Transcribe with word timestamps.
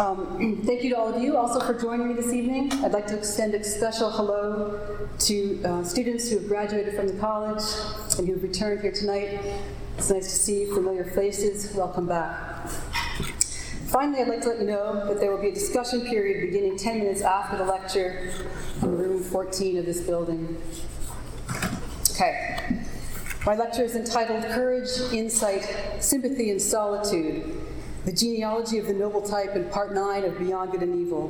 Um, 0.00 0.62
thank 0.64 0.82
you 0.82 0.90
to 0.90 0.98
all 0.98 1.12
of 1.14 1.22
you 1.22 1.36
also 1.36 1.60
for 1.60 1.78
joining 1.78 2.08
me 2.08 2.14
this 2.14 2.32
evening. 2.32 2.72
I'd 2.82 2.92
like 2.92 3.06
to 3.08 3.18
extend 3.18 3.54
a 3.54 3.62
special 3.62 4.10
hello 4.10 5.08
to 5.18 5.62
uh, 5.62 5.84
students 5.84 6.30
who 6.30 6.38
have 6.38 6.48
graduated 6.48 6.94
from 6.94 7.06
the 7.06 7.20
college 7.20 7.62
and 8.16 8.26
who 8.26 8.32
have 8.32 8.42
returned 8.42 8.80
here 8.80 8.92
tonight. 8.92 9.38
It's 9.98 10.08
nice 10.08 10.24
to 10.24 10.38
see 10.38 10.64
familiar 10.64 11.04
faces. 11.04 11.74
Welcome 11.74 12.06
back. 12.06 12.66
Finally, 13.88 14.22
I'd 14.22 14.28
like 14.28 14.40
to 14.42 14.48
let 14.48 14.60
you 14.60 14.68
know 14.68 15.06
that 15.06 15.20
there 15.20 15.30
will 15.32 15.42
be 15.42 15.48
a 15.48 15.54
discussion 15.54 16.06
period 16.06 16.46
beginning 16.46 16.78
10 16.78 17.00
minutes 17.00 17.20
after 17.20 17.58
the 17.58 17.64
lecture 17.64 18.32
in 18.80 18.96
room 18.96 19.22
14 19.22 19.76
of 19.76 19.84
this 19.84 20.00
building. 20.00 20.56
Okay. 22.12 22.86
My 23.44 23.54
lecture 23.54 23.82
is 23.82 23.96
entitled 23.96 24.44
Courage, 24.44 24.88
Insight, 25.12 25.66
Sympathy, 26.00 26.50
and 26.50 26.62
Solitude 26.62 27.59
The 28.04 28.12
Genealogy 28.12 28.78
of 28.78 28.86
the 28.86 28.94
Noble 28.94 29.20
Type 29.20 29.54
in 29.54 29.68
Part 29.68 29.92
9 29.92 30.24
of 30.24 30.38
Beyond 30.38 30.72
Good 30.72 30.82
and 30.82 30.98
Evil. 30.98 31.28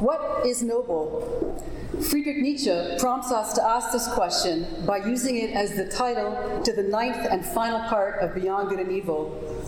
What 0.00 0.44
is 0.44 0.64
noble? 0.64 1.64
Friedrich 2.10 2.38
Nietzsche 2.38 2.96
prompts 2.98 3.30
us 3.30 3.52
to 3.52 3.62
ask 3.62 3.92
this 3.92 4.08
question 4.08 4.66
by 4.84 4.96
using 4.96 5.36
it 5.36 5.54
as 5.54 5.76
the 5.76 5.88
title 5.88 6.60
to 6.64 6.72
the 6.72 6.82
ninth 6.82 7.24
and 7.30 7.46
final 7.46 7.78
part 7.88 8.18
of 8.20 8.34
Beyond 8.34 8.70
Good 8.70 8.80
and 8.80 8.90
Evil. 8.90 9.64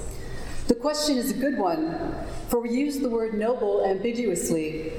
The 0.66 0.74
question 0.74 1.16
is 1.16 1.30
a 1.30 1.34
good 1.34 1.56
one, 1.56 2.16
for 2.48 2.58
we 2.58 2.70
use 2.70 2.98
the 2.98 3.10
word 3.10 3.34
noble 3.34 3.86
ambiguously. 3.86 4.92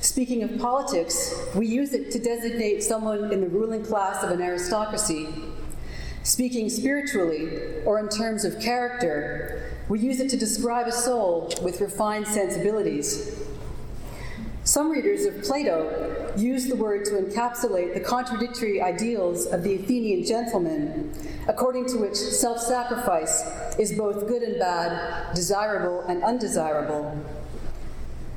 Speaking 0.00 0.42
of 0.42 0.58
politics, 0.58 1.34
we 1.54 1.66
use 1.66 1.92
it 1.92 2.10
to 2.12 2.18
designate 2.18 2.82
someone 2.82 3.30
in 3.30 3.42
the 3.42 3.48
ruling 3.48 3.84
class 3.84 4.24
of 4.24 4.30
an 4.30 4.40
aristocracy. 4.40 5.28
Speaking 6.22 6.70
spiritually, 6.70 7.82
or 7.84 7.98
in 7.98 8.08
terms 8.08 8.44
of 8.44 8.60
character, 8.60 9.72
we 9.88 9.98
use 9.98 10.20
it 10.20 10.30
to 10.30 10.36
describe 10.36 10.86
a 10.86 10.92
soul 10.92 11.52
with 11.62 11.80
refined 11.80 12.28
sensibilities. 12.28 13.38
Some 14.64 14.92
readers 14.92 15.24
of 15.24 15.42
Plato 15.42 16.32
use 16.36 16.68
the 16.68 16.76
word 16.76 17.04
to 17.06 17.20
encapsulate 17.20 17.94
the 17.94 18.00
contradictory 18.00 18.80
ideals 18.80 19.46
of 19.46 19.64
the 19.64 19.74
Athenian 19.74 20.24
gentleman, 20.24 21.12
according 21.48 21.86
to 21.88 21.96
which 21.96 22.14
self 22.14 22.60
sacrifice 22.60 23.42
is 23.76 23.92
both 23.92 24.28
good 24.28 24.42
and 24.42 24.60
bad, 24.60 25.34
desirable 25.34 26.02
and 26.02 26.22
undesirable. 26.22 27.20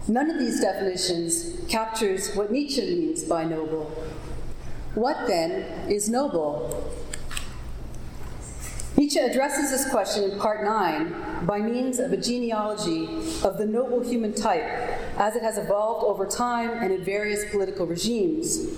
None 0.08 0.32
of 0.32 0.40
these 0.40 0.60
definitions 0.60 1.60
captures 1.70 2.34
what 2.36 2.52
Nietzsche 2.52 2.82
means 2.82 3.24
by 3.24 3.44
noble. 3.44 3.86
What 4.96 5.28
then 5.28 5.90
is 5.92 6.10
noble? 6.10 6.92
Nietzsche 8.98 9.20
addresses 9.20 9.72
this 9.72 9.90
question 9.92 10.24
in 10.24 10.40
Part 10.40 10.64
9 10.64 11.46
by 11.46 11.60
means 11.60 12.00
of 12.00 12.14
a 12.14 12.18
genealogy 12.18 13.10
of 13.44 13.58
the 13.58 13.66
noble 13.66 14.00
human 14.00 14.34
type 14.34 14.64
as 15.18 15.36
it 15.36 15.42
has 15.42 15.58
evolved 15.58 16.06
over 16.06 16.26
time 16.26 16.70
and 16.82 16.94
in 16.94 17.04
various 17.04 17.44
political 17.52 17.86
regimes. 17.86 18.70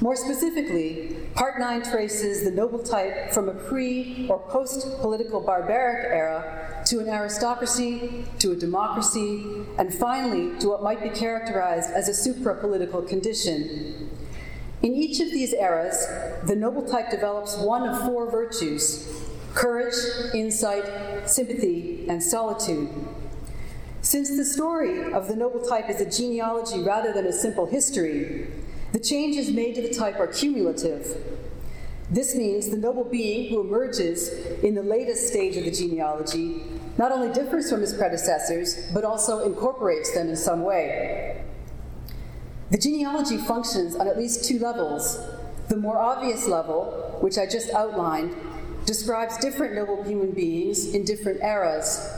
More 0.00 0.16
specifically, 0.16 1.18
Part 1.34 1.60
9 1.60 1.82
traces 1.82 2.44
the 2.44 2.50
noble 2.50 2.78
type 2.78 3.32
from 3.32 3.50
a 3.50 3.54
pre 3.54 4.26
or 4.30 4.38
post 4.38 4.86
political 5.02 5.42
barbaric 5.42 6.06
era 6.06 6.82
to 6.86 7.00
an 7.00 7.08
aristocracy, 7.10 8.24
to 8.38 8.52
a 8.52 8.56
democracy, 8.56 9.44
and 9.78 9.92
finally 9.92 10.58
to 10.60 10.68
what 10.68 10.82
might 10.82 11.02
be 11.02 11.10
characterized 11.10 11.90
as 11.90 12.08
a 12.08 12.14
supra 12.14 12.58
political 12.58 13.02
condition. 13.02 14.08
In 14.82 14.94
each 14.94 15.20
of 15.20 15.30
these 15.30 15.52
eras, 15.52 16.08
the 16.44 16.56
noble 16.56 16.82
type 16.82 17.10
develops 17.10 17.56
one 17.56 17.88
of 17.88 18.02
four 18.04 18.28
virtues 18.28 19.21
courage, 19.54 19.94
insight, 20.34 21.28
sympathy, 21.28 22.06
and 22.08 22.22
solitude. 22.22 22.88
Since 24.00 24.36
the 24.36 24.44
story 24.44 25.12
of 25.12 25.28
the 25.28 25.36
noble 25.36 25.64
type 25.66 25.88
is 25.88 26.00
a 26.00 26.10
genealogy 26.10 26.80
rather 26.80 27.12
than 27.12 27.26
a 27.26 27.32
simple 27.32 27.66
history, 27.66 28.48
the 28.92 28.98
changes 28.98 29.50
made 29.50 29.74
to 29.76 29.82
the 29.82 29.94
type 29.94 30.18
are 30.18 30.26
cumulative. 30.26 31.16
This 32.10 32.34
means 32.34 32.68
the 32.68 32.76
noble 32.76 33.04
being 33.04 33.48
who 33.48 33.60
emerges 33.60 34.28
in 34.62 34.74
the 34.74 34.82
latest 34.82 35.28
stage 35.28 35.56
of 35.56 35.64
the 35.64 35.70
genealogy 35.70 36.62
not 36.98 37.10
only 37.10 37.32
differs 37.32 37.70
from 37.70 37.80
his 37.80 37.94
predecessors, 37.94 38.90
but 38.92 39.04
also 39.04 39.46
incorporates 39.46 40.12
them 40.12 40.28
in 40.28 40.36
some 40.36 40.62
way. 40.62 41.42
The 42.70 42.78
genealogy 42.78 43.38
functions 43.38 43.96
on 43.96 44.06
at 44.06 44.18
least 44.18 44.44
two 44.44 44.58
levels. 44.58 45.18
The 45.68 45.76
more 45.76 45.98
obvious 45.98 46.46
level, 46.46 47.18
which 47.20 47.38
I 47.38 47.46
just 47.46 47.70
outlined, 47.70 48.34
describes 48.86 49.38
different 49.38 49.74
noble 49.74 50.02
human 50.02 50.32
beings 50.32 50.94
in 50.94 51.04
different 51.04 51.42
eras. 51.42 52.10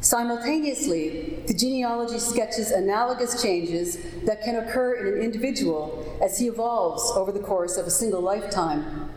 Simultaneously, 0.00 1.42
the 1.46 1.54
genealogy 1.54 2.18
sketches 2.18 2.70
analogous 2.70 3.42
changes 3.42 3.96
that 4.26 4.42
can 4.42 4.56
occur 4.56 4.94
in 4.96 5.14
an 5.14 5.22
individual 5.22 6.18
as 6.22 6.38
he 6.38 6.46
evolves 6.46 7.02
over 7.16 7.32
the 7.32 7.40
course 7.40 7.78
of 7.78 7.86
a 7.86 7.90
single 7.90 8.20
lifetime. 8.20 9.08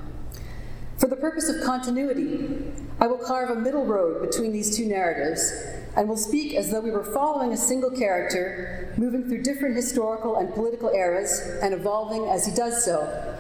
For 0.98 1.08
the 1.08 1.18
purpose 1.18 1.50
of 1.50 1.64
continuity, 1.64 2.72
I 3.00 3.08
will 3.08 3.18
carve 3.18 3.50
a 3.50 3.56
middle 3.56 3.86
road 3.86 4.22
between 4.22 4.52
these 4.52 4.76
two 4.76 4.88
narratives 4.88 5.52
and 5.96 6.08
will 6.08 6.16
speak 6.16 6.56
as 6.56 6.72
though 6.72 6.80
we 6.80 6.92
were 6.92 7.04
following 7.04 7.52
a 7.52 7.58
single 7.58 7.92
character, 7.92 8.94
moving 8.98 9.24
through 9.28 9.44
different 9.44 9.76
historical 9.76 10.38
and 10.38 10.54
political 10.54 10.90
eras 10.90 11.60
and 11.62 11.74
evolving 11.74 12.30
as 12.30 12.46
he 12.46 12.54
does 12.54 12.86
so. 12.86 13.36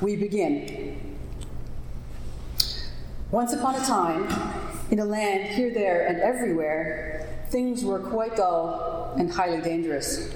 We 0.00 0.16
begin. 0.16 0.97
Once 3.30 3.52
upon 3.52 3.74
a 3.74 3.84
time, 3.84 4.26
in 4.90 5.00
a 5.00 5.04
land 5.04 5.44
here, 5.54 5.70
there, 5.70 6.06
and 6.06 6.18
everywhere, 6.18 7.28
things 7.50 7.84
were 7.84 7.98
quite 7.98 8.34
dull 8.36 9.14
and 9.18 9.30
highly 9.30 9.60
dangerous. 9.60 10.34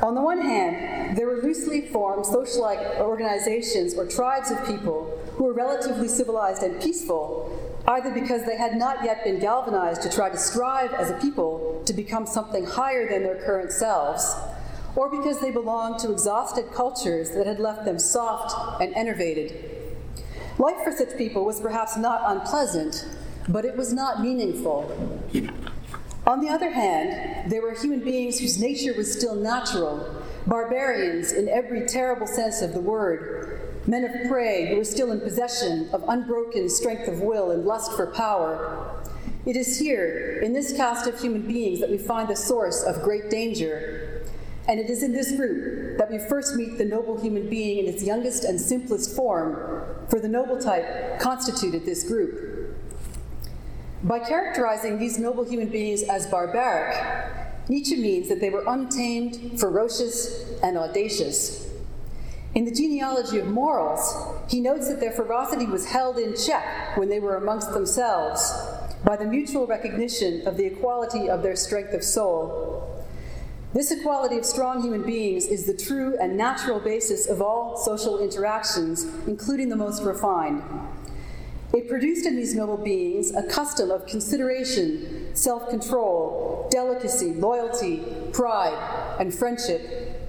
On 0.00 0.14
the 0.14 0.20
one 0.20 0.40
hand, 0.40 1.16
there 1.16 1.26
were 1.26 1.42
loosely 1.42 1.80
formed 1.88 2.24
social 2.24 2.62
organizations 3.00 3.94
or 3.94 4.06
tribes 4.06 4.52
of 4.52 4.64
people 4.66 5.20
who 5.32 5.44
were 5.44 5.52
relatively 5.52 6.06
civilized 6.06 6.62
and 6.62 6.80
peaceful, 6.80 7.82
either 7.88 8.12
because 8.12 8.46
they 8.46 8.56
had 8.56 8.76
not 8.76 9.02
yet 9.02 9.24
been 9.24 9.40
galvanized 9.40 10.00
to 10.02 10.08
try 10.08 10.30
to 10.30 10.38
strive 10.38 10.92
as 10.92 11.10
a 11.10 11.14
people 11.14 11.82
to 11.86 11.92
become 11.92 12.24
something 12.24 12.64
higher 12.64 13.08
than 13.08 13.24
their 13.24 13.42
current 13.44 13.72
selves, 13.72 14.32
or 14.94 15.10
because 15.10 15.40
they 15.40 15.50
belonged 15.50 15.98
to 15.98 16.12
exhausted 16.12 16.66
cultures 16.72 17.32
that 17.32 17.48
had 17.48 17.58
left 17.58 17.84
them 17.84 17.98
soft 17.98 18.80
and 18.80 18.94
enervated. 18.94 19.75
Life 20.58 20.84
for 20.84 20.92
such 20.92 21.18
people 21.18 21.44
was 21.44 21.60
perhaps 21.60 21.96
not 21.96 22.22
unpleasant, 22.24 23.06
but 23.48 23.64
it 23.64 23.76
was 23.76 23.92
not 23.92 24.22
meaningful. 24.22 25.20
On 26.26 26.40
the 26.40 26.48
other 26.48 26.70
hand, 26.70 27.50
there 27.50 27.62
were 27.62 27.74
human 27.74 28.00
beings 28.00 28.40
whose 28.40 28.58
nature 28.58 28.94
was 28.96 29.12
still 29.12 29.34
natural, 29.34 30.24
barbarians 30.46 31.30
in 31.32 31.48
every 31.48 31.86
terrible 31.86 32.26
sense 32.26 32.62
of 32.62 32.72
the 32.72 32.80
word, 32.80 33.60
men 33.86 34.04
of 34.04 34.28
prey 34.28 34.68
who 34.68 34.76
were 34.76 34.84
still 34.84 35.12
in 35.12 35.20
possession 35.20 35.88
of 35.92 36.02
unbroken 36.08 36.68
strength 36.68 37.06
of 37.06 37.20
will 37.20 37.50
and 37.50 37.64
lust 37.64 37.92
for 37.92 38.06
power. 38.08 39.04
It 39.44 39.56
is 39.56 39.78
here, 39.78 40.40
in 40.42 40.52
this 40.52 40.72
cast 40.76 41.06
of 41.06 41.20
human 41.20 41.42
beings, 41.42 41.80
that 41.80 41.90
we 41.90 41.98
find 41.98 42.28
the 42.28 42.34
source 42.34 42.82
of 42.82 43.02
great 43.02 43.30
danger. 43.30 44.15
And 44.68 44.80
it 44.80 44.90
is 44.90 45.02
in 45.02 45.12
this 45.12 45.32
group 45.32 45.98
that 45.98 46.10
we 46.10 46.18
first 46.18 46.56
meet 46.56 46.76
the 46.76 46.84
noble 46.84 47.20
human 47.20 47.48
being 47.48 47.78
in 47.78 47.86
its 47.92 48.02
youngest 48.02 48.44
and 48.44 48.60
simplest 48.60 49.14
form, 49.14 50.06
for 50.08 50.18
the 50.18 50.28
noble 50.28 50.58
type 50.58 51.20
constituted 51.20 51.84
this 51.84 52.04
group. 52.04 52.76
By 54.02 54.18
characterizing 54.18 54.98
these 54.98 55.18
noble 55.18 55.44
human 55.44 55.68
beings 55.68 56.02
as 56.02 56.26
barbaric, 56.26 57.68
Nietzsche 57.68 57.96
means 57.96 58.28
that 58.28 58.40
they 58.40 58.50
were 58.50 58.64
untamed, 58.66 59.58
ferocious, 59.58 60.50
and 60.62 60.76
audacious. 60.76 61.68
In 62.54 62.64
the 62.64 62.70
genealogy 62.70 63.38
of 63.38 63.46
morals, 63.46 64.14
he 64.48 64.60
notes 64.60 64.88
that 64.88 65.00
their 65.00 65.12
ferocity 65.12 65.66
was 65.66 65.86
held 65.86 66.18
in 66.18 66.36
check 66.36 66.96
when 66.96 67.08
they 67.08 67.20
were 67.20 67.36
amongst 67.36 67.72
themselves 67.72 68.52
by 69.04 69.16
the 69.16 69.24
mutual 69.24 69.66
recognition 69.66 70.46
of 70.46 70.56
the 70.56 70.64
equality 70.64 71.28
of 71.28 71.42
their 71.42 71.56
strength 71.56 71.92
of 71.92 72.02
soul. 72.02 72.95
This 73.76 73.90
equality 73.90 74.38
of 74.38 74.46
strong 74.46 74.80
human 74.80 75.02
beings 75.02 75.44
is 75.48 75.66
the 75.66 75.76
true 75.76 76.16
and 76.18 76.34
natural 76.34 76.80
basis 76.80 77.26
of 77.26 77.42
all 77.42 77.76
social 77.76 78.20
interactions, 78.20 79.04
including 79.26 79.68
the 79.68 79.76
most 79.76 80.02
refined. 80.02 80.62
It 81.74 81.86
produced 81.86 82.24
in 82.24 82.36
these 82.36 82.54
noble 82.54 82.78
beings 82.78 83.34
a 83.34 83.42
custom 83.42 83.90
of 83.90 84.06
consideration, 84.06 85.36
self 85.36 85.68
control, 85.68 86.66
delicacy, 86.70 87.34
loyalty, 87.34 88.02
pride, 88.32 89.18
and 89.20 89.34
friendship. 89.34 90.22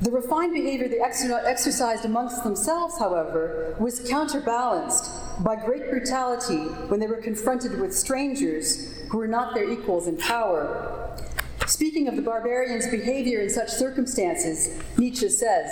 The 0.00 0.10
refined 0.10 0.54
behavior 0.54 0.88
they 0.88 0.98
exercised 0.98 2.04
amongst 2.04 2.42
themselves, 2.42 2.98
however, 2.98 3.76
was 3.78 4.00
counterbalanced 4.00 5.44
by 5.44 5.54
great 5.54 5.90
brutality 5.90 6.58
when 6.88 6.98
they 6.98 7.06
were 7.06 7.22
confronted 7.22 7.80
with 7.80 7.94
strangers 7.94 8.96
who 9.10 9.18
were 9.18 9.28
not 9.28 9.54
their 9.54 9.70
equals 9.70 10.08
in 10.08 10.16
power. 10.16 11.07
Speaking 11.68 12.08
of 12.08 12.16
the 12.16 12.22
barbarian's 12.22 12.86
behavior 12.86 13.42
in 13.42 13.50
such 13.50 13.68
circumstances, 13.68 14.70
Nietzsche 14.96 15.28
says, 15.28 15.70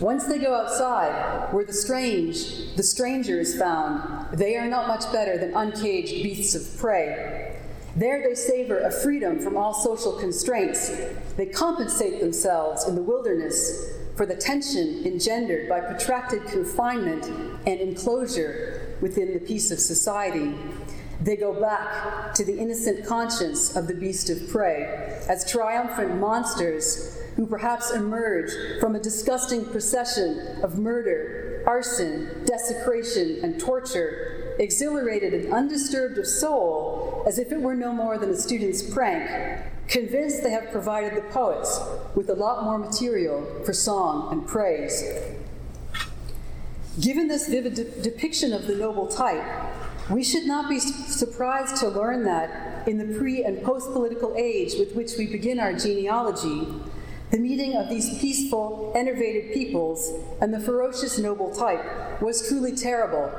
Once 0.00 0.24
they 0.26 0.38
go 0.38 0.56
outside, 0.56 1.52
where 1.52 1.64
the 1.64 1.72
strange, 1.72 2.74
the 2.74 2.82
stranger 2.82 3.38
is 3.38 3.56
found, 3.56 4.36
they 4.36 4.56
are 4.56 4.66
not 4.66 4.88
much 4.88 5.10
better 5.12 5.38
than 5.38 5.54
uncaged 5.54 6.20
beasts 6.24 6.56
of 6.56 6.80
prey. 6.80 7.56
There 7.94 8.24
they 8.28 8.34
savor 8.34 8.80
a 8.80 8.90
freedom 8.90 9.38
from 9.38 9.56
all 9.56 9.72
social 9.72 10.18
constraints. 10.18 10.90
They 11.36 11.46
compensate 11.46 12.20
themselves 12.20 12.88
in 12.88 12.96
the 12.96 13.02
wilderness 13.02 13.92
for 14.16 14.26
the 14.26 14.34
tension 14.34 15.06
engendered 15.06 15.68
by 15.68 15.78
protracted 15.78 16.44
confinement 16.46 17.24
and 17.66 17.80
enclosure 17.80 18.96
within 19.00 19.32
the 19.32 19.40
peace 19.40 19.70
of 19.70 19.78
society. 19.78 20.54
They 21.20 21.36
go 21.36 21.58
back 21.58 22.34
to 22.34 22.44
the 22.44 22.58
innocent 22.58 23.06
conscience 23.06 23.74
of 23.74 23.86
the 23.86 23.94
beast 23.94 24.28
of 24.30 24.48
prey 24.50 25.18
as 25.28 25.50
triumphant 25.50 26.16
monsters 26.16 27.18
who 27.36 27.46
perhaps 27.46 27.90
emerge 27.90 28.50
from 28.80 28.94
a 28.94 29.00
disgusting 29.00 29.64
procession 29.66 30.58
of 30.62 30.78
murder, 30.78 31.62
arson, 31.66 32.44
desecration, 32.44 33.40
and 33.42 33.58
torture, 33.60 34.54
exhilarated 34.58 35.34
and 35.34 35.52
undisturbed 35.52 36.18
of 36.18 36.26
soul 36.26 37.22
as 37.26 37.38
if 37.38 37.52
it 37.52 37.60
were 37.60 37.74
no 37.74 37.92
more 37.92 38.18
than 38.18 38.30
a 38.30 38.36
student's 38.36 38.82
prank, 38.82 39.62
convinced 39.88 40.42
they 40.42 40.50
have 40.50 40.70
provided 40.70 41.14
the 41.14 41.28
poets 41.28 41.80
with 42.14 42.30
a 42.30 42.34
lot 42.34 42.64
more 42.64 42.78
material 42.78 43.44
for 43.64 43.72
song 43.72 44.32
and 44.32 44.46
praise. 44.46 45.04
Given 47.00 47.28
this 47.28 47.48
vivid 47.48 47.74
de- 47.74 48.02
depiction 48.02 48.52
of 48.52 48.66
the 48.66 48.74
noble 48.74 49.06
type, 49.06 49.44
we 50.10 50.22
should 50.22 50.44
not 50.44 50.68
be 50.68 50.78
surprised 50.78 51.76
to 51.76 51.88
learn 51.88 52.24
that 52.24 52.86
in 52.86 52.98
the 52.98 53.18
pre 53.18 53.44
and 53.44 53.62
post 53.62 53.92
political 53.92 54.34
age 54.36 54.74
with 54.78 54.94
which 54.94 55.12
we 55.18 55.26
begin 55.26 55.58
our 55.58 55.72
genealogy, 55.72 56.68
the 57.32 57.38
meeting 57.38 57.74
of 57.76 57.88
these 57.88 58.18
peaceful, 58.20 58.92
enervated 58.94 59.52
peoples 59.52 60.12
and 60.40 60.54
the 60.54 60.60
ferocious 60.60 61.18
noble 61.18 61.52
type 61.52 62.22
was 62.22 62.46
truly 62.48 62.74
terrible. 62.74 63.32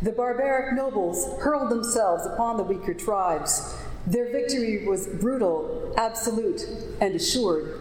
The 0.00 0.12
barbaric 0.12 0.74
nobles 0.74 1.40
hurled 1.40 1.70
themselves 1.70 2.24
upon 2.24 2.56
the 2.56 2.62
weaker 2.62 2.94
tribes. 2.94 3.76
Their 4.06 4.30
victory 4.30 4.86
was 4.86 5.08
brutal, 5.08 5.92
absolute, 5.96 6.62
and 7.00 7.16
assured. 7.16 7.77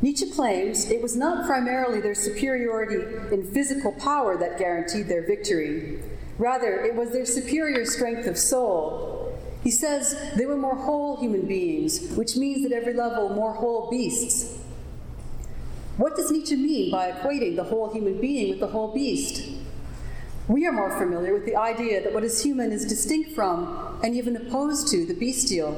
Nietzsche 0.00 0.30
claims 0.30 0.90
it 0.90 1.02
was 1.02 1.16
not 1.16 1.46
primarily 1.46 2.00
their 2.00 2.14
superiority 2.14 3.02
in 3.34 3.50
physical 3.52 3.92
power 3.92 4.36
that 4.36 4.58
guaranteed 4.58 5.08
their 5.08 5.26
victory. 5.26 6.00
Rather, 6.38 6.84
it 6.84 6.94
was 6.94 7.10
their 7.10 7.26
superior 7.26 7.84
strength 7.84 8.26
of 8.28 8.38
soul. 8.38 9.36
He 9.64 9.72
says 9.72 10.32
they 10.36 10.46
were 10.46 10.56
more 10.56 10.76
whole 10.76 11.16
human 11.16 11.46
beings, 11.46 12.12
which 12.12 12.36
means 12.36 12.64
at 12.64 12.70
every 12.70 12.94
level 12.94 13.30
more 13.30 13.54
whole 13.54 13.90
beasts. 13.90 14.56
What 15.96 16.14
does 16.14 16.30
Nietzsche 16.30 16.54
mean 16.54 16.92
by 16.92 17.10
equating 17.10 17.56
the 17.56 17.64
whole 17.64 17.92
human 17.92 18.20
being 18.20 18.50
with 18.50 18.60
the 18.60 18.68
whole 18.68 18.94
beast? 18.94 19.50
We 20.46 20.64
are 20.64 20.72
more 20.72 20.96
familiar 20.96 21.34
with 21.34 21.44
the 21.44 21.56
idea 21.56 22.02
that 22.04 22.14
what 22.14 22.22
is 22.22 22.44
human 22.44 22.70
is 22.70 22.86
distinct 22.86 23.32
from 23.32 23.98
and 24.04 24.14
even 24.14 24.36
opposed 24.36 24.88
to 24.92 25.04
the 25.04 25.12
bestial. 25.12 25.76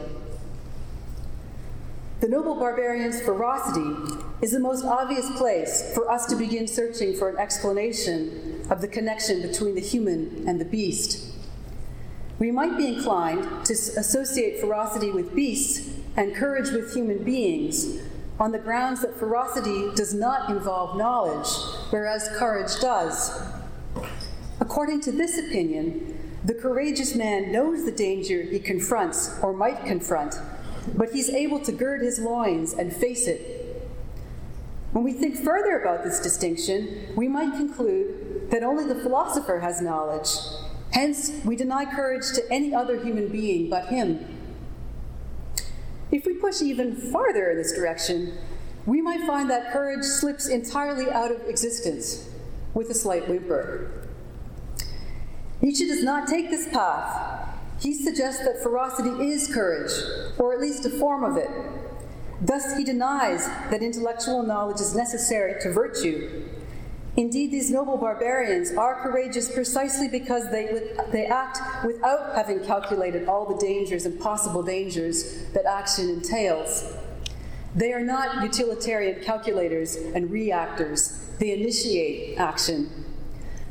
The 2.20 2.28
noble 2.28 2.54
barbarian's 2.54 3.22
ferocity 3.22 3.96
is 4.42 4.52
the 4.52 4.60
most 4.60 4.84
obvious 4.84 5.30
place 5.38 5.94
for 5.94 6.10
us 6.10 6.26
to 6.26 6.36
begin 6.36 6.66
searching 6.66 7.16
for 7.16 7.30
an 7.30 7.38
explanation 7.38 8.66
of 8.68 8.82
the 8.82 8.88
connection 8.88 9.40
between 9.40 9.74
the 9.74 9.80
human 9.80 10.44
and 10.46 10.60
the 10.60 10.66
beast. 10.66 11.32
We 12.38 12.50
might 12.50 12.76
be 12.76 12.88
inclined 12.88 13.64
to 13.64 13.72
associate 13.72 14.60
ferocity 14.60 15.10
with 15.10 15.34
beasts 15.34 15.96
and 16.14 16.34
courage 16.34 16.70
with 16.70 16.92
human 16.92 17.24
beings 17.24 18.02
on 18.38 18.52
the 18.52 18.58
grounds 18.58 19.00
that 19.00 19.18
ferocity 19.18 19.90
does 19.94 20.12
not 20.12 20.50
involve 20.50 20.98
knowledge, 20.98 21.48
whereas 21.88 22.28
courage 22.36 22.78
does. 22.82 23.42
According 24.60 25.00
to 25.02 25.12
this 25.12 25.38
opinion, 25.38 26.38
the 26.44 26.54
courageous 26.54 27.14
man 27.14 27.50
knows 27.50 27.86
the 27.86 27.92
danger 27.92 28.42
he 28.42 28.58
confronts 28.58 29.38
or 29.42 29.54
might 29.54 29.86
confront 29.86 30.34
but 30.94 31.10
he's 31.10 31.30
able 31.30 31.60
to 31.60 31.72
gird 31.72 32.02
his 32.02 32.18
loins 32.18 32.72
and 32.72 32.94
face 32.94 33.26
it. 33.26 33.60
When 34.92 35.04
we 35.04 35.12
think 35.12 35.36
further 35.36 35.80
about 35.80 36.04
this 36.04 36.20
distinction, 36.20 37.14
we 37.16 37.28
might 37.28 37.52
conclude 37.52 38.50
that 38.50 38.62
only 38.62 38.84
the 38.84 39.00
philosopher 39.00 39.60
has 39.60 39.80
knowledge. 39.80 40.28
Hence, 40.92 41.40
we 41.44 41.54
deny 41.54 41.84
courage 41.84 42.32
to 42.34 42.52
any 42.52 42.74
other 42.74 43.00
human 43.02 43.28
being 43.28 43.70
but 43.70 43.86
him. 43.86 44.26
If 46.10 46.26
we 46.26 46.34
push 46.34 46.60
even 46.60 46.96
farther 46.96 47.50
in 47.50 47.56
this 47.56 47.72
direction, 47.72 48.36
we 48.86 49.00
might 49.00 49.24
find 49.26 49.48
that 49.50 49.72
courage 49.72 50.04
slips 50.04 50.48
entirely 50.48 51.08
out 51.08 51.30
of 51.30 51.42
existence 51.48 52.28
with 52.74 52.90
a 52.90 52.94
slight 52.94 53.28
whimper. 53.28 54.08
Nietzsche 55.62 55.86
does 55.86 56.02
not 56.02 56.26
take 56.26 56.50
this 56.50 56.68
path. 56.68 57.39
He 57.80 57.94
suggests 57.94 58.44
that 58.44 58.62
ferocity 58.62 59.30
is 59.30 59.52
courage, 59.52 59.92
or 60.38 60.52
at 60.52 60.60
least 60.60 60.84
a 60.84 60.90
form 60.90 61.24
of 61.24 61.36
it. 61.36 61.50
Thus, 62.42 62.76
he 62.76 62.84
denies 62.84 63.46
that 63.70 63.82
intellectual 63.82 64.42
knowledge 64.42 64.80
is 64.80 64.94
necessary 64.94 65.60
to 65.62 65.72
virtue. 65.72 66.44
Indeed, 67.16 67.50
these 67.50 67.70
noble 67.70 67.96
barbarians 67.96 68.72
are 68.72 69.02
courageous 69.02 69.52
precisely 69.52 70.08
because 70.08 70.50
they, 70.50 70.94
they 71.10 71.26
act 71.26 71.58
without 71.84 72.34
having 72.34 72.64
calculated 72.64 73.28
all 73.28 73.46
the 73.46 73.58
dangers 73.58 74.06
and 74.06 74.18
possible 74.20 74.62
dangers 74.62 75.44
that 75.52 75.64
action 75.66 76.08
entails. 76.08 76.92
They 77.74 77.92
are 77.92 78.02
not 78.02 78.42
utilitarian 78.42 79.22
calculators 79.22 79.96
and 79.96 80.30
reactors, 80.30 81.26
they 81.38 81.52
initiate 81.52 82.38
action. 82.38 83.09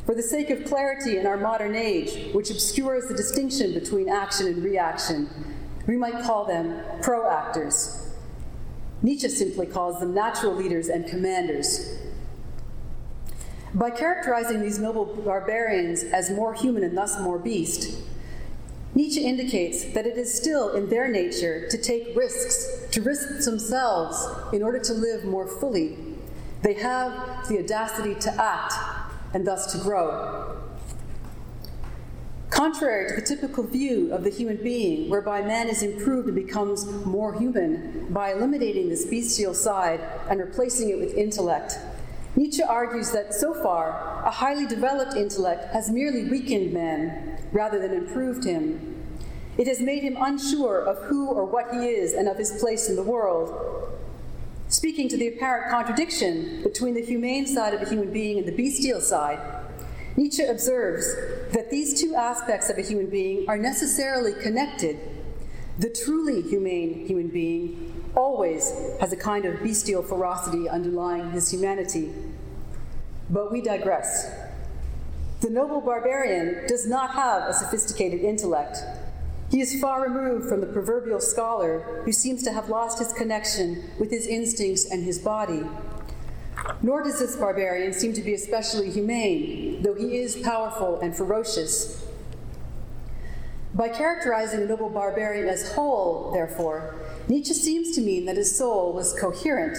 For 0.09 0.15
the 0.15 0.23
sake 0.23 0.49
of 0.49 0.65
clarity 0.65 1.17
in 1.17 1.27
our 1.27 1.37
modern 1.37 1.75
age, 1.75 2.33
which 2.33 2.49
obscures 2.49 3.05
the 3.07 3.13
distinction 3.13 3.75
between 3.75 4.09
action 4.09 4.47
and 4.47 4.63
reaction, 4.63 5.29
we 5.85 5.97
might 5.97 6.23
call 6.23 6.45
them 6.45 6.81
proactors. 7.01 8.07
Nietzsche 9.03 9.29
simply 9.29 9.67
calls 9.67 9.99
them 9.99 10.15
natural 10.15 10.55
leaders 10.55 10.87
and 10.87 11.07
commanders. 11.07 11.95
By 13.75 13.91
characterizing 13.91 14.63
these 14.63 14.79
noble 14.79 15.05
barbarians 15.05 16.01
as 16.05 16.31
more 16.31 16.55
human 16.55 16.83
and 16.83 16.97
thus 16.97 17.19
more 17.19 17.37
beast, 17.37 17.95
Nietzsche 18.95 19.23
indicates 19.23 19.93
that 19.93 20.07
it 20.07 20.17
is 20.17 20.33
still 20.33 20.71
in 20.71 20.89
their 20.89 21.07
nature 21.07 21.67
to 21.69 21.77
take 21.77 22.17
risks, 22.17 22.87
to 22.89 23.03
risk 23.03 23.45
themselves 23.45 24.27
in 24.51 24.63
order 24.63 24.79
to 24.79 24.93
live 24.93 25.23
more 25.23 25.45
fully. 25.45 25.99
They 26.63 26.73
have 26.73 27.47
the 27.47 27.59
audacity 27.59 28.15
to 28.15 28.43
act 28.43 28.73
and 29.33 29.45
thus 29.45 29.71
to 29.73 29.77
grow. 29.79 30.57
Contrary 32.49 33.09
to 33.09 33.15
the 33.15 33.21
typical 33.21 33.63
view 33.63 34.11
of 34.11 34.23
the 34.23 34.29
human 34.29 34.57
being, 34.57 35.09
whereby 35.09 35.41
man 35.41 35.69
is 35.69 35.83
improved 35.83 36.27
and 36.27 36.35
becomes 36.35 36.85
more 37.05 37.33
human 37.33 38.07
by 38.09 38.33
eliminating 38.33 38.89
this 38.89 39.05
bestial 39.05 39.53
side 39.53 40.01
and 40.29 40.39
replacing 40.39 40.89
it 40.89 40.97
with 40.97 41.13
intellect, 41.13 41.77
Nietzsche 42.35 42.63
argues 42.63 43.11
that 43.11 43.33
so 43.33 43.53
far, 43.53 44.23
a 44.25 44.31
highly 44.31 44.65
developed 44.65 45.15
intellect 45.15 45.73
has 45.73 45.89
merely 45.89 46.29
weakened 46.29 46.71
man 46.71 47.37
rather 47.51 47.79
than 47.79 47.93
improved 47.93 48.43
him. 48.43 48.95
It 49.57 49.67
has 49.67 49.81
made 49.81 50.03
him 50.03 50.17
unsure 50.19 50.79
of 50.79 51.03
who 51.05 51.27
or 51.27 51.45
what 51.45 51.71
he 51.71 51.85
is 51.87 52.13
and 52.13 52.27
of 52.27 52.37
his 52.37 52.51
place 52.59 52.87
in 52.89 52.95
the 52.95 53.03
world, 53.03 53.88
Speaking 54.69 55.09
to 55.09 55.17
the 55.17 55.27
apparent 55.29 55.71
contradiction 55.71 56.61
between 56.61 56.93
the 56.93 57.01
humane 57.01 57.47
side 57.47 57.73
of 57.73 57.81
a 57.81 57.89
human 57.89 58.13
being 58.13 58.37
and 58.37 58.47
the 58.47 58.51
bestial 58.51 59.01
side, 59.01 59.39
Nietzsche 60.15 60.43
observes 60.43 61.07
that 61.53 61.71
these 61.71 61.99
two 61.99 62.13
aspects 62.13 62.69
of 62.69 62.77
a 62.77 62.81
human 62.81 63.07
being 63.09 63.49
are 63.49 63.57
necessarily 63.57 64.31
connected. 64.31 64.99
The 65.79 65.89
truly 65.89 66.43
humane 66.43 67.07
human 67.07 67.29
being 67.29 68.11
always 68.15 68.71
has 68.99 69.11
a 69.11 69.17
kind 69.17 69.45
of 69.45 69.63
bestial 69.63 70.03
ferocity 70.03 70.69
underlying 70.69 71.31
his 71.31 71.49
humanity. 71.49 72.13
But 73.27 73.51
we 73.51 73.61
digress. 73.61 74.31
The 75.41 75.49
noble 75.49 75.81
barbarian 75.81 76.67
does 76.67 76.85
not 76.85 77.15
have 77.15 77.49
a 77.49 77.53
sophisticated 77.53 78.21
intellect. 78.21 78.77
He 79.49 79.61
is 79.61 79.81
far 79.81 80.03
removed 80.03 80.47
from 80.47 80.61
the 80.61 80.67
proverbial 80.67 81.19
scholar 81.19 82.01
who 82.05 82.11
seems 82.11 82.43
to 82.43 82.51
have 82.51 82.69
lost 82.69 82.99
his 82.99 83.11
connection 83.11 83.83
with 83.99 84.11
his 84.11 84.27
instincts 84.27 84.89
and 84.89 85.03
his 85.03 85.17
body. 85.17 85.63
Nor 86.83 87.03
does 87.03 87.19
this 87.19 87.35
barbarian 87.35 87.93
seem 87.93 88.13
to 88.13 88.21
be 88.21 88.33
especially 88.33 88.91
humane, 88.91 89.81
though 89.81 89.95
he 89.95 90.17
is 90.17 90.35
powerful 90.35 90.99
and 90.99 91.15
ferocious. 91.15 92.05
By 93.73 93.89
characterizing 93.89 94.59
the 94.59 94.67
noble 94.67 94.89
barbarian 94.89 95.47
as 95.47 95.73
whole, 95.73 96.31
therefore, 96.31 96.95
Nietzsche 97.27 97.53
seems 97.53 97.95
to 97.95 98.01
mean 98.01 98.25
that 98.25 98.37
his 98.37 98.55
soul 98.55 98.93
was 98.93 99.13
coherent. 99.19 99.77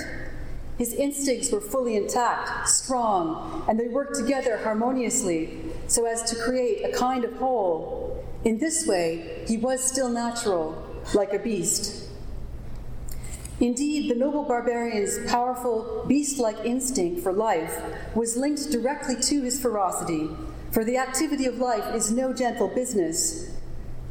His 0.78 0.94
instincts 0.94 1.52
were 1.52 1.60
fully 1.60 1.96
intact, 1.96 2.68
strong, 2.68 3.64
and 3.68 3.78
they 3.78 3.88
worked 3.88 4.16
together 4.16 4.56
harmoniously 4.58 5.58
so 5.86 6.06
as 6.06 6.22
to 6.30 6.36
create 6.36 6.82
a 6.84 6.96
kind 6.96 7.24
of 7.24 7.34
whole 7.34 8.09
in 8.44 8.58
this 8.58 8.86
way, 8.86 9.44
he 9.46 9.56
was 9.56 9.82
still 9.82 10.08
natural, 10.08 10.82
like 11.14 11.34
a 11.34 11.38
beast. 11.38 12.08
Indeed, 13.60 14.10
the 14.10 14.14
noble 14.14 14.44
barbarian's 14.44 15.30
powerful 15.30 16.06
beast 16.08 16.38
like 16.38 16.64
instinct 16.64 17.22
for 17.22 17.32
life 17.32 17.82
was 18.14 18.38
linked 18.38 18.70
directly 18.70 19.16
to 19.20 19.42
his 19.42 19.60
ferocity, 19.60 20.30
for 20.70 20.84
the 20.84 20.96
activity 20.96 21.44
of 21.44 21.58
life 21.58 21.94
is 21.94 22.10
no 22.10 22.32
gentle 22.32 22.68
business. 22.68 23.50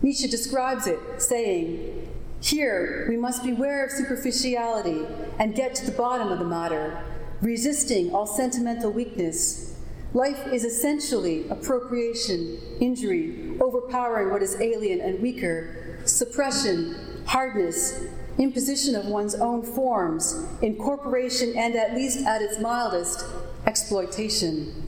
Nietzsche 0.03 0.27
describes 0.27 0.85
it, 0.85 0.99
saying, 1.17 2.07
Here 2.41 3.07
we 3.09 3.17
must 3.17 3.43
beware 3.43 3.83
of 3.83 3.91
superficiality 3.91 5.07
and 5.39 5.55
get 5.55 5.73
to 5.75 5.85
the 5.85 5.97
bottom 5.97 6.31
of 6.31 6.37
the 6.37 6.45
matter, 6.45 7.01
resisting 7.41 8.13
all 8.13 8.27
sentimental 8.27 8.91
weakness. 8.91 9.75
Life 10.13 10.47
is 10.53 10.63
essentially 10.63 11.47
appropriation, 11.49 12.59
injury, 12.79 13.48
overpowering 13.61 14.29
what 14.29 14.41
is 14.41 14.59
alien 14.59 15.01
and 15.01 15.19
weaker, 15.21 15.99
suppression, 16.05 16.95
hardness, 17.25 18.05
imposition 18.37 18.95
of 18.95 19.05
one's 19.05 19.35
own 19.35 19.61
forms, 19.61 20.45
incorporation, 20.61 21.53
and 21.57 21.75
at 21.75 21.93
least 21.93 22.25
at 22.25 22.41
its 22.41 22.59
mildest, 22.59 23.25
exploitation. 23.65 24.87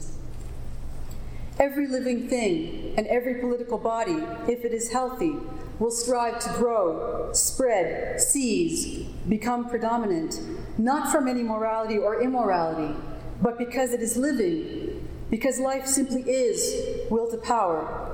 Every 1.58 1.86
living 1.86 2.28
thing 2.28 2.94
and 2.96 3.06
every 3.06 3.34
political 3.34 3.78
body, 3.78 4.24
if 4.48 4.64
it 4.64 4.72
is 4.72 4.90
healthy, 4.90 5.36
will 5.78 5.90
strive 5.90 6.38
to 6.40 6.48
grow, 6.54 7.30
spread, 7.32 8.20
seize, 8.20 9.04
become 9.28 9.68
predominant, 9.68 10.40
not 10.78 11.12
from 11.12 11.28
any 11.28 11.42
morality 11.42 11.98
or 11.98 12.22
immorality, 12.22 12.94
but 13.42 13.58
because 13.58 13.92
it 13.92 14.00
is 14.00 14.16
living, 14.16 15.08
because 15.30 15.58
life 15.58 15.86
simply 15.86 16.22
is 16.22 17.10
will 17.10 17.30
to 17.30 17.36
power, 17.36 18.11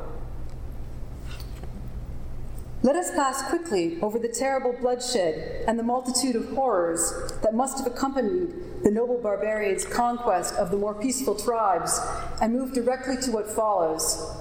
let 2.82 2.94
us 2.94 3.10
pass 3.10 3.42
quickly 3.48 3.98
over 4.00 4.20
the 4.20 4.28
terrible 4.28 4.72
bloodshed 4.72 5.64
and 5.66 5.76
the 5.78 5.82
multitude 5.82 6.36
of 6.36 6.48
horrors 6.50 7.32
that 7.42 7.52
must 7.52 7.78
have 7.78 7.86
accompanied 7.88 8.54
the 8.84 8.90
noble 8.90 9.18
barbarian's 9.20 9.84
conquest 9.84 10.54
of 10.54 10.70
the 10.70 10.76
more 10.76 10.94
peaceful 10.94 11.34
tribes 11.34 12.00
and 12.40 12.52
move 12.52 12.72
directly 12.72 13.16
to 13.16 13.32
what 13.32 13.50
follows. 13.50 14.32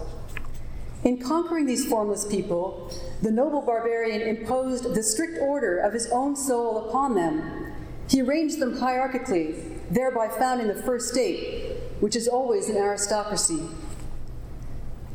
In 1.03 1.17
conquering 1.17 1.65
these 1.65 1.88
formless 1.88 2.27
people, 2.27 2.91
the 3.24 3.32
noble 3.32 3.62
barbarian 3.62 4.22
imposed 4.22 4.94
the 4.94 5.01
strict 5.01 5.39
order 5.41 5.79
of 5.79 5.94
his 5.94 6.08
own 6.12 6.36
soul 6.36 6.89
upon 6.89 7.15
them. 7.15 7.74
He 8.08 8.22
arranged 8.22 8.60
them 8.60 8.77
hierarchically, 8.77 9.79
thereby 9.89 10.27
founding 10.27 10.67
the 10.67 10.84
first 10.84 11.10
state, 11.10 11.75
which 12.01 12.15
is 12.15 12.27
always 12.27 12.70
an 12.70 12.77
aristocracy. 12.77 13.63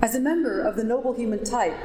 As 0.00 0.16
a 0.16 0.20
member 0.20 0.60
of 0.60 0.74
the 0.74 0.82
noble 0.82 1.12
human 1.12 1.44
type, 1.44 1.76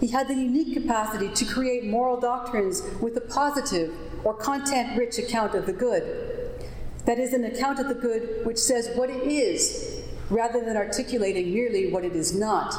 he 0.00 0.08
had 0.08 0.28
the 0.28 0.34
unique 0.34 0.74
capacity 0.74 1.28
to 1.34 1.44
create 1.44 1.84
moral 1.84 2.20
doctrines 2.20 2.82
with 3.00 3.16
a 3.16 3.20
positive 3.20 3.92
or 4.24 4.34
content 4.34 4.96
rich 4.96 5.18
account 5.18 5.54
of 5.54 5.66
the 5.66 5.72
good. 5.72 6.60
That 7.04 7.18
is, 7.18 7.32
an 7.32 7.44
account 7.44 7.78
of 7.78 7.88
the 7.88 7.94
good 7.94 8.44
which 8.44 8.58
says 8.58 8.90
what 8.94 9.10
it 9.10 9.22
is, 9.24 10.02
rather 10.30 10.64
than 10.64 10.76
articulating 10.76 11.52
merely 11.52 11.90
what 11.90 12.04
it 12.04 12.14
is 12.14 12.34
not. 12.34 12.74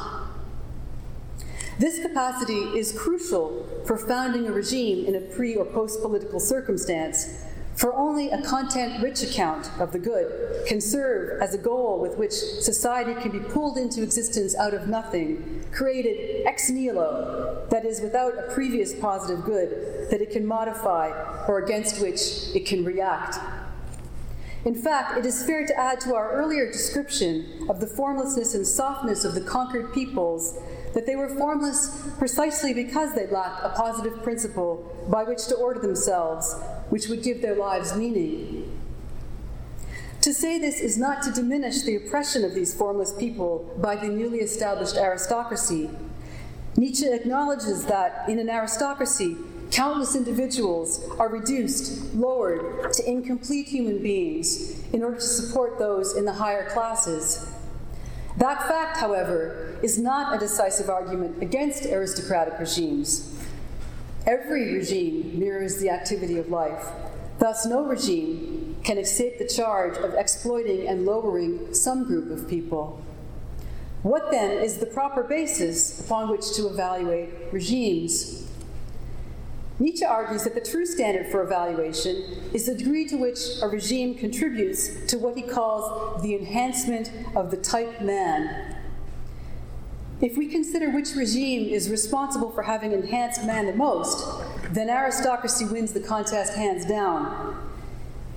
This 1.78 2.00
capacity 2.00 2.60
is 2.78 2.92
crucial 2.92 3.66
for 3.86 3.96
founding 3.96 4.46
a 4.46 4.52
regime 4.52 5.06
in 5.06 5.14
a 5.16 5.20
pre 5.20 5.56
or 5.56 5.64
post 5.64 6.02
political 6.02 6.38
circumstance, 6.38 7.42
for 7.80 7.96
only 7.96 8.28
a 8.28 8.42
content 8.42 9.02
rich 9.02 9.22
account 9.22 9.70
of 9.80 9.90
the 9.90 9.98
good 9.98 10.66
can 10.66 10.82
serve 10.82 11.40
as 11.40 11.54
a 11.54 11.58
goal 11.58 11.98
with 11.98 12.18
which 12.18 12.30
society 12.30 13.18
can 13.22 13.32
be 13.32 13.38
pulled 13.38 13.78
into 13.78 14.02
existence 14.02 14.54
out 14.54 14.74
of 14.74 14.86
nothing, 14.86 15.64
created 15.72 16.46
ex 16.46 16.68
nihilo, 16.68 17.66
that 17.70 17.86
is, 17.86 18.02
without 18.02 18.34
a 18.36 18.52
previous 18.52 18.92
positive 18.92 19.46
good 19.46 20.10
that 20.10 20.20
it 20.20 20.30
can 20.30 20.44
modify 20.44 21.08
or 21.48 21.64
against 21.64 22.02
which 22.02 22.54
it 22.54 22.66
can 22.66 22.84
react. 22.84 23.38
In 24.66 24.74
fact, 24.74 25.16
it 25.16 25.24
is 25.24 25.42
fair 25.42 25.66
to 25.66 25.74
add 25.74 26.02
to 26.02 26.14
our 26.14 26.32
earlier 26.32 26.70
description 26.70 27.66
of 27.70 27.80
the 27.80 27.86
formlessness 27.86 28.54
and 28.54 28.66
softness 28.66 29.24
of 29.24 29.34
the 29.34 29.40
conquered 29.40 29.94
peoples 29.94 30.58
that 30.92 31.06
they 31.06 31.16
were 31.16 31.30
formless 31.30 32.06
precisely 32.18 32.74
because 32.74 33.14
they 33.14 33.26
lacked 33.28 33.64
a 33.64 33.70
positive 33.70 34.22
principle 34.22 35.06
by 35.08 35.24
which 35.24 35.46
to 35.46 35.54
order 35.54 35.80
themselves 35.80 36.54
which 36.90 37.08
would 37.08 37.22
give 37.22 37.40
their 37.40 37.54
lives 37.54 37.96
meaning. 37.96 38.76
To 40.22 40.34
say 40.34 40.58
this 40.58 40.80
is 40.80 40.98
not 40.98 41.22
to 41.22 41.32
diminish 41.32 41.82
the 41.82 41.96
oppression 41.96 42.44
of 42.44 42.54
these 42.54 42.74
formless 42.74 43.12
people 43.12 43.74
by 43.78 43.96
the 43.96 44.08
newly 44.08 44.40
established 44.40 44.96
aristocracy. 44.96 45.88
Nietzsche 46.76 47.06
acknowledges 47.10 47.86
that 47.86 48.28
in 48.28 48.38
an 48.38 48.50
aristocracy, 48.50 49.36
countless 49.70 50.14
individuals 50.14 51.02
are 51.18 51.28
reduced, 51.28 52.14
lowered 52.14 52.92
to 52.92 53.08
incomplete 53.08 53.68
human 53.68 54.02
beings 54.02 54.82
in 54.92 55.02
order 55.02 55.16
to 55.16 55.22
support 55.22 55.78
those 55.78 56.14
in 56.14 56.26
the 56.26 56.34
higher 56.34 56.68
classes. 56.68 57.50
That 58.36 58.68
fact, 58.68 58.98
however, 58.98 59.78
is 59.82 59.98
not 59.98 60.34
a 60.34 60.38
decisive 60.38 60.90
argument 60.90 61.42
against 61.42 61.86
aristocratic 61.86 62.58
regimes. 62.58 63.29
Every 64.26 64.74
regime 64.74 65.38
mirrors 65.38 65.78
the 65.78 65.90
activity 65.90 66.38
of 66.38 66.48
life. 66.48 66.86
Thus, 67.38 67.64
no 67.64 67.84
regime 67.84 68.76
can 68.84 68.98
escape 68.98 69.38
the 69.38 69.48
charge 69.48 69.96
of 69.96 70.14
exploiting 70.14 70.86
and 70.86 71.06
lowering 71.06 71.72
some 71.72 72.04
group 72.04 72.30
of 72.30 72.48
people. 72.48 73.02
What 74.02 74.30
then 74.30 74.62
is 74.62 74.78
the 74.78 74.86
proper 74.86 75.22
basis 75.22 76.00
upon 76.00 76.30
which 76.30 76.52
to 76.56 76.68
evaluate 76.68 77.30
regimes? 77.52 78.46
Nietzsche 79.78 80.04
argues 80.04 80.44
that 80.44 80.54
the 80.54 80.60
true 80.60 80.84
standard 80.84 81.30
for 81.30 81.42
evaluation 81.42 82.16
is 82.52 82.66
the 82.66 82.74
degree 82.74 83.06
to 83.06 83.16
which 83.16 83.40
a 83.62 83.68
regime 83.68 84.14
contributes 84.14 85.06
to 85.06 85.18
what 85.18 85.36
he 85.36 85.42
calls 85.42 86.22
the 86.22 86.34
enhancement 86.34 87.10
of 87.34 87.50
the 87.50 87.56
type 87.56 88.02
man 88.02 88.76
if 90.20 90.36
we 90.36 90.46
consider 90.46 90.90
which 90.90 91.14
regime 91.14 91.68
is 91.68 91.88
responsible 91.88 92.50
for 92.50 92.62
having 92.62 92.92
enhanced 92.92 93.44
man 93.44 93.66
the 93.66 93.72
most, 93.72 94.26
then 94.70 94.90
aristocracy 94.90 95.64
wins 95.64 95.92
the 95.92 96.00
contest 96.00 96.54
hands 96.54 96.84
down. 96.84 97.56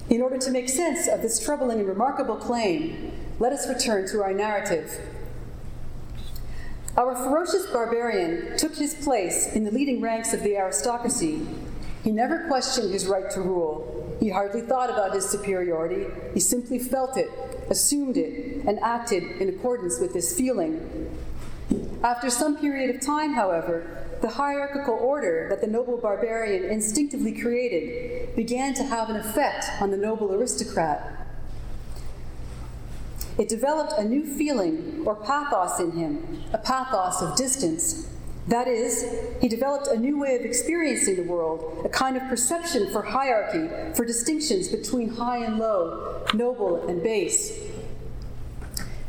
In 0.10 0.22
order 0.22 0.38
to 0.38 0.52
make 0.52 0.70
sense 0.70 1.08
of 1.08 1.22
this 1.22 1.44
troubling 1.44 1.80
and 1.80 1.88
remarkable 1.88 2.36
claim, 2.36 3.12
let 3.40 3.52
us 3.52 3.68
return 3.68 4.08
to 4.10 4.22
our 4.22 4.34
narrative. 4.34 4.98
Our 6.96 7.16
ferocious 7.16 7.66
barbarian 7.66 8.58
took 8.58 8.75
his 8.75 8.94
place 8.94 9.54
in 9.54 9.63
the 9.63 9.72
leading 9.72 10.00
ranks 10.00 10.34
of 10.34 10.44
the 10.44 10.56
aristocracy. 10.56 11.46
He 12.04 12.12
never 12.12 12.48
questioned 12.48 12.94
his 12.94 13.08
right 13.08 13.30
to 13.32 13.42
rule. 13.42 14.16
He 14.20 14.30
hardly 14.30 14.62
thought 14.62 14.90
about 14.90 15.13
his 15.13 15.28
superiority. 15.28 16.06
He 16.34 16.40
simply 16.40 16.80
felt 16.80 17.18
it, 17.18 17.30
assumed 17.70 18.16
it, 18.16 18.63
and 18.66 18.80
acted 18.80 19.24
in 19.42 19.50
accordance 19.50 20.00
with 20.00 20.13
this 20.13 20.38
feeling. 20.38 21.10
After 22.03 22.29
some 22.29 22.58
period 22.58 22.93
of 22.96 23.01
time, 23.01 23.34
however, 23.34 24.03
the 24.22 24.29
hierarchical 24.29 24.96
order 24.96 25.48
that 25.50 25.62
the 25.62 25.67
noble 25.67 25.98
barbarian 25.98 26.63
instinctively 26.70 27.34
created 27.34 28.36
began 28.36 28.74
to 28.75 28.84
have 28.84 29.10
an 29.10 29.17
effect 29.17 29.65
on 29.82 29.91
the 29.91 29.98
noble 29.98 30.34
aristocrat. 30.34 31.27
It 33.38 33.50
developed 33.50 33.93
a 33.98 34.03
new 34.03 34.25
feeling 34.25 35.03
or 35.05 35.15
pathos 35.15 35.79
in 35.79 35.91
him, 35.91 36.43
a 36.53 36.58
pathos 36.58 37.22
of 37.22 37.36
distance. 37.36 38.08
That 38.48 38.67
is, 38.67 39.05
he 39.41 39.48
developed 39.48 39.88
a 39.88 39.98
new 39.98 40.20
way 40.20 40.36
of 40.36 40.43
experiencing 40.43 41.15
the 41.15 41.24
world, 41.24 41.86
a 41.86 41.89
kind 41.89 42.15
of 42.15 42.24
perception 42.29 42.91
for 42.91 43.01
hierarchy, 43.01 43.70
for 43.96 44.05
distinctions 44.05 44.67
between 44.67 45.10
high 45.10 45.43
and 45.43 45.58
low, 45.58 46.25
noble 46.34 46.88
and 46.88 47.01
base. 47.01 47.58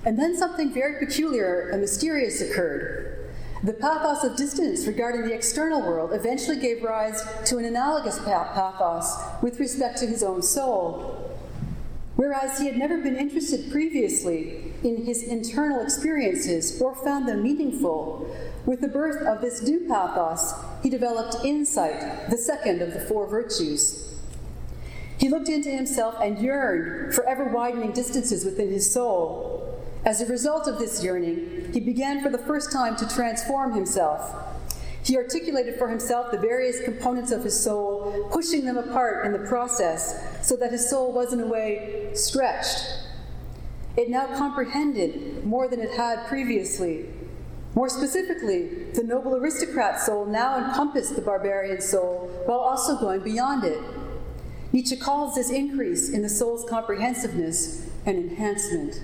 And 0.04 0.18
then 0.18 0.36
something 0.36 0.72
very 0.72 1.04
peculiar 1.04 1.70
and 1.70 1.80
mysterious 1.80 2.40
occurred. 2.40 3.30
The 3.62 3.72
pathos 3.72 4.24
of 4.24 4.36
distance 4.36 4.86
regarding 4.86 5.22
the 5.22 5.32
external 5.32 5.80
world 5.80 6.12
eventually 6.12 6.58
gave 6.58 6.82
rise 6.82 7.26
to 7.46 7.56
an 7.56 7.64
analogous 7.64 8.18
pathos 8.18 9.16
with 9.42 9.58
respect 9.58 9.98
to 9.98 10.06
his 10.06 10.22
own 10.22 10.42
soul. 10.42 11.34
Whereas 12.16 12.58
he 12.58 12.66
had 12.66 12.76
never 12.76 12.98
been 12.98 13.16
interested 13.16 13.72
previously 13.72 14.74
in 14.82 15.04
his 15.06 15.22
internal 15.22 15.80
experiences 15.80 16.80
or 16.80 16.94
found 16.94 17.26
them 17.26 17.42
meaningful, 17.42 18.36
with 18.66 18.82
the 18.82 18.88
birth 18.88 19.26
of 19.26 19.40
this 19.40 19.62
new 19.62 19.88
pathos, 19.88 20.54
he 20.82 20.90
developed 20.90 21.44
insight, 21.44 22.30
the 22.30 22.36
second 22.36 22.82
of 22.82 22.92
the 22.92 23.00
four 23.00 23.26
virtues. 23.26 24.14
He 25.18 25.28
looked 25.28 25.48
into 25.48 25.70
himself 25.70 26.16
and 26.22 26.38
yearned 26.38 27.14
for 27.14 27.24
ever 27.24 27.44
widening 27.44 27.92
distances 27.92 28.44
within 28.44 28.70
his 28.70 28.90
soul, 28.92 29.53
as 30.04 30.20
a 30.20 30.26
result 30.26 30.68
of 30.68 30.78
this 30.78 31.02
yearning, 31.02 31.70
he 31.72 31.80
began 31.80 32.22
for 32.22 32.28
the 32.28 32.38
first 32.38 32.70
time 32.70 32.94
to 32.96 33.08
transform 33.08 33.72
himself. 33.74 34.34
He 35.02 35.16
articulated 35.16 35.76
for 35.76 35.88
himself 35.88 36.30
the 36.30 36.38
various 36.38 36.82
components 36.82 37.30
of 37.30 37.44
his 37.44 37.58
soul, 37.58 38.28
pushing 38.30 38.64
them 38.64 38.76
apart 38.78 39.26
in 39.26 39.32
the 39.32 39.46
process, 39.48 40.46
so 40.46 40.56
that 40.56 40.72
his 40.72 40.88
soul 40.88 41.12
was, 41.12 41.32
in 41.32 41.40
a 41.40 41.46
way, 41.46 42.10
stretched. 42.14 42.86
It 43.96 44.10
now 44.10 44.26
comprehended 44.36 45.44
more 45.44 45.68
than 45.68 45.80
it 45.80 45.92
had 45.92 46.26
previously. 46.26 47.06
More 47.74 47.88
specifically, 47.88 48.84
the 48.92 49.02
noble 49.02 49.36
aristocrat 49.36 50.00
soul 50.00 50.26
now 50.26 50.58
encompassed 50.58 51.16
the 51.16 51.22
barbarian 51.22 51.80
soul 51.80 52.30
while 52.46 52.58
also 52.58 52.98
going 52.98 53.20
beyond 53.20 53.64
it. 53.64 53.78
Nietzsche 54.72 54.96
calls 54.96 55.34
this 55.34 55.50
increase 55.50 56.08
in 56.08 56.22
the 56.22 56.28
soul's 56.28 56.68
comprehensiveness 56.68 57.88
an 58.06 58.16
enhancement. 58.16 59.00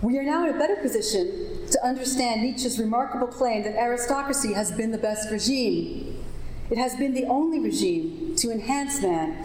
We 0.00 0.16
are 0.16 0.22
now 0.22 0.46
in 0.46 0.54
a 0.54 0.58
better 0.58 0.76
position 0.76 1.66
to 1.72 1.84
understand 1.84 2.42
Nietzsche's 2.42 2.78
remarkable 2.78 3.26
claim 3.26 3.64
that 3.64 3.74
aristocracy 3.74 4.52
has 4.52 4.70
been 4.70 4.92
the 4.92 4.98
best 4.98 5.28
regime. 5.32 6.24
It 6.70 6.78
has 6.78 6.94
been 6.94 7.14
the 7.14 7.24
only 7.24 7.58
regime 7.58 8.36
to 8.36 8.52
enhance 8.52 9.02
man. 9.02 9.44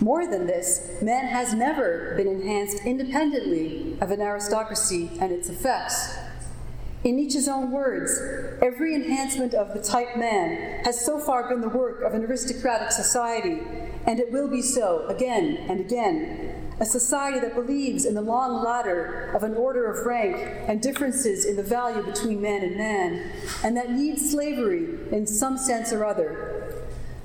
More 0.00 0.26
than 0.26 0.46
this, 0.46 0.90
man 1.02 1.26
has 1.26 1.52
never 1.52 2.14
been 2.16 2.28
enhanced 2.28 2.86
independently 2.86 3.98
of 4.00 4.10
an 4.10 4.22
aristocracy 4.22 5.10
and 5.20 5.32
its 5.32 5.50
effects. 5.50 6.16
In 7.04 7.16
Nietzsche's 7.16 7.48
own 7.48 7.70
words, 7.70 8.18
every 8.62 8.94
enhancement 8.94 9.52
of 9.52 9.74
the 9.74 9.82
type 9.82 10.16
man 10.16 10.82
has 10.82 11.04
so 11.04 11.18
far 11.18 11.46
been 11.46 11.60
the 11.60 11.68
work 11.68 12.00
of 12.02 12.14
an 12.14 12.24
aristocratic 12.24 12.90
society, 12.90 13.60
and 14.06 14.18
it 14.18 14.32
will 14.32 14.48
be 14.48 14.62
so 14.62 15.06
again 15.08 15.58
and 15.68 15.78
again 15.78 16.69
a 16.80 16.84
society 16.86 17.38
that 17.38 17.54
believes 17.54 18.06
in 18.06 18.14
the 18.14 18.22
long 18.22 18.64
ladder 18.64 19.30
of 19.34 19.42
an 19.42 19.54
order 19.54 19.84
of 19.90 20.06
rank 20.06 20.36
and 20.66 20.80
differences 20.80 21.44
in 21.44 21.56
the 21.56 21.62
value 21.62 22.02
between 22.02 22.40
man 22.40 22.62
and 22.62 22.76
man, 22.76 23.30
and 23.62 23.76
that 23.76 23.90
needs 23.90 24.30
slavery 24.30 24.98
in 25.12 25.26
some 25.26 25.58
sense 25.58 25.92
or 25.92 26.06
other. 26.06 26.74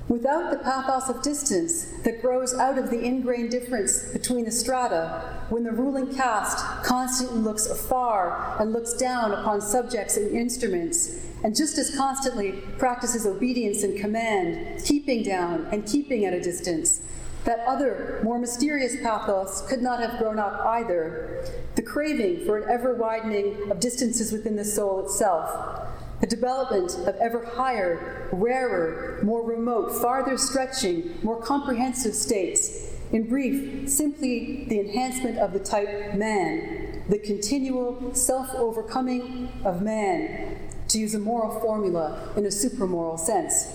Without 0.09 0.51
the 0.51 0.57
pathos 0.57 1.09
of 1.09 1.24
distance 1.24 1.85
that 2.03 2.21
grows 2.21 2.53
out 2.53 2.77
of 2.77 2.91
the 2.91 3.00
ingrained 3.00 3.50
difference 3.50 4.12
between 4.12 4.45
the 4.45 4.51
strata, 4.51 5.45
when 5.50 5.63
the 5.63 5.71
ruling 5.71 6.13
caste 6.13 6.59
constantly 6.83 7.39
looks 7.39 7.65
afar 7.65 8.55
and 8.59 8.71
looks 8.71 8.93
down 8.93 9.31
upon 9.31 9.62
subjects 9.62 10.15
and 10.15 10.29
instruments, 10.35 11.25
and 11.43 11.55
just 11.55 11.77
as 11.79 11.95
constantly 11.95 12.51
practices 12.77 13.25
obedience 13.25 13.83
and 13.83 14.00
command, 14.00 14.83
keeping 14.83 15.24
down 15.24 15.65
and 15.71 15.88
keeping 15.88 16.25
at 16.25 16.33
a 16.33 16.41
distance, 16.41 17.01
that 17.46 17.60
other, 17.68 18.20
more 18.24 18.40
mysterious 18.40 18.96
pathos 19.02 19.62
could 19.70 19.82
not 19.82 20.00
have 20.00 20.18
grown 20.20 20.40
up 20.40 20.60
either 20.66 21.46
the 21.75 21.82
craving 21.82 22.46
for 22.46 22.58
an 22.58 22.70
ever 22.70 22.96
widening 22.96 23.72
of 23.72 23.80
distances 23.80 24.32
within 24.32 24.56
the 24.56 24.66
soul 24.66 25.06
itself, 25.06 25.88
the 26.22 26.28
development 26.28 26.96
of 27.08 27.16
ever 27.16 27.46
higher, 27.46 28.30
rarer, 28.32 29.20
more 29.24 29.46
remote, 29.46 29.92
farther 30.02 30.38
stretching, 30.38 31.18
more 31.22 31.40
comprehensive 31.40 32.16
states. 32.16 32.92
In 33.12 33.30
brief, 33.30 33.88
simply 33.90 34.66
the 34.66 34.80
enhancement 34.80 35.38
of 35.38 35.54
the 35.54 35.60
type 35.60 36.16
man, 36.16 37.04
the 37.08 37.20
continual 37.20 38.16
self 38.16 38.50
overcoming 38.56 39.50
of 39.64 39.82
man, 39.82 40.58
to 40.88 40.98
use 40.98 41.14
a 41.14 41.20
moral 41.20 41.60
formula 41.60 42.32
in 42.36 42.46
a 42.46 42.50
supramoral 42.50 43.20
sense. 43.20 43.68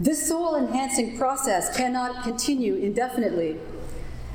This 0.00 0.28
soul 0.28 0.54
enhancing 0.54 1.18
process 1.18 1.76
cannot 1.76 2.22
continue 2.22 2.76
indefinitely. 2.76 3.56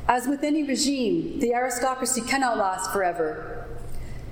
As 0.10 0.28
with 0.28 0.44
any 0.44 0.64
regime, 0.64 1.40
the 1.40 1.54
aristocracy 1.54 2.20
cannot 2.20 2.58
last 2.58 2.92
forever. 2.92 3.66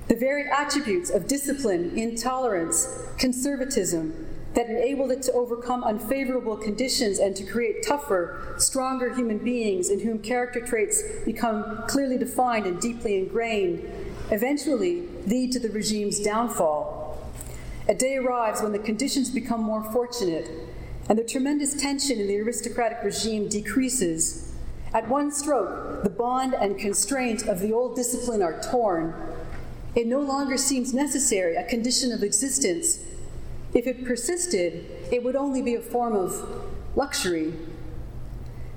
The 0.08 0.14
very 0.14 0.44
attributes 0.50 1.08
of 1.08 1.26
discipline, 1.26 1.96
intolerance, 1.96 2.86
conservatism 3.16 4.26
that 4.52 4.68
enabled 4.68 5.10
it 5.10 5.22
to 5.22 5.32
overcome 5.32 5.82
unfavorable 5.84 6.58
conditions 6.58 7.18
and 7.18 7.34
to 7.36 7.44
create 7.44 7.82
tougher, 7.82 8.54
stronger 8.58 9.14
human 9.14 9.38
beings 9.38 9.88
in 9.88 10.00
whom 10.00 10.18
character 10.18 10.60
traits 10.60 11.02
become 11.24 11.82
clearly 11.88 12.18
defined 12.18 12.66
and 12.66 12.78
deeply 12.78 13.16
ingrained 13.16 13.90
eventually 14.30 15.08
lead 15.26 15.50
to 15.52 15.58
the 15.58 15.70
regime's 15.70 16.20
downfall. 16.20 17.32
A 17.88 17.94
day 17.94 18.16
arrives 18.16 18.60
when 18.60 18.72
the 18.72 18.78
conditions 18.78 19.30
become 19.30 19.62
more 19.62 19.82
fortunate 19.92 20.50
and 21.08 21.18
the 21.18 21.24
tremendous 21.24 21.80
tension 21.80 22.20
in 22.20 22.26
the 22.26 22.40
aristocratic 22.40 22.98
regime 23.02 23.48
decreases. 23.48 24.52
At 24.94 25.08
one 25.08 25.30
stroke, 25.30 26.04
the 26.04 26.10
bond 26.10 26.54
and 26.54 26.78
constraint 26.78 27.46
of 27.48 27.60
the 27.60 27.72
old 27.72 27.96
discipline 27.96 28.42
are 28.42 28.60
torn. 28.62 29.14
It 29.94 30.06
no 30.06 30.20
longer 30.20 30.56
seems 30.56 30.94
necessary, 30.94 31.56
a 31.56 31.64
condition 31.64 32.12
of 32.12 32.22
existence. 32.22 33.04
If 33.74 33.86
it 33.86 34.04
persisted, 34.04 34.86
it 35.10 35.22
would 35.22 35.36
only 35.36 35.62
be 35.62 35.74
a 35.74 35.80
form 35.80 36.14
of 36.14 36.66
luxury. 36.94 37.54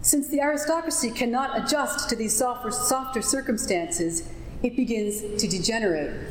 Since 0.02 0.30
the 0.30 0.42
aristocracy 0.42 1.12
cannot 1.12 1.58
adjust 1.58 2.10
to 2.10 2.16
these 2.16 2.38
softer, 2.38 2.72
softer 2.72 3.22
circumstances, 3.22 4.30
it 4.64 4.76
begins 4.76 5.42
to 5.42 5.48
degenerate. 5.48 6.30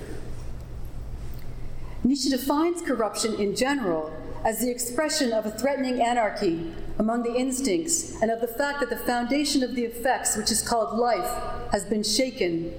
Nietzsche 2.03 2.31
defines 2.31 2.83
corruption 2.83 3.35
in 3.35 3.57
general 3.57 4.13
as 4.45 4.61
the 4.61 4.71
expression 4.71 5.33
of 5.33 5.47
a 5.47 5.51
threatening 5.51 6.03
anarchy 6.03 6.73
among 6.99 7.23
the 7.23 7.35
instincts 7.35 8.21
and 8.21 8.31
of 8.31 8.41
the 8.41 8.47
fact 8.47 8.79
that 8.81 8.91
the 8.91 8.97
foundation 8.97 9.63
of 9.63 9.75
the 9.75 9.87
affects, 9.87 10.37
which 10.37 10.51
is 10.51 10.61
called 10.61 10.99
life, 10.99 11.31
has 11.73 11.85
been 11.85 12.03
shaken. 12.03 12.73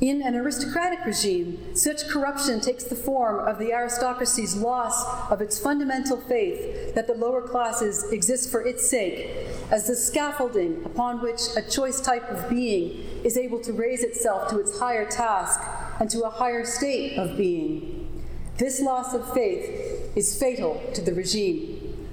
In 0.00 0.20
an 0.20 0.36
aristocratic 0.36 1.04
regime, 1.06 1.74
such 1.74 2.06
corruption 2.06 2.60
takes 2.60 2.84
the 2.84 2.94
form 2.94 3.48
of 3.48 3.58
the 3.58 3.72
aristocracy's 3.72 4.54
loss 4.54 5.30
of 5.30 5.40
its 5.40 5.58
fundamental 5.58 6.18
faith 6.18 6.94
that 6.94 7.06
the 7.06 7.14
lower 7.14 7.40
classes 7.40 8.12
exist 8.12 8.50
for 8.50 8.60
its 8.60 8.88
sake, 8.88 9.30
as 9.70 9.86
the 9.86 9.96
scaffolding 9.96 10.84
upon 10.84 11.22
which 11.22 11.40
a 11.56 11.62
choice 11.62 11.98
type 12.00 12.28
of 12.28 12.48
being 12.50 13.04
is 13.24 13.38
able 13.38 13.58
to 13.60 13.72
raise 13.72 14.02
itself 14.04 14.50
to 14.50 14.60
its 14.60 14.78
higher 14.78 15.06
task 15.06 15.60
and 15.98 16.10
to 16.10 16.22
a 16.24 16.30
higher 16.30 16.64
state 16.66 17.18
of 17.18 17.36
being. 17.38 18.22
This 18.58 18.80
loss 18.80 19.14
of 19.14 19.32
faith 19.32 19.95
is 20.16 20.38
fatal 20.38 20.82
to 20.94 21.02
the 21.02 21.12
regime. 21.12 22.08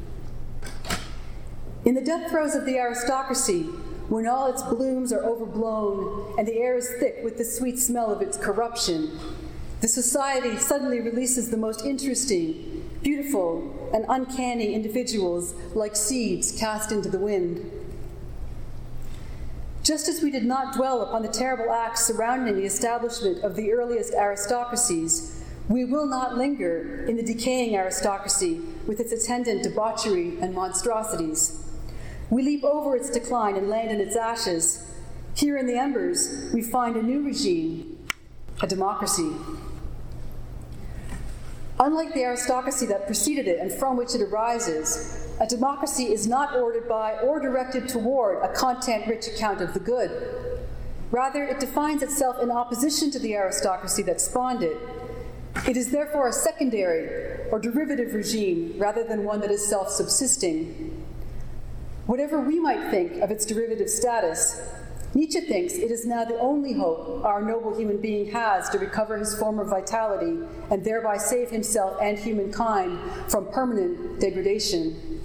In 1.86 1.96
the 1.96 2.02
death 2.02 2.30
throes 2.30 2.54
of 2.54 2.66
the 2.66 2.78
aristocracy, 2.78 3.63
when 4.10 4.28
all 4.28 4.52
its 4.52 4.62
blooms 4.62 5.12
are 5.13 5.24
overblown 5.24 6.36
and 6.38 6.48
the 6.48 6.58
air 6.58 6.78
is 6.78 6.89
thick 7.00 7.22
with 7.24 7.38
the 7.38 7.46
sweet 7.46 7.80
smell 7.80 8.12
of 8.12 8.22
its 8.22 8.38
corruption, 8.38 9.18
the 9.80 9.88
society 9.88 10.58
suddenly 10.58 11.00
releases 11.00 11.50
the 11.50 11.58
most 11.58 11.86
interesting, 11.86 12.89
beautiful, 13.02 13.92
and 13.94 14.06
uncanny 14.10 14.74
individuals 14.74 15.54
like 15.74 15.96
seeds 15.96 16.58
cast 16.58 16.92
into 16.92 17.10
the 17.10 17.20
wind. 17.20 17.70
Just 19.82 20.08
as 20.08 20.22
we 20.22 20.32
did 20.32 20.46
not 20.46 20.74
dwell 20.74 21.02
upon 21.02 21.22
the 21.22 21.28
terrible 21.28 21.72
acts 21.72 22.06
surrounding 22.06 22.56
the 22.56 22.63
establishment 22.63 23.44
of 23.44 23.56
the 23.56 23.74
earliest 23.74 24.13
aristocracies, 24.13 25.43
we 25.69 25.86
will 25.86 26.06
not 26.06 26.38
linger 26.38 27.06
in 27.08 27.15
the 27.15 27.23
decaying 27.23 27.76
aristocracy 27.76 28.60
with 28.86 28.99
its 28.99 29.12
attendant 29.12 29.63
debauchery 29.63 30.38
and 30.41 30.54
monstrosities. 30.54 31.63
We 32.30 32.43
leap 32.43 32.63
over 32.63 32.95
its 32.95 33.10
decline 33.10 33.56
and 33.56 33.69
land 33.69 33.89
in 33.89 34.02
its 34.02 34.15
ashes. 34.15 34.91
Here 35.36 35.58
in 35.58 35.65
the 35.65 35.78
embers, 35.78 36.52
we 36.54 36.62
find 36.62 36.95
a 36.95 37.02
new 37.02 37.23
regime, 37.23 37.97
a 38.62 38.67
democracy. 38.67 39.32
Unlike 41.80 42.13
the 42.13 42.23
aristocracy 42.23 42.86
that 42.88 43.06
preceded 43.06 43.47
it 43.47 43.60
and 43.60 43.71
from 43.71 43.97
which 43.97 44.15
it 44.15 44.21
arises, 44.21 45.28
a 45.39 45.47
democracy 45.47 46.13
is 46.13 46.28
not 46.28 46.56
ordered 46.56 46.88
by 46.88 47.13
or 47.19 47.39
directed 47.39 47.88
toward 47.88 48.43
a 48.43 48.54
content 48.54 49.08
rich 49.08 49.28
account 49.28 49.62
of 49.62 49.73
the 49.73 49.80
good. 49.80 50.60
Rather, 51.10 51.43
it 51.43 51.60
defines 51.60 52.02
itself 52.02 52.41
in 52.41 52.52
opposition 52.52 53.12
to 53.12 53.19
the 53.19 53.36
aristocracy 53.36 54.04
that 54.04 54.19
spawned 54.19 54.63
it 54.63 54.78
it 55.68 55.78
is 55.78 55.92
therefore 55.92 56.28
a 56.28 56.34
secondary 56.34 57.50
or 57.52 57.60
derivative 57.60 58.13
regime 58.13 58.74
rather 58.78 59.04
than 59.04 59.24
one 59.24 59.39
that 59.42 59.52
is 59.52 59.66
self 59.66 59.89
subsisting. 59.89 61.06
Whatever 62.06 62.39
we 62.42 62.60
might 62.60 62.89
think 62.92 63.22
of 63.22 63.32
its 63.32 63.46
derivative 63.46 63.89
status, 63.89 64.62
Nietzsche 65.13 65.42
thinks 65.42 65.76
it 65.76 65.92
is 65.92 66.06
now 66.06 66.26
the 66.26 66.39
only 66.39 66.74
hope 66.74 67.24
our 67.24 67.42
noble 67.42 67.78
human 67.78 68.02
being 68.02 68.32
has 68.32 68.68
to 68.72 68.80
recover 68.80 69.18
his 69.18 69.38
former 69.38 69.63
vitality 69.63 70.39
and 70.72 70.84
thereby 70.84 71.18
save 71.18 71.52
himself 71.52 71.98
and 72.02 72.18
humankind 72.18 73.00
from 73.30 73.50
permanent 73.52 74.20
degradation. 74.20 75.22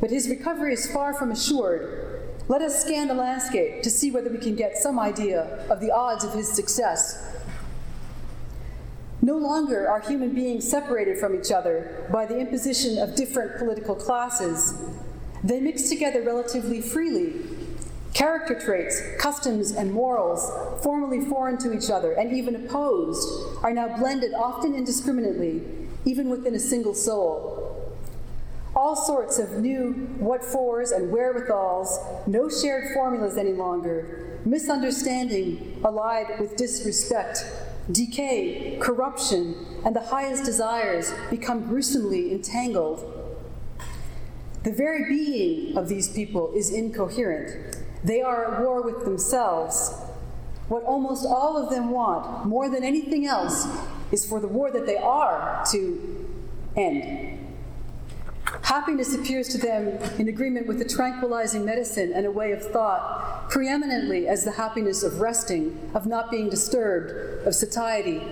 But 0.00 0.10
his 0.10 0.30
recovery 0.30 0.72
is 0.72 0.90
far 0.90 1.12
from 1.14 1.32
assured. 1.32 2.22
Let 2.48 2.62
us 2.62 2.82
scan 2.82 3.08
the 3.08 3.14
landscape 3.14 3.82
to 3.82 3.90
see 3.90 4.10
whether 4.10 4.30
we 4.30 4.38
can 4.38 4.54
get 4.54 4.78
some 4.78 4.98
idea 4.98 5.66
of 5.68 5.80
the 5.80 5.90
odds 5.90 6.24
of 6.24 6.32
his 6.32 6.50
success 6.50 7.29
no 9.22 9.36
longer 9.36 9.88
are 9.88 10.00
human 10.00 10.34
beings 10.34 10.68
separated 10.68 11.18
from 11.18 11.38
each 11.38 11.50
other 11.50 12.08
by 12.12 12.24
the 12.24 12.38
imposition 12.38 12.98
of 12.98 13.14
different 13.14 13.58
political 13.58 13.94
classes. 13.94 14.82
They 15.44 15.60
mix 15.60 15.88
together 15.88 16.22
relatively 16.22 16.80
freely. 16.80 17.34
Character 18.14 18.58
traits, 18.58 19.00
customs, 19.18 19.72
and 19.72 19.92
morals, 19.92 20.82
formerly 20.82 21.20
foreign 21.20 21.58
to 21.58 21.72
each 21.72 21.90
other 21.90 22.12
and 22.12 22.32
even 22.32 22.56
opposed, 22.56 23.56
are 23.62 23.72
now 23.72 23.96
blended 23.98 24.32
often 24.34 24.74
indiscriminately, 24.74 25.62
even 26.04 26.28
within 26.28 26.54
a 26.54 26.58
single 26.58 26.94
soul. 26.94 27.66
All 28.74 28.96
sorts 28.96 29.38
of 29.38 29.58
new 29.58 29.92
what 30.18 30.44
fors 30.44 30.92
and 30.92 31.10
wherewithals, 31.12 31.98
no 32.26 32.48
shared 32.48 32.94
formulas 32.94 33.36
any 33.36 33.52
longer, 33.52 34.38
misunderstanding 34.44 35.80
allied 35.84 36.40
with 36.40 36.56
disrespect 36.56 37.44
decay, 37.92 38.78
corruption, 38.80 39.54
and 39.84 39.94
the 39.94 40.00
highest 40.00 40.44
desires 40.44 41.12
become 41.30 41.66
gruesomely 41.66 42.32
entangled. 42.32 43.16
The 44.62 44.72
very 44.72 45.08
being 45.08 45.76
of 45.76 45.88
these 45.88 46.08
people 46.08 46.52
is 46.54 46.70
incoherent. 46.70 47.78
They 48.04 48.20
are 48.20 48.54
at 48.54 48.60
war 48.60 48.82
with 48.82 49.04
themselves. 49.04 49.94
What 50.68 50.84
almost 50.84 51.26
all 51.26 51.56
of 51.56 51.70
them 51.70 51.90
want, 51.90 52.46
more 52.46 52.68
than 52.68 52.84
anything 52.84 53.26
else, 53.26 53.66
is 54.12 54.26
for 54.26 54.40
the 54.40 54.48
war 54.48 54.70
that 54.70 54.86
they 54.86 54.96
are 54.96 55.64
to 55.72 56.28
end. 56.76 57.29
Happiness 58.70 59.16
appears 59.16 59.48
to 59.48 59.58
them 59.58 59.88
in 60.20 60.28
agreement 60.28 60.68
with 60.68 60.80
a 60.80 60.84
tranquilizing 60.84 61.64
medicine 61.64 62.12
and 62.12 62.24
a 62.24 62.30
way 62.30 62.52
of 62.52 62.62
thought, 62.62 63.50
preeminently 63.50 64.28
as 64.28 64.44
the 64.44 64.52
happiness 64.52 65.02
of 65.02 65.20
resting, 65.20 65.90
of 65.92 66.06
not 66.06 66.30
being 66.30 66.48
disturbed, 66.48 67.44
of 67.44 67.52
satiety. 67.52 68.22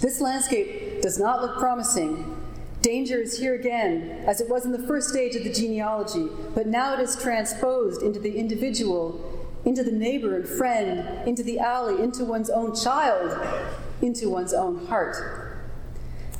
This 0.00 0.20
landscape 0.20 1.00
does 1.00 1.16
not 1.16 1.40
look 1.42 1.58
promising. 1.58 2.44
Danger 2.82 3.18
is 3.18 3.38
here 3.38 3.54
again, 3.54 4.24
as 4.26 4.40
it 4.40 4.50
was 4.50 4.64
in 4.64 4.72
the 4.72 4.84
first 4.88 5.10
stage 5.10 5.36
of 5.36 5.44
the 5.44 5.52
genealogy, 5.52 6.26
but 6.56 6.66
now 6.66 6.94
it 6.94 6.98
is 6.98 7.14
transposed 7.14 8.02
into 8.02 8.18
the 8.18 8.36
individual, 8.36 9.48
into 9.64 9.84
the 9.84 9.92
neighbor 9.92 10.34
and 10.34 10.48
friend, 10.48 11.28
into 11.28 11.44
the 11.44 11.60
alley, 11.60 12.02
into 12.02 12.24
one's 12.24 12.50
own 12.50 12.74
child, 12.74 13.38
into 14.02 14.28
one's 14.28 14.52
own 14.52 14.86
heart. 14.86 15.56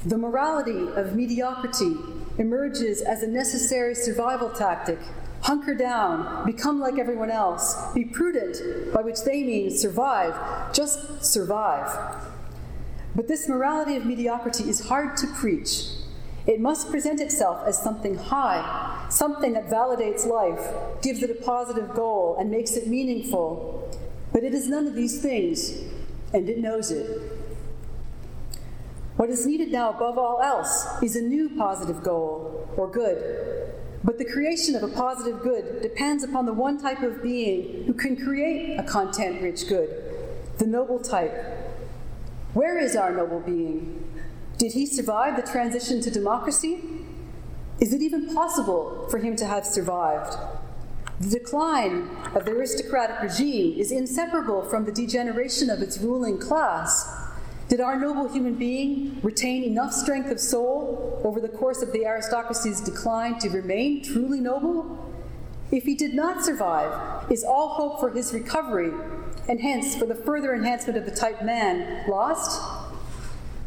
The 0.04 0.18
morality 0.18 0.88
of 0.96 1.14
mediocrity 1.14 1.94
emerges 2.38 3.02
as 3.02 3.22
a 3.22 3.26
necessary 3.26 3.94
survival 3.94 4.48
tactic. 4.50 4.98
Hunker 5.42 5.74
down, 5.74 6.46
become 6.46 6.80
like 6.80 6.98
everyone 6.98 7.30
else, 7.30 7.92
be 7.94 8.04
prudent, 8.04 8.92
by 8.92 9.02
which 9.02 9.22
they 9.22 9.42
mean 9.42 9.70
survive, 9.70 10.72
just 10.72 11.24
survive. 11.24 12.24
But 13.14 13.28
this 13.28 13.48
morality 13.48 13.96
of 13.96 14.04
mediocrity 14.04 14.68
is 14.68 14.88
hard 14.88 15.16
to 15.18 15.26
preach. 15.26 15.88
It 16.46 16.60
must 16.60 16.90
present 16.90 17.20
itself 17.20 17.66
as 17.66 17.80
something 17.80 18.16
high, 18.16 19.06
something 19.10 19.52
that 19.52 19.68
validates 19.68 20.26
life, 20.26 21.02
gives 21.02 21.22
it 21.22 21.30
a 21.30 21.34
positive 21.34 21.94
goal, 21.94 22.36
and 22.38 22.50
makes 22.50 22.72
it 22.72 22.86
meaningful. 22.86 23.90
But 24.32 24.44
it 24.44 24.54
is 24.54 24.68
none 24.68 24.86
of 24.86 24.94
these 24.94 25.20
things, 25.20 25.78
and 26.32 26.48
it 26.48 26.58
knows 26.58 26.90
it. 26.90 27.37
What 29.18 29.30
is 29.30 29.44
needed 29.44 29.72
now, 29.72 29.90
above 29.90 30.16
all 30.16 30.40
else, 30.40 30.86
is 31.02 31.16
a 31.16 31.20
new 31.20 31.50
positive 31.58 32.04
goal 32.04 32.72
or 32.76 32.88
good. 32.88 33.74
But 34.04 34.16
the 34.16 34.24
creation 34.24 34.76
of 34.76 34.84
a 34.84 34.94
positive 34.94 35.42
good 35.42 35.82
depends 35.82 36.22
upon 36.22 36.46
the 36.46 36.52
one 36.52 36.80
type 36.80 37.02
of 37.02 37.20
being 37.20 37.82
who 37.84 37.94
can 37.94 38.14
create 38.14 38.78
a 38.78 38.84
content 38.84 39.42
rich 39.42 39.66
good, 39.66 39.90
the 40.58 40.68
noble 40.68 41.00
type. 41.00 41.34
Where 42.54 42.78
is 42.78 42.94
our 42.94 43.12
noble 43.12 43.40
being? 43.40 44.08
Did 44.56 44.74
he 44.74 44.86
survive 44.86 45.34
the 45.34 45.50
transition 45.50 46.00
to 46.02 46.12
democracy? 46.12 46.78
Is 47.80 47.92
it 47.92 48.00
even 48.00 48.32
possible 48.32 49.08
for 49.10 49.18
him 49.18 49.34
to 49.34 49.46
have 49.46 49.66
survived? 49.66 50.36
The 51.18 51.40
decline 51.40 52.08
of 52.36 52.44
the 52.44 52.52
aristocratic 52.52 53.20
regime 53.20 53.80
is 53.80 53.90
inseparable 53.90 54.62
from 54.62 54.84
the 54.84 54.92
degeneration 54.92 55.70
of 55.70 55.82
its 55.82 55.98
ruling 55.98 56.38
class. 56.38 57.17
Did 57.68 57.80
our 57.82 58.00
noble 58.00 58.32
human 58.32 58.54
being 58.54 59.20
retain 59.22 59.62
enough 59.62 59.92
strength 59.92 60.30
of 60.30 60.40
soul 60.40 61.20
over 61.22 61.38
the 61.38 61.50
course 61.50 61.82
of 61.82 61.92
the 61.92 62.06
aristocracy's 62.06 62.80
decline 62.80 63.38
to 63.40 63.50
remain 63.50 64.02
truly 64.02 64.40
noble? 64.40 65.12
If 65.70 65.84
he 65.84 65.94
did 65.94 66.14
not 66.14 66.42
survive, 66.42 67.30
is 67.30 67.44
all 67.44 67.68
hope 67.68 68.00
for 68.00 68.08
his 68.08 68.32
recovery, 68.32 68.90
and 69.50 69.60
hence 69.60 69.94
for 69.94 70.06
the 70.06 70.14
further 70.14 70.54
enhancement 70.54 70.96
of 70.96 71.04
the 71.04 71.10
type 71.10 71.42
man, 71.42 72.08
lost? 72.08 72.58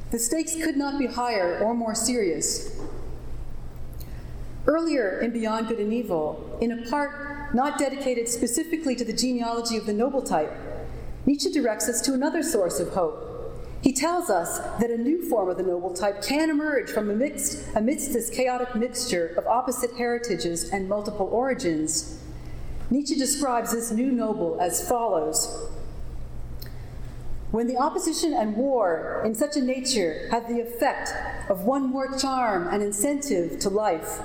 The 0.10 0.18
stakes 0.18 0.56
could 0.56 0.78
not 0.78 0.98
be 0.98 1.06
higher 1.06 1.60
or 1.60 1.76
more 1.76 1.94
serious. 1.94 2.76
Earlier 4.66 5.20
in 5.20 5.32
Beyond 5.32 5.68
Good 5.68 5.80
and 5.80 5.94
Evil, 5.94 6.58
in 6.60 6.72
a 6.72 6.90
part 6.90 7.54
not 7.54 7.78
dedicated 7.78 8.28
specifically 8.28 8.96
to 8.96 9.06
the 9.06 9.14
genealogy 9.14 9.78
of 9.78 9.86
the 9.86 9.94
noble 9.94 10.24
type, 10.24 10.52
Nietzsche 11.28 11.52
directs 11.52 11.88
us 11.88 12.02
to 12.02 12.14
another 12.14 12.42
source 12.42 12.80
of 12.80 12.90
hope 12.90 13.31
he 13.82 13.92
tells 13.92 14.30
us 14.30 14.60
that 14.80 14.92
a 14.92 14.98
new 14.98 15.28
form 15.28 15.50
of 15.50 15.58
the 15.58 15.64
noble 15.64 15.94
type 15.94 16.22
can 16.22 16.52
emerge 16.52 16.90
from 16.92 17.10
amidst, 17.10 17.66
amidst 17.76 18.14
this 18.14 18.30
chaotic 18.30 18.76
mixture 18.76 19.34
of 19.38 19.48
opposite 19.48 19.92
heritages 19.98 20.70
and 20.70 20.88
multiple 20.88 21.28
origins. 21.32 22.20
Nietzsche 22.92 23.16
describes 23.16 23.72
this 23.72 23.92
new 23.92 24.12
noble 24.12 24.60
as 24.62 24.88
follows 24.88 25.68
When 27.50 27.68
the 27.68 27.78
opposition 27.78 28.34
and 28.34 28.56
war 28.56 29.24
in 29.26 29.34
such 29.34 29.56
a 29.56 29.62
nature 29.62 30.28
have 30.30 30.48
the 30.48 30.62
effect 30.62 31.12
of 31.50 31.64
one 31.64 31.90
more 31.90 32.16
charm 32.20 32.68
and 32.68 32.84
incentive 32.84 33.60
to 33.62 33.70
life, 33.70 34.20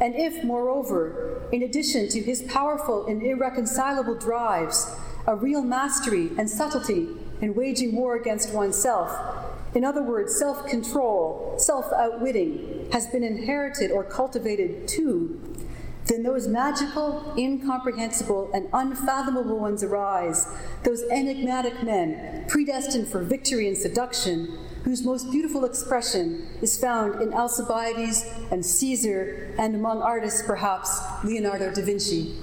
and 0.00 0.14
if, 0.14 0.44
moreover, 0.44 1.42
in 1.50 1.64
addition 1.64 2.08
to 2.10 2.20
his 2.20 2.42
powerful 2.42 3.06
and 3.06 3.22
irreconcilable 3.22 4.14
drives, 4.14 4.94
a 5.26 5.34
real 5.34 5.62
mastery 5.62 6.30
and 6.38 6.48
subtlety 6.48 7.08
in 7.40 7.54
waging 7.54 7.94
war 7.94 8.16
against 8.16 8.52
oneself. 8.52 9.10
In 9.74 9.84
other 9.84 10.02
words, 10.02 10.36
self 10.36 10.66
control, 10.66 11.54
self 11.58 11.92
outwitting, 11.92 12.88
has 12.92 13.06
been 13.06 13.22
inherited 13.22 13.90
or 13.90 14.04
cultivated 14.04 14.88
too. 14.88 15.40
Then 16.06 16.24
those 16.24 16.48
magical, 16.48 17.34
incomprehensible, 17.38 18.50
and 18.52 18.68
unfathomable 18.72 19.58
ones 19.58 19.84
arise, 19.84 20.48
those 20.82 21.04
enigmatic 21.04 21.84
men, 21.84 22.46
predestined 22.48 23.06
for 23.06 23.22
victory 23.22 23.68
and 23.68 23.76
seduction, 23.78 24.58
whose 24.82 25.04
most 25.04 25.30
beautiful 25.30 25.64
expression 25.64 26.48
is 26.62 26.80
found 26.80 27.22
in 27.22 27.32
Alcibiades 27.32 28.24
and 28.50 28.66
Caesar, 28.66 29.54
and 29.56 29.76
among 29.76 30.02
artists, 30.02 30.42
perhaps 30.44 31.00
Leonardo 31.22 31.72
da 31.72 31.82
Vinci. 31.82 32.34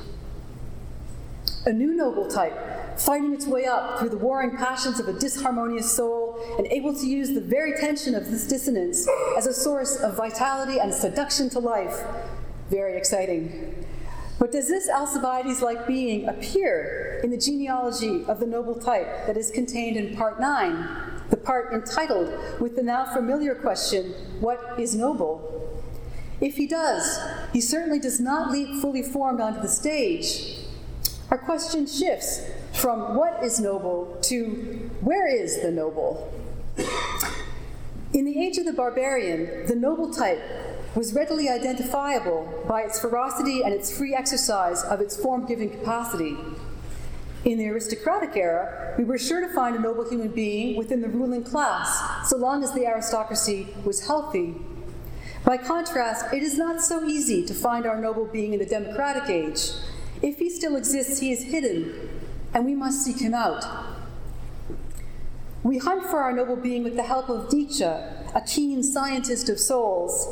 A 1.65 1.73
new 1.73 1.93
noble 1.93 2.29
type 2.29 2.55
fighting 2.97 3.33
its 3.33 3.45
way 3.45 3.65
up 3.65 3.99
through 3.99 4.09
the 4.09 4.17
warring 4.17 4.55
passions 4.57 4.99
of 4.99 5.07
a 5.07 5.13
disharmonious 5.13 5.83
soul, 5.83 6.39
and 6.57 6.67
able 6.67 6.93
to 6.93 7.05
use 7.05 7.29
the 7.29 7.41
very 7.41 7.73
tension 7.79 8.15
of 8.15 8.29
this 8.29 8.47
dissonance 8.47 9.07
as 9.37 9.45
a 9.45 9.53
source 9.53 9.97
of 9.97 10.15
vitality 10.15 10.79
and 10.79 10.93
seduction 10.93 11.49
to 11.49 11.59
life. 11.59 12.03
Very 12.69 12.97
exciting. 12.97 13.85
But 14.39 14.51
does 14.51 14.67
this 14.67 14.87
Alcibiades 14.89 15.61
like 15.61 15.87
being 15.87 16.27
appear 16.27 17.19
in 17.23 17.31
the 17.31 17.37
genealogy 17.37 18.23
of 18.25 18.39
the 18.39 18.45
noble 18.45 18.75
type 18.75 19.25
that 19.25 19.37
is 19.37 19.49
contained 19.49 19.97
in 19.97 20.15
Part 20.15 20.39
9, 20.39 20.87
the 21.29 21.37
part 21.37 21.73
entitled 21.73 22.31
with 22.59 22.75
the 22.75 22.83
now 22.83 23.05
familiar 23.13 23.55
question, 23.55 24.13
What 24.39 24.79
is 24.79 24.95
noble? 24.95 25.53
If 26.39 26.55
he 26.55 26.67
does, 26.67 27.19
he 27.51 27.61
certainly 27.61 27.99
does 27.99 28.19
not 28.19 28.51
leap 28.51 28.79
fully 28.79 29.01
formed 29.01 29.41
onto 29.41 29.59
the 29.59 29.67
stage. 29.67 30.59
Our 31.31 31.37
question 31.37 31.87
shifts 31.87 32.41
from 32.77 33.15
what 33.15 33.43
is 33.43 33.59
noble 33.59 34.17
to 34.21 34.89
where 35.01 35.27
is 35.27 35.61
the 35.61 35.71
noble. 35.71 36.31
In 38.13 38.25
the 38.25 38.39
age 38.39 38.57
of 38.57 38.65
the 38.65 38.73
barbarian, 38.73 39.65
the 39.65 39.75
noble 39.75 40.13
type 40.13 40.39
was 40.95 41.13
readily 41.13 41.49
identifiable 41.49 42.63
by 42.67 42.81
its 42.81 42.99
ferocity 42.99 43.63
and 43.63 43.73
its 43.73 43.95
free 43.95 44.13
exercise 44.13 44.83
of 44.83 45.01
its 45.01 45.17
form 45.17 45.45
giving 45.45 45.71
capacity. 45.71 46.37
In 47.45 47.57
the 47.57 47.67
aristocratic 47.69 48.35
era, 48.35 48.93
we 48.97 49.03
were 49.03 49.17
sure 49.17 49.41
to 49.41 49.53
find 49.53 49.75
a 49.75 49.79
noble 49.79 50.07
human 50.07 50.29
being 50.29 50.75
within 50.77 51.01
the 51.01 51.09
ruling 51.09 51.43
class, 51.43 52.29
so 52.29 52.37
long 52.37 52.63
as 52.63 52.73
the 52.73 52.85
aristocracy 52.85 53.67
was 53.85 54.05
healthy. 54.05 54.55
By 55.45 55.57
contrast, 55.57 56.33
it 56.33 56.43
is 56.43 56.57
not 56.57 56.81
so 56.81 57.05
easy 57.05 57.45
to 57.45 57.53
find 57.53 57.85
our 57.85 57.99
noble 57.99 58.25
being 58.25 58.53
in 58.53 58.59
the 58.59 58.65
democratic 58.65 59.29
age. 59.29 59.71
If 60.21 60.39
he 60.39 60.49
still 60.49 60.75
exists, 60.75 61.19
he 61.19 61.31
is 61.31 61.43
hidden 61.43 62.16
and 62.53 62.65
we 62.65 62.75
must 62.75 63.03
seek 63.03 63.19
him 63.19 63.33
out. 63.33 63.65
We 65.63 65.79
hunt 65.79 66.03
for 66.03 66.19
our 66.19 66.31
noble 66.31 66.55
being 66.55 66.83
with 66.83 66.95
the 66.95 67.03
help 67.03 67.29
of 67.29 67.51
Nietzsche, 67.51 67.83
a 67.83 68.41
keen 68.45 68.83
scientist 68.83 69.49
of 69.49 69.59
souls. 69.59 70.27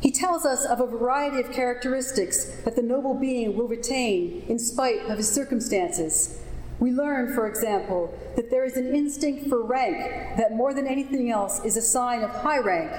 He 0.00 0.10
tells 0.10 0.46
us 0.46 0.64
of 0.64 0.80
a 0.80 0.86
variety 0.86 1.40
of 1.40 1.52
characteristics 1.52 2.44
that 2.64 2.76
the 2.76 2.82
noble 2.82 3.14
being 3.14 3.56
will 3.56 3.68
retain 3.68 4.44
in 4.48 4.58
spite 4.58 5.00
of 5.06 5.18
his 5.18 5.30
circumstances. 5.30 6.40
We 6.78 6.92
learn, 6.92 7.34
for 7.34 7.46
example, 7.46 8.14
that 8.36 8.50
there 8.50 8.64
is 8.64 8.76
an 8.76 8.94
instinct 8.94 9.48
for 9.48 9.62
rank 9.62 10.36
that 10.38 10.52
more 10.52 10.72
than 10.72 10.86
anything 10.86 11.30
else 11.30 11.62
is 11.64 11.76
a 11.76 11.82
sign 11.82 12.22
of 12.22 12.30
high 12.30 12.58
rank. 12.58 12.92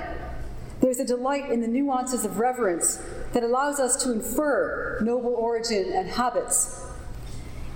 There's 0.81 0.99
a 0.99 1.05
delight 1.05 1.49
in 1.51 1.61
the 1.61 1.67
nuances 1.67 2.25
of 2.25 2.37
reverence 2.37 3.01
that 3.33 3.43
allows 3.43 3.79
us 3.79 3.95
to 4.03 4.11
infer 4.11 4.99
noble 5.01 5.33
origin 5.33 5.91
and 5.93 6.09
habits. 6.09 6.85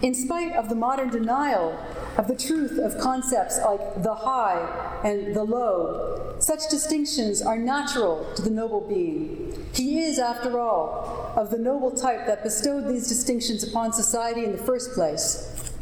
In 0.01 0.13
spite 0.13 0.51
of 0.53 0.67
the 0.67 0.75
modern 0.75 1.09
denial 1.09 1.77
of 2.17 2.27
the 2.27 2.35
truth 2.35 2.77
of 2.79 2.99
concepts 2.99 3.59
like 3.59 4.03
the 4.03 4.13
high 4.13 5.01
and 5.03 5.33
the 5.35 5.43
low, 5.43 6.35
such 6.39 6.69
distinctions 6.69 7.41
are 7.41 7.57
natural 7.57 8.25
to 8.35 8.41
the 8.41 8.49
noble 8.49 8.81
being. 8.81 9.67
He 9.73 9.99
is, 9.99 10.19
after 10.19 10.59
all, 10.59 11.33
of 11.35 11.49
the 11.49 11.57
noble 11.57 11.91
type 11.91 12.27
that 12.27 12.43
bestowed 12.43 12.87
these 12.87 13.07
distinctions 13.07 13.63
upon 13.63 13.93
society 13.93 14.43
in 14.43 14.51
the 14.51 14.57
first 14.57 14.93
place. 14.93 15.73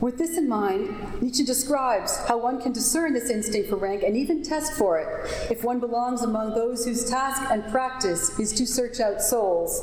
With 0.00 0.18
this 0.18 0.36
in 0.36 0.48
mind, 0.48 1.22
Nietzsche 1.22 1.44
describes 1.44 2.18
how 2.26 2.38
one 2.38 2.60
can 2.60 2.72
discern 2.72 3.12
this 3.12 3.30
instinct 3.30 3.68
for 3.68 3.76
rank 3.76 4.02
and 4.02 4.16
even 4.16 4.42
test 4.42 4.72
for 4.72 4.98
it 4.98 5.50
if 5.50 5.62
one 5.62 5.78
belongs 5.78 6.22
among 6.22 6.54
those 6.54 6.84
whose 6.84 7.08
task 7.08 7.40
and 7.50 7.70
practice 7.70 8.36
is 8.38 8.52
to 8.54 8.66
search 8.66 8.98
out 8.98 9.22
souls. 9.22 9.80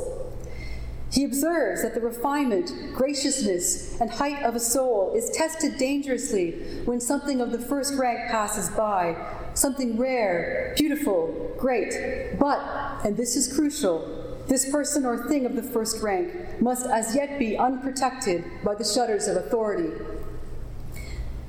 He 1.11 1.23
observes 1.25 1.81
that 1.81 1.95
the 1.95 2.01
refinement, 2.01 2.71
graciousness, 2.93 3.99
and 3.99 4.11
height 4.11 4.43
of 4.43 4.55
a 4.55 4.59
soul 4.59 5.13
is 5.15 5.31
tested 5.31 5.77
dangerously 5.77 6.51
when 6.85 7.01
something 7.01 7.41
of 7.41 7.51
the 7.51 7.59
first 7.59 7.95
rank 7.97 8.29
passes 8.29 8.69
by, 8.69 9.15
something 9.55 9.97
rare, 9.97 10.73
beautiful, 10.77 11.55
great. 11.57 12.37
But, 12.39 12.59
and 13.03 13.17
this 13.17 13.35
is 13.35 13.51
crucial, 13.51 14.43
this 14.47 14.69
person 14.69 15.05
or 15.05 15.27
thing 15.27 15.45
of 15.45 15.55
the 15.55 15.63
first 15.63 16.01
rank 16.01 16.61
must 16.61 16.85
as 16.85 17.15
yet 17.15 17.39
be 17.39 17.57
unprotected 17.57 18.43
by 18.63 18.75
the 18.75 18.83
shutters 18.83 19.27
of 19.27 19.37
authority. 19.37 19.91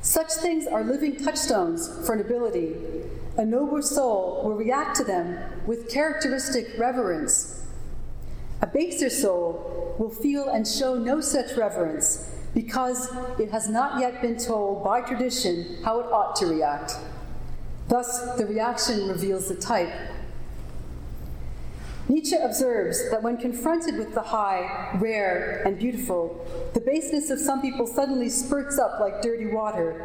Such 0.03 0.33
things 0.33 0.67
are 0.67 0.83
living 0.83 1.17
touchstones 1.17 2.07
for 2.07 2.17
nobility. 2.17 2.77
A 3.37 3.45
noble 3.45 3.83
soul 3.83 4.43
will 4.45 4.55
react 4.55 4.97
to 4.97 5.05
them 5.05 5.39
with 5.67 5.91
characteristic 5.91 6.79
reverence. 6.79 7.67
A 8.63 8.67
baser 8.67 9.11
soul 9.11 9.95
will 9.99 10.11
feel 10.11 10.49
and 10.49 10.67
show 10.67 10.95
no 10.95 11.21
such 11.21 11.57
reverence 11.57 12.31
because 12.55 13.11
it 13.39 13.51
has 13.51 13.69
not 13.69 14.01
yet 14.01 14.21
been 14.21 14.37
told 14.37 14.85
by 14.85 15.01
tradition 15.01 15.83
how 15.85 16.01
it 16.01 16.07
ought 16.07 16.37
to 16.37 16.47
react. 16.47 16.95
Thus, 17.89 18.37
the 18.37 18.47
reaction 18.47 19.09
reveals 19.09 19.49
the 19.49 19.55
type 19.55 19.93
Nietzsche 22.11 22.35
observes 22.35 23.09
that 23.13 23.23
when 23.23 23.37
confronted 23.37 23.97
with 23.97 24.15
the 24.15 24.23
high, 24.23 24.99
rare, 25.01 25.63
and 25.65 25.79
beautiful, 25.79 26.45
the 26.75 26.81
baseness 26.81 27.31
of 27.31 27.39
some 27.39 27.63
people 27.63 27.87
suddenly 27.87 28.29
spurts 28.29 28.81
up 28.81 28.99
like 28.99 29.23
dirty 29.23 29.47
water. 29.47 30.05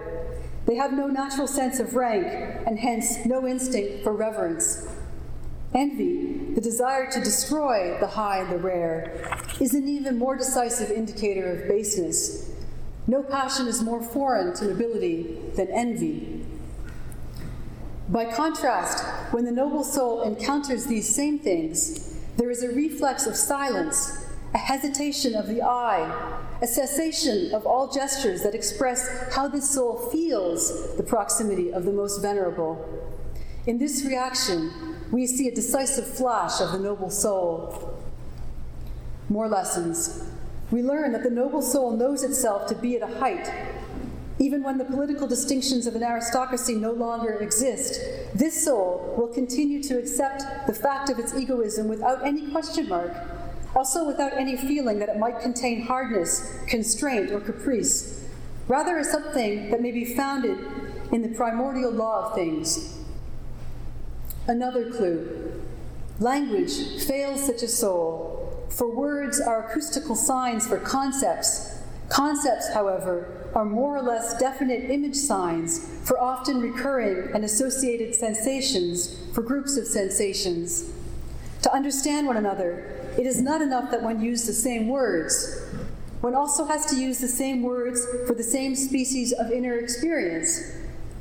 They 0.68 0.76
have 0.76 0.94
no 0.94 1.08
natural 1.08 1.48
sense 1.48 1.80
of 1.80 1.96
rank, 1.96 2.28
and 2.68 2.78
hence 2.78 3.26
no 3.26 3.48
instinct 3.48 4.04
for 4.04 4.13
reverence. 4.13 4.88
Envy, 5.76 6.54
the 6.54 6.62
desire 6.62 7.12
to 7.12 7.20
destroy 7.20 7.98
the 8.00 8.08
high 8.08 8.40
and 8.40 8.50
the 8.50 8.58
rare, 8.58 9.38
is 9.60 9.74
an 9.74 9.90
even 9.90 10.18
more 10.18 10.38
decisive 10.38 10.90
indicator 10.90 11.52
of 11.52 11.68
baseness. 11.68 12.50
No 13.08 13.22
passion 13.22 13.68
is 13.68 13.84
more 13.84 14.02
foreign 14.02 14.56
to 14.56 14.66
nobility 14.66 15.38
than 15.56 15.68
envy. 15.68 16.46
By 18.08 18.32
contrast, 18.32 19.04
when 19.34 19.44
the 19.44 19.52
noble 19.52 19.84
soul 19.84 20.22
encounters 20.22 20.86
these 20.86 21.14
same 21.14 21.40
things, 21.40 22.22
there 22.38 22.50
is 22.50 22.64
a 22.64 22.70
reflex 22.70 23.28
of 23.28 23.36
silence, 23.36 24.26
a 24.54 24.58
hesitation 24.58 25.36
of 25.36 25.48
the 25.48 25.62
eye, 25.62 26.48
a 26.62 26.68
cessation 26.68 27.54
of 27.54 27.66
all 27.66 27.92
gestures 27.92 28.44
that 28.44 28.56
express 28.56 29.34
how 29.34 29.50
this 29.50 29.72
soul 29.72 30.10
feels 30.10 30.96
the 30.96 31.04
proximity 31.04 31.74
of 31.74 31.84
the 31.84 31.92
most 31.92 32.22
venerable. 32.22 33.04
In 33.68 33.78
this 33.78 34.06
reaction, 34.06 34.94
we 35.12 35.28
see 35.28 35.48
a 35.48 35.56
decisive 35.56 36.08
flash 36.08 36.62
of 36.62 36.72
the 36.72 36.80
noble 36.80 37.10
soul. 37.10 38.02
More 39.30 39.48
lessons. 39.48 40.30
We 40.72 40.82
learn 40.82 41.12
that 41.13 41.24
the 41.24 41.30
noble 41.30 41.62
soul 41.62 41.96
knows 41.96 42.24
itself 42.24 42.68
to 42.68 42.76
be 42.76 42.96
at 42.96 43.02
a 43.02 43.20
height 43.20 43.48
even 44.38 44.63
when 44.63 44.78
the 44.78 44.86
political 44.86 45.28
distinctions 45.28 45.88
of 45.88 45.96
an 45.96 46.04
aristocracy 46.04 46.76
no 46.76 46.91
longer 46.91 47.36
exist, 47.36 48.02
this 48.34 48.65
soul 48.65 49.15
will 49.18 49.30
continue 49.30 49.82
to 49.84 49.98
accept 49.98 50.44
the 50.68 50.74
fact 50.74 51.10
of 51.10 51.20
its 51.20 51.34
egoism 51.34 51.88
without 51.88 52.26
any 52.26 52.52
question 52.52 52.89
mark, 52.89 53.13
also 53.76 54.06
without 54.06 54.34
any 54.34 54.58
feeling 54.58 55.00
that 55.00 55.08
it 55.08 55.18
might 55.18 55.39
contain 55.39 55.84
hardness, 55.84 56.54
constraint, 56.68 57.32
or 57.32 57.39
caprice, 57.39 58.26
rather 58.68 58.98
as 58.98 59.10
something 59.10 59.72
that 59.72 59.82
may 59.82 59.91
be 59.91 60.04
founded 60.04 60.58
in 61.13 61.22
the 61.22 61.30
primordial 61.30 61.91
law 61.91 62.26
of 62.26 62.36
things. 62.36 62.94
Another 64.47 64.91
clue 64.91 65.62
language 66.19 67.03
fails 67.03 67.45
such 67.45 67.63
a 67.63 67.67
soul, 67.67 68.67
for 68.69 68.93
words 68.93 69.41
are 69.41 69.67
acoustical 69.67 70.15
signs 70.15 70.67
for 70.67 70.77
concepts. 70.77 71.81
Concepts, 72.10 72.71
however, 72.73 73.49
are 73.55 73.65
more 73.65 73.97
or 73.97 74.01
less 74.03 74.38
definite 74.39 74.91
image 74.91 75.15
signs 75.15 75.89
for 76.03 76.21
often 76.21 76.62
recurring 76.62 77.34
and 77.34 77.43
associated 77.43 78.13
sensations 78.13 79.17
for 79.34 79.41
groups 79.41 79.77
of 79.77 79.88
sensations. 79.88 80.91
To 81.63 81.73
understand 81.73 82.27
one 82.27 82.38
another, 82.38 83.13
it 83.17 83.25
is 83.25 83.41
not 83.41 83.62
enough 83.62 83.89
that 83.89 84.03
one 84.03 84.21
use 84.21 84.45
the 84.45 84.53
same 84.53 84.88
words. 84.88 85.65
One 86.21 86.36
also 86.36 86.65
has 86.65 86.86
to 86.88 86.95
use 86.95 87.19
the 87.19 87.27
same 87.27 87.63
words 87.63 88.05
for 88.27 88.36
the 88.36 88.43
same 88.43 88.75
species 88.75 89.34
of 89.34 89.51
inner 89.51 89.77
experience. 89.77 90.62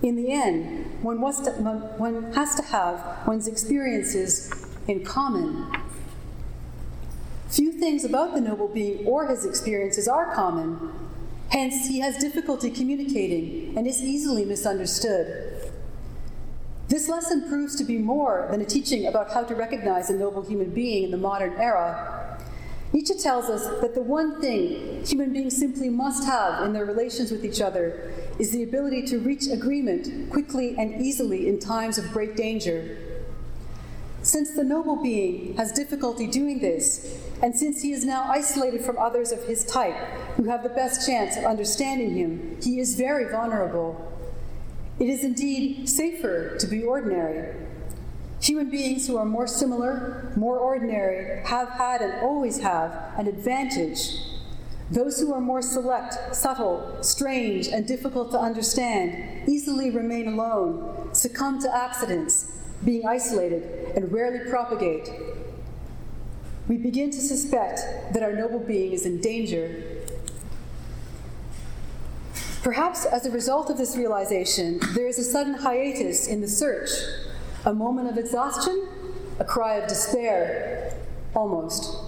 In 0.02 0.16
the 0.16 0.30
end, 0.30 0.93
one, 1.02 1.18
to, 1.44 1.50
one 1.96 2.32
has 2.32 2.54
to 2.56 2.62
have 2.62 3.26
one's 3.26 3.48
experiences 3.48 4.50
in 4.88 5.04
common. 5.04 5.66
Few 7.48 7.72
things 7.72 8.04
about 8.04 8.34
the 8.34 8.40
noble 8.40 8.68
being 8.68 9.06
or 9.06 9.28
his 9.28 9.44
experiences 9.44 10.08
are 10.08 10.34
common, 10.34 10.92
Hence, 11.54 11.86
he 11.86 12.00
has 12.00 12.16
difficulty 12.18 12.68
communicating 12.68 13.76
and 13.76 13.86
is 13.86 14.02
easily 14.02 14.44
misunderstood. 14.44 15.70
This 16.88 17.08
lesson 17.08 17.48
proves 17.48 17.76
to 17.76 17.84
be 17.84 17.96
more 17.96 18.48
than 18.50 18.60
a 18.60 18.64
teaching 18.64 19.06
about 19.06 19.32
how 19.32 19.44
to 19.44 19.54
recognize 19.54 20.10
a 20.10 20.14
noble 20.14 20.42
human 20.42 20.70
being 20.70 21.04
in 21.04 21.10
the 21.12 21.16
modern 21.16 21.54
era. 21.54 22.40
Nietzsche 22.92 23.14
tells 23.14 23.48
us 23.48 23.66
that 23.80 23.94
the 23.94 24.02
one 24.02 24.40
thing 24.40 25.04
human 25.04 25.32
beings 25.32 25.56
simply 25.56 25.88
must 25.88 26.24
have 26.24 26.64
in 26.64 26.72
their 26.72 26.84
relations 26.84 27.30
with 27.30 27.44
each 27.44 27.60
other 27.60 28.12
is 28.38 28.50
the 28.50 28.62
ability 28.62 29.02
to 29.02 29.18
reach 29.18 29.46
agreement 29.46 30.30
quickly 30.30 30.76
and 30.76 31.00
easily 31.00 31.48
in 31.48 31.58
times 31.58 31.98
of 31.98 32.10
great 32.12 32.36
danger. 32.36 32.96
Since 34.22 34.56
the 34.56 34.64
noble 34.64 35.02
being 35.02 35.56
has 35.56 35.70
difficulty 35.72 36.26
doing 36.26 36.60
this, 36.60 37.20
and 37.42 37.54
since 37.54 37.82
he 37.82 37.92
is 37.92 38.04
now 38.04 38.24
isolated 38.28 38.82
from 38.82 38.96
others 38.96 39.32
of 39.32 39.44
his 39.44 39.64
type 39.64 39.96
who 40.36 40.44
have 40.44 40.62
the 40.62 40.70
best 40.70 41.06
chance 41.06 41.36
of 41.36 41.44
understanding 41.44 42.16
him, 42.16 42.56
he 42.62 42.80
is 42.80 42.94
very 42.94 43.30
vulnerable. 43.30 44.10
It 44.98 45.08
is 45.08 45.24
indeed 45.24 45.88
safer 45.88 46.56
to 46.56 46.66
be 46.66 46.82
ordinary. 46.82 47.54
Human 48.40 48.70
beings 48.70 49.06
who 49.06 49.16
are 49.16 49.24
more 49.24 49.46
similar, 49.46 50.32
more 50.36 50.58
ordinary, 50.58 51.42
have 51.44 51.68
had 51.70 52.00
and 52.00 52.22
always 52.22 52.60
have 52.60 52.92
an 53.18 53.26
advantage. 53.26 54.16
Those 54.90 55.18
who 55.18 55.32
are 55.32 55.40
more 55.40 55.62
select, 55.62 56.36
subtle, 56.36 56.98
strange, 57.02 57.68
and 57.68 57.86
difficult 57.86 58.30
to 58.32 58.38
understand 58.38 59.48
easily 59.48 59.90
remain 59.90 60.28
alone, 60.28 61.08
succumb 61.14 61.60
to 61.62 61.74
accidents, 61.74 62.52
being 62.84 63.06
isolated, 63.06 63.92
and 63.96 64.12
rarely 64.12 64.50
propagate. 64.50 65.08
We 66.68 66.76
begin 66.76 67.10
to 67.10 67.20
suspect 67.20 67.80
that 68.12 68.22
our 68.22 68.32
noble 68.32 68.58
being 68.58 68.92
is 68.92 69.06
in 69.06 69.20
danger. 69.20 69.82
Perhaps 72.62 73.04
as 73.04 73.26
a 73.26 73.30
result 73.30 73.70
of 73.70 73.76
this 73.76 73.96
realization, 73.96 74.80
there 74.94 75.06
is 75.06 75.18
a 75.18 75.24
sudden 75.24 75.54
hiatus 75.54 76.26
in 76.26 76.40
the 76.40 76.48
search, 76.48 76.90
a 77.64 77.74
moment 77.74 78.08
of 78.08 78.16
exhaustion, 78.16 78.88
a 79.38 79.44
cry 79.44 79.74
of 79.74 79.88
despair, 79.88 80.94
almost. 81.34 82.03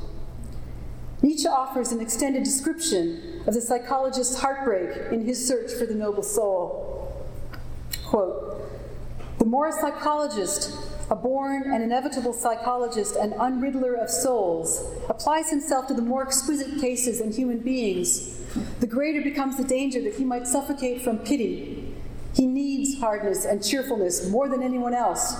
Nietzsche 1.26 1.48
offers 1.48 1.90
an 1.90 2.00
extended 2.00 2.44
description 2.44 3.42
of 3.48 3.54
the 3.54 3.60
psychologist's 3.60 4.38
heartbreak 4.38 5.10
in 5.10 5.26
his 5.26 5.44
search 5.44 5.72
for 5.72 5.84
the 5.84 5.94
noble 5.94 6.22
soul. 6.22 7.26
Quote, 8.04 8.62
the 9.40 9.44
more 9.44 9.66
a 9.66 9.72
psychologist, 9.72 10.72
a 11.10 11.16
born 11.16 11.64
and 11.72 11.82
inevitable 11.82 12.32
psychologist 12.32 13.16
and 13.16 13.32
unriddler 13.32 14.00
of 14.00 14.08
souls, 14.08 14.84
applies 15.08 15.50
himself 15.50 15.88
to 15.88 15.94
the 15.94 16.00
more 16.00 16.22
exquisite 16.22 16.80
cases 16.80 17.20
in 17.20 17.32
human 17.32 17.58
beings, 17.58 18.38
the 18.78 18.86
greater 18.86 19.20
becomes 19.20 19.56
the 19.56 19.64
danger 19.64 20.00
that 20.02 20.14
he 20.14 20.24
might 20.24 20.46
suffocate 20.46 21.02
from 21.02 21.18
pity. 21.18 21.92
He 22.34 22.46
needs 22.46 23.00
hardness 23.00 23.44
and 23.44 23.64
cheerfulness 23.64 24.28
more 24.30 24.48
than 24.48 24.62
anyone 24.62 24.94
else. 24.94 25.34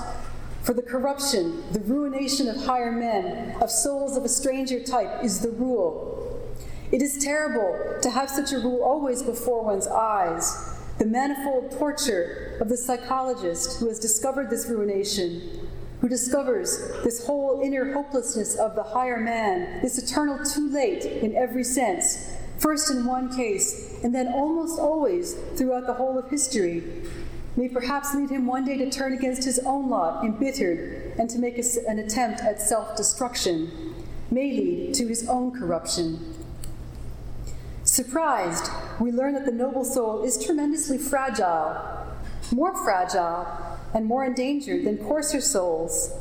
For 0.66 0.74
the 0.74 0.82
corruption, 0.82 1.62
the 1.70 1.78
ruination 1.78 2.48
of 2.48 2.56
higher 2.56 2.90
men, 2.90 3.54
of 3.62 3.70
souls 3.70 4.16
of 4.16 4.24
a 4.24 4.28
stranger 4.28 4.82
type, 4.82 5.22
is 5.22 5.38
the 5.38 5.52
rule. 5.52 6.42
It 6.90 7.00
is 7.00 7.18
terrible 7.18 8.00
to 8.02 8.10
have 8.10 8.28
such 8.28 8.52
a 8.52 8.58
rule 8.58 8.82
always 8.82 9.22
before 9.22 9.62
one's 9.62 9.86
eyes 9.86 10.72
the 10.98 11.06
manifold 11.06 11.70
torture 11.78 12.58
of 12.60 12.68
the 12.68 12.76
psychologist 12.76 13.78
who 13.78 13.86
has 13.86 14.00
discovered 14.00 14.50
this 14.50 14.66
ruination, 14.66 15.68
who 16.00 16.08
discovers 16.08 16.90
this 17.04 17.24
whole 17.26 17.60
inner 17.62 17.92
hopelessness 17.92 18.56
of 18.56 18.74
the 18.74 18.82
higher 18.82 19.20
man, 19.20 19.80
this 19.82 19.98
eternal 19.98 20.44
too 20.44 20.68
late 20.70 21.04
in 21.04 21.36
every 21.36 21.62
sense, 21.62 22.32
first 22.58 22.90
in 22.90 23.04
one 23.04 23.32
case, 23.36 24.00
and 24.02 24.12
then 24.12 24.26
almost 24.32 24.80
always 24.80 25.34
throughout 25.54 25.86
the 25.86 25.94
whole 25.94 26.18
of 26.18 26.28
history, 26.28 26.82
may 27.56 27.68
perhaps 27.68 28.14
lead 28.14 28.30
him 28.30 28.46
one 28.46 28.64
day 28.64 28.76
to 28.76 28.90
turn 28.90 29.14
against 29.14 29.44
his 29.44 29.58
own 29.60 29.88
lot, 29.88 30.24
embittered, 30.24 31.14
and 31.18 31.28
to 31.30 31.38
make 31.38 31.58
an 31.88 31.98
attempt 31.98 32.40
at 32.40 32.60
self 32.60 32.96
destruction, 32.96 33.94
may 34.30 34.52
lead 34.52 34.94
to 34.94 35.06
his 35.06 35.28
own 35.28 35.50
corruption. 35.50 36.34
Surprised 37.84 38.70
we 39.00 39.10
learn 39.10 39.32
that 39.34 39.46
the 39.46 39.52
noble 39.52 39.84
soul 39.84 40.22
is 40.22 40.44
tremendously 40.44 40.98
fragile, 40.98 41.76
more 42.52 42.76
fragile 42.84 43.46
and 43.94 44.04
more 44.04 44.24
endangered 44.24 44.84
than 44.84 44.98
coarser 44.98 45.40
souls. 45.40 46.12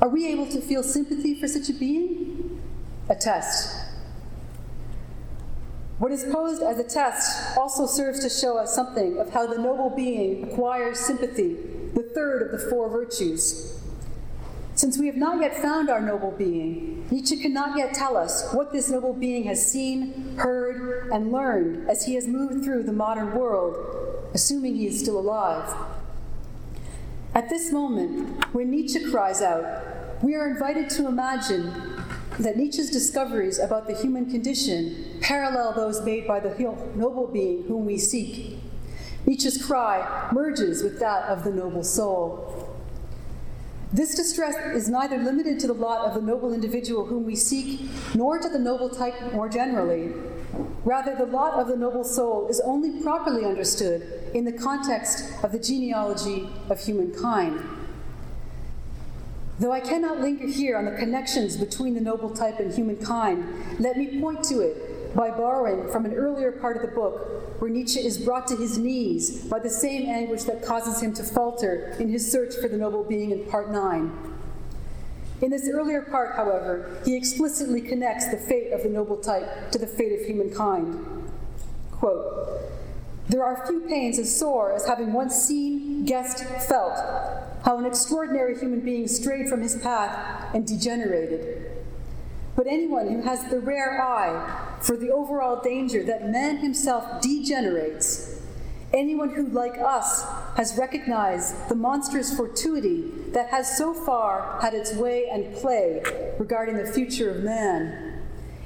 Are 0.00 0.08
we 0.08 0.26
able 0.28 0.46
to 0.46 0.60
feel 0.60 0.82
sympathy 0.84 1.34
for 1.34 1.48
such 1.48 1.68
a 1.68 1.72
being? 1.72 2.60
A 3.08 3.16
test. 3.16 3.87
What 5.98 6.12
is 6.12 6.24
posed 6.32 6.62
as 6.62 6.78
a 6.78 6.84
test 6.84 7.58
also 7.58 7.86
serves 7.86 8.20
to 8.20 8.30
show 8.30 8.56
us 8.56 8.72
something 8.72 9.18
of 9.18 9.30
how 9.30 9.46
the 9.48 9.58
noble 9.58 9.90
being 9.90 10.44
acquires 10.44 11.00
sympathy, 11.00 11.54
the 11.94 12.08
third 12.14 12.42
of 12.42 12.52
the 12.52 12.70
four 12.70 12.88
virtues. 12.88 13.82
Since 14.76 14.96
we 14.96 15.08
have 15.08 15.16
not 15.16 15.40
yet 15.40 15.56
found 15.56 15.90
our 15.90 16.00
noble 16.00 16.30
being, 16.30 17.08
Nietzsche 17.10 17.36
cannot 17.36 17.76
yet 17.76 17.94
tell 17.94 18.16
us 18.16 18.48
what 18.52 18.72
this 18.72 18.88
noble 18.88 19.12
being 19.12 19.42
has 19.44 19.72
seen, 19.72 20.36
heard, 20.36 21.10
and 21.10 21.32
learned 21.32 21.90
as 21.90 22.06
he 22.06 22.14
has 22.14 22.28
moved 22.28 22.62
through 22.62 22.84
the 22.84 22.92
modern 22.92 23.34
world, 23.34 23.76
assuming 24.34 24.76
he 24.76 24.86
is 24.86 25.00
still 25.00 25.18
alive. 25.18 25.74
At 27.34 27.48
this 27.48 27.72
moment, 27.72 28.54
when 28.54 28.70
Nietzsche 28.70 29.10
cries 29.10 29.42
out, 29.42 30.22
we 30.22 30.36
are 30.36 30.48
invited 30.48 30.90
to 30.90 31.08
imagine 31.08 31.72
that 32.38 32.56
Nietzsche's 32.56 32.90
discoveries 32.90 33.58
about 33.58 33.86
the 33.86 33.96
human 33.96 34.30
condition 34.30 35.18
parallel 35.20 35.72
those 35.72 36.00
made 36.02 36.26
by 36.26 36.40
the 36.40 36.50
noble 36.94 37.26
being 37.26 37.64
whom 37.64 37.84
we 37.84 37.98
seek. 37.98 38.58
Nietzsche's 39.26 39.64
cry 39.64 40.30
merges 40.32 40.82
with 40.82 41.00
that 41.00 41.24
of 41.24 41.44
the 41.44 41.50
noble 41.50 41.84
soul. 41.84 42.76
This 43.92 44.14
distress 44.14 44.54
is 44.74 44.88
neither 44.88 45.18
limited 45.18 45.58
to 45.60 45.66
the 45.66 45.72
lot 45.72 46.06
of 46.06 46.14
the 46.14 46.20
noble 46.20 46.52
individual 46.52 47.06
whom 47.06 47.24
we 47.24 47.34
seek, 47.34 47.80
nor 48.14 48.38
to 48.38 48.48
the 48.48 48.58
noble 48.58 48.90
type 48.90 49.32
more 49.32 49.48
generally. 49.48 50.12
Rather, 50.84 51.16
the 51.16 51.26
lot 51.26 51.54
of 51.54 51.68
the 51.68 51.76
noble 51.76 52.04
soul 52.04 52.48
is 52.48 52.60
only 52.60 53.02
properly 53.02 53.44
understood 53.44 54.30
in 54.34 54.44
the 54.44 54.52
context 54.52 55.32
of 55.42 55.52
the 55.52 55.58
genealogy 55.58 56.48
of 56.68 56.80
humankind. 56.84 57.60
Though 59.58 59.72
I 59.72 59.80
cannot 59.80 60.20
linger 60.20 60.46
here 60.46 60.76
on 60.76 60.84
the 60.84 60.92
connections 60.92 61.56
between 61.56 61.94
the 61.94 62.00
noble 62.00 62.30
type 62.30 62.60
and 62.60 62.72
humankind, 62.72 63.44
let 63.80 63.96
me 63.96 64.20
point 64.20 64.44
to 64.44 64.60
it 64.60 65.16
by 65.16 65.30
borrowing 65.30 65.90
from 65.90 66.04
an 66.04 66.14
earlier 66.14 66.52
part 66.52 66.76
of 66.76 66.82
the 66.82 66.94
book 66.94 67.60
where 67.60 67.70
Nietzsche 67.70 67.98
is 67.98 68.18
brought 68.18 68.46
to 68.48 68.56
his 68.56 68.78
knees 68.78 69.44
by 69.46 69.58
the 69.58 69.70
same 69.70 70.08
anguish 70.08 70.44
that 70.44 70.64
causes 70.64 71.02
him 71.02 71.12
to 71.14 71.24
falter 71.24 71.96
in 71.98 72.08
his 72.08 72.30
search 72.30 72.54
for 72.54 72.68
the 72.68 72.76
noble 72.76 73.02
being 73.02 73.32
in 73.32 73.44
part 73.46 73.72
9. 73.72 74.12
In 75.40 75.50
this 75.50 75.68
earlier 75.68 76.02
part, 76.02 76.36
however, 76.36 77.00
he 77.04 77.16
explicitly 77.16 77.80
connects 77.80 78.28
the 78.28 78.36
fate 78.36 78.72
of 78.72 78.84
the 78.84 78.88
noble 78.88 79.16
type 79.16 79.72
to 79.72 79.78
the 79.78 79.86
fate 79.86 80.20
of 80.20 80.26
humankind. 80.26 81.04
Quote, 81.90 82.48
there 83.28 83.44
are 83.44 83.66
few 83.66 83.80
pains 83.80 84.18
as 84.18 84.34
sore 84.34 84.72
as 84.72 84.86
having 84.86 85.12
once 85.12 85.34
seen, 85.34 86.04
guessed, 86.04 86.44
felt 86.68 86.96
how 87.68 87.76
an 87.76 87.84
extraordinary 87.84 88.58
human 88.58 88.80
being 88.80 89.06
strayed 89.06 89.46
from 89.46 89.60
his 89.60 89.76
path 89.76 90.54
and 90.54 90.66
degenerated. 90.66 91.70
But 92.56 92.66
anyone 92.66 93.08
who 93.08 93.20
has 93.20 93.44
the 93.50 93.60
rare 93.60 94.02
eye 94.02 94.78
for 94.80 94.96
the 94.96 95.10
overall 95.10 95.60
danger 95.60 96.02
that 96.04 96.30
man 96.30 96.56
himself 96.56 97.20
degenerates, 97.20 98.40
anyone 98.94 99.34
who, 99.34 99.48
like 99.48 99.76
us, 99.76 100.24
has 100.56 100.78
recognized 100.78 101.68
the 101.68 101.74
monstrous 101.74 102.34
fortuity 102.34 103.10
that 103.32 103.50
has 103.50 103.76
so 103.76 103.92
far 103.92 104.58
had 104.62 104.72
its 104.72 104.94
way 104.94 105.28
and 105.30 105.54
play 105.54 106.02
regarding 106.38 106.78
the 106.78 106.90
future 106.90 107.28
of 107.28 107.44
man, 107.44 108.07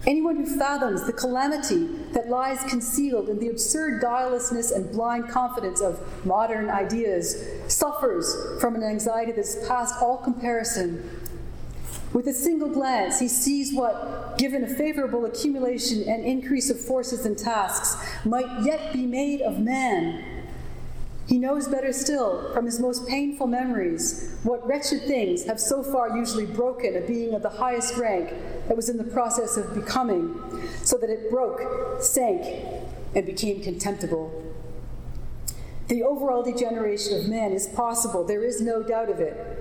Anyone 0.05 0.37
who 0.37 0.59
fathoms 0.59 1.05
the 1.05 1.13
calamity 1.13 1.87
that 2.13 2.29
lies 2.29 2.65
concealed 2.65 3.29
in 3.29 3.39
the 3.39 3.49
absurd 3.49 4.01
guilelessness 4.03 4.73
and 4.73 4.91
blind 4.91 5.29
confidence 5.29 5.81
of 5.81 6.01
modern 6.27 6.69
ideas 6.71 7.45
suffers 7.69 8.61
from 8.61 8.75
an 8.75 8.83
anxiety 8.83 9.31
that's 9.31 9.67
past 9.69 9.95
all 10.03 10.17
comparison. 10.17 11.09
With 12.13 12.27
a 12.27 12.33
single 12.33 12.69
glance, 12.69 13.21
he 13.21 13.29
sees 13.29 13.73
what, 13.73 14.37
given 14.39 14.65
a 14.65 14.69
favorable 14.69 15.25
accumulation 15.25 16.03
and 16.09 16.25
increase 16.25 16.69
of 16.69 16.81
forces 16.81 17.25
and 17.25 17.39
tasks, 17.39 17.97
might 18.25 18.65
yet 18.65 18.93
be 18.93 19.07
made 19.07 19.41
of 19.41 19.61
man 19.61 20.32
he 21.27 21.39
knows 21.39 21.69
better 21.69 21.93
still, 21.93 22.53
from 22.53 22.67
his 22.67 22.81
most 22.81 23.07
painful 23.07 23.47
memories, 23.47 24.39
what 24.43 24.67
wretched 24.67 25.03
things 25.03 25.45
have 25.45 25.61
so 25.61 25.83
far 25.83 26.17
usually 26.17 26.47
broken 26.47 26.97
a 26.97 27.01
being 27.01 27.33
of 27.33 27.43
the 27.43 27.49
highest 27.49 27.97
rank 27.97 28.31
that 28.67 28.77
was 28.77 28.89
in 28.89 28.97
the 28.97 29.05
process 29.05 29.57
of 29.57 29.73
becoming, 29.75 30.35
so 30.83 30.99
that 30.99 31.11
it 31.11 31.31
broke, 31.31 32.03
sank, 32.03 32.65
and 33.15 33.25
became 33.25 33.63
contemptible. 33.63 34.39
The 35.89 36.03
overall 36.03 36.43
degeneration 36.43 37.21
of 37.21 37.29
man 37.29 37.53
is 37.53 37.69
possible, 37.69 38.25
there 38.25 38.43
is 38.43 38.61
no 38.61 38.83
doubt 38.83 39.09
of 39.09 39.21
it. 39.21 39.59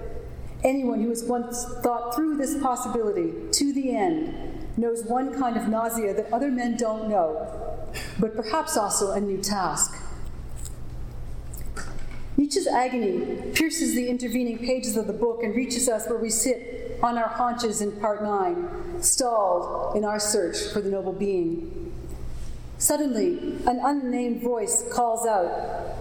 Anyone 0.63 1.01
who 1.01 1.09
has 1.09 1.23
once 1.23 1.65
thought 1.81 2.15
through 2.15 2.37
this 2.37 2.57
possibility 2.61 3.33
to 3.51 3.73
the 3.73 3.95
end 3.95 4.77
knows 4.77 5.03
one 5.03 5.37
kind 5.37 5.57
of 5.57 5.67
nausea 5.67 6.13
that 6.13 6.31
other 6.31 6.49
men 6.49 6.77
don't 6.77 7.07
know, 7.09 7.89
but 8.19 8.35
perhaps 8.35 8.77
also 8.77 9.11
a 9.11 9.19
new 9.19 9.37
task. 9.37 10.00
Nietzsche's 12.51 12.67
agony 12.67 13.41
pierces 13.53 13.95
the 13.95 14.09
intervening 14.09 14.57
pages 14.57 14.97
of 14.97 15.07
the 15.07 15.13
book 15.13 15.41
and 15.41 15.55
reaches 15.55 15.87
us 15.87 16.09
where 16.09 16.19
we 16.19 16.29
sit 16.29 16.99
on 17.01 17.17
our 17.17 17.29
haunches 17.29 17.79
in 17.79 17.93
part 17.93 18.21
9, 18.21 19.01
stalled 19.01 19.95
in 19.95 20.03
our 20.03 20.19
search 20.19 20.57
for 20.73 20.81
the 20.81 20.89
noble 20.89 21.13
being. 21.13 21.93
Suddenly, 22.77 23.55
an 23.65 23.79
unnamed 23.81 24.41
voice 24.41 24.83
calls 24.91 25.25
out, 25.25 25.95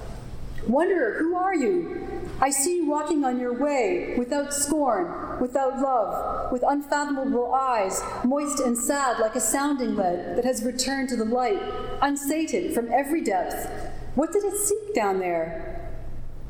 Wanderer, 0.66 1.18
who 1.20 1.36
are 1.36 1.54
you? 1.54 2.20
I 2.40 2.50
see 2.50 2.78
you 2.78 2.86
walking 2.86 3.24
on 3.24 3.38
your 3.38 3.54
way, 3.54 4.16
without 4.18 4.52
scorn, 4.52 5.38
without 5.40 5.78
love, 5.78 6.50
with 6.50 6.64
unfathomable 6.66 7.54
eyes, 7.54 8.02
moist 8.24 8.58
and 8.58 8.76
sad 8.76 9.20
like 9.20 9.36
a 9.36 9.40
sounding 9.40 9.94
lead 9.94 10.36
that 10.36 10.44
has 10.44 10.64
returned 10.64 11.10
to 11.10 11.16
the 11.16 11.24
light, 11.24 11.62
unsated 12.02 12.74
from 12.74 12.90
every 12.92 13.22
depth. 13.22 13.70
What 14.16 14.32
did 14.32 14.42
it 14.42 14.56
seek 14.56 14.96
down 14.96 15.20
there? 15.20 15.79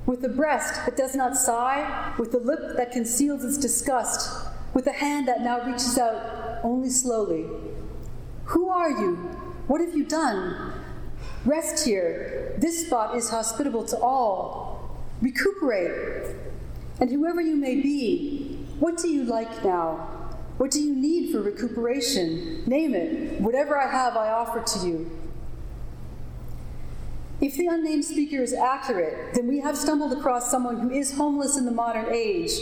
With 0.06 0.24
a 0.24 0.28
breast 0.28 0.86
that 0.86 0.96
does 0.96 1.14
not 1.14 1.36
sigh, 1.36 2.14
with 2.18 2.34
a 2.34 2.38
lip 2.38 2.76
that 2.76 2.92
conceals 2.92 3.44
its 3.44 3.58
disgust, 3.58 4.46
with 4.74 4.86
a 4.86 4.92
hand 4.92 5.28
that 5.28 5.42
now 5.42 5.64
reaches 5.64 5.98
out 5.98 6.60
only 6.62 6.88
slowly. 6.88 7.46
Who 8.44 8.68
are 8.68 8.90
you? 8.90 9.16
What 9.66 9.80
have 9.80 9.94
you 9.94 10.04
done? 10.04 10.72
Rest 11.44 11.86
here. 11.86 12.54
This 12.58 12.86
spot 12.86 13.16
is 13.16 13.30
hospitable 13.30 13.84
to 13.84 13.98
all. 13.98 14.98
Recuperate. 15.22 16.34
And 17.00 17.10
whoever 17.10 17.40
you 17.40 17.56
may 17.56 17.76
be, 17.76 18.66
what 18.78 18.98
do 18.98 19.08
you 19.08 19.24
like 19.24 19.64
now? 19.64 20.08
What 20.58 20.70
do 20.70 20.80
you 20.82 20.94
need 20.94 21.32
for 21.32 21.40
recuperation? 21.40 22.64
Name 22.66 22.94
it. 22.94 23.40
Whatever 23.40 23.78
I 23.78 23.90
have, 23.90 24.16
I 24.16 24.28
offer 24.30 24.60
to 24.60 24.86
you. 24.86 25.10
If 27.40 27.57
the 27.57 27.66
unnamed 27.66 28.05
speaker 28.05 28.42
is 28.42 28.53
accurate, 28.53 29.35
then 29.35 29.46
we 29.46 29.61
have 29.61 29.76
stumbled 29.76 30.12
across 30.12 30.50
someone 30.50 30.81
who 30.81 30.90
is 30.90 31.16
homeless 31.16 31.57
in 31.57 31.64
the 31.64 31.72
modern 31.72 32.07
age. 32.12 32.53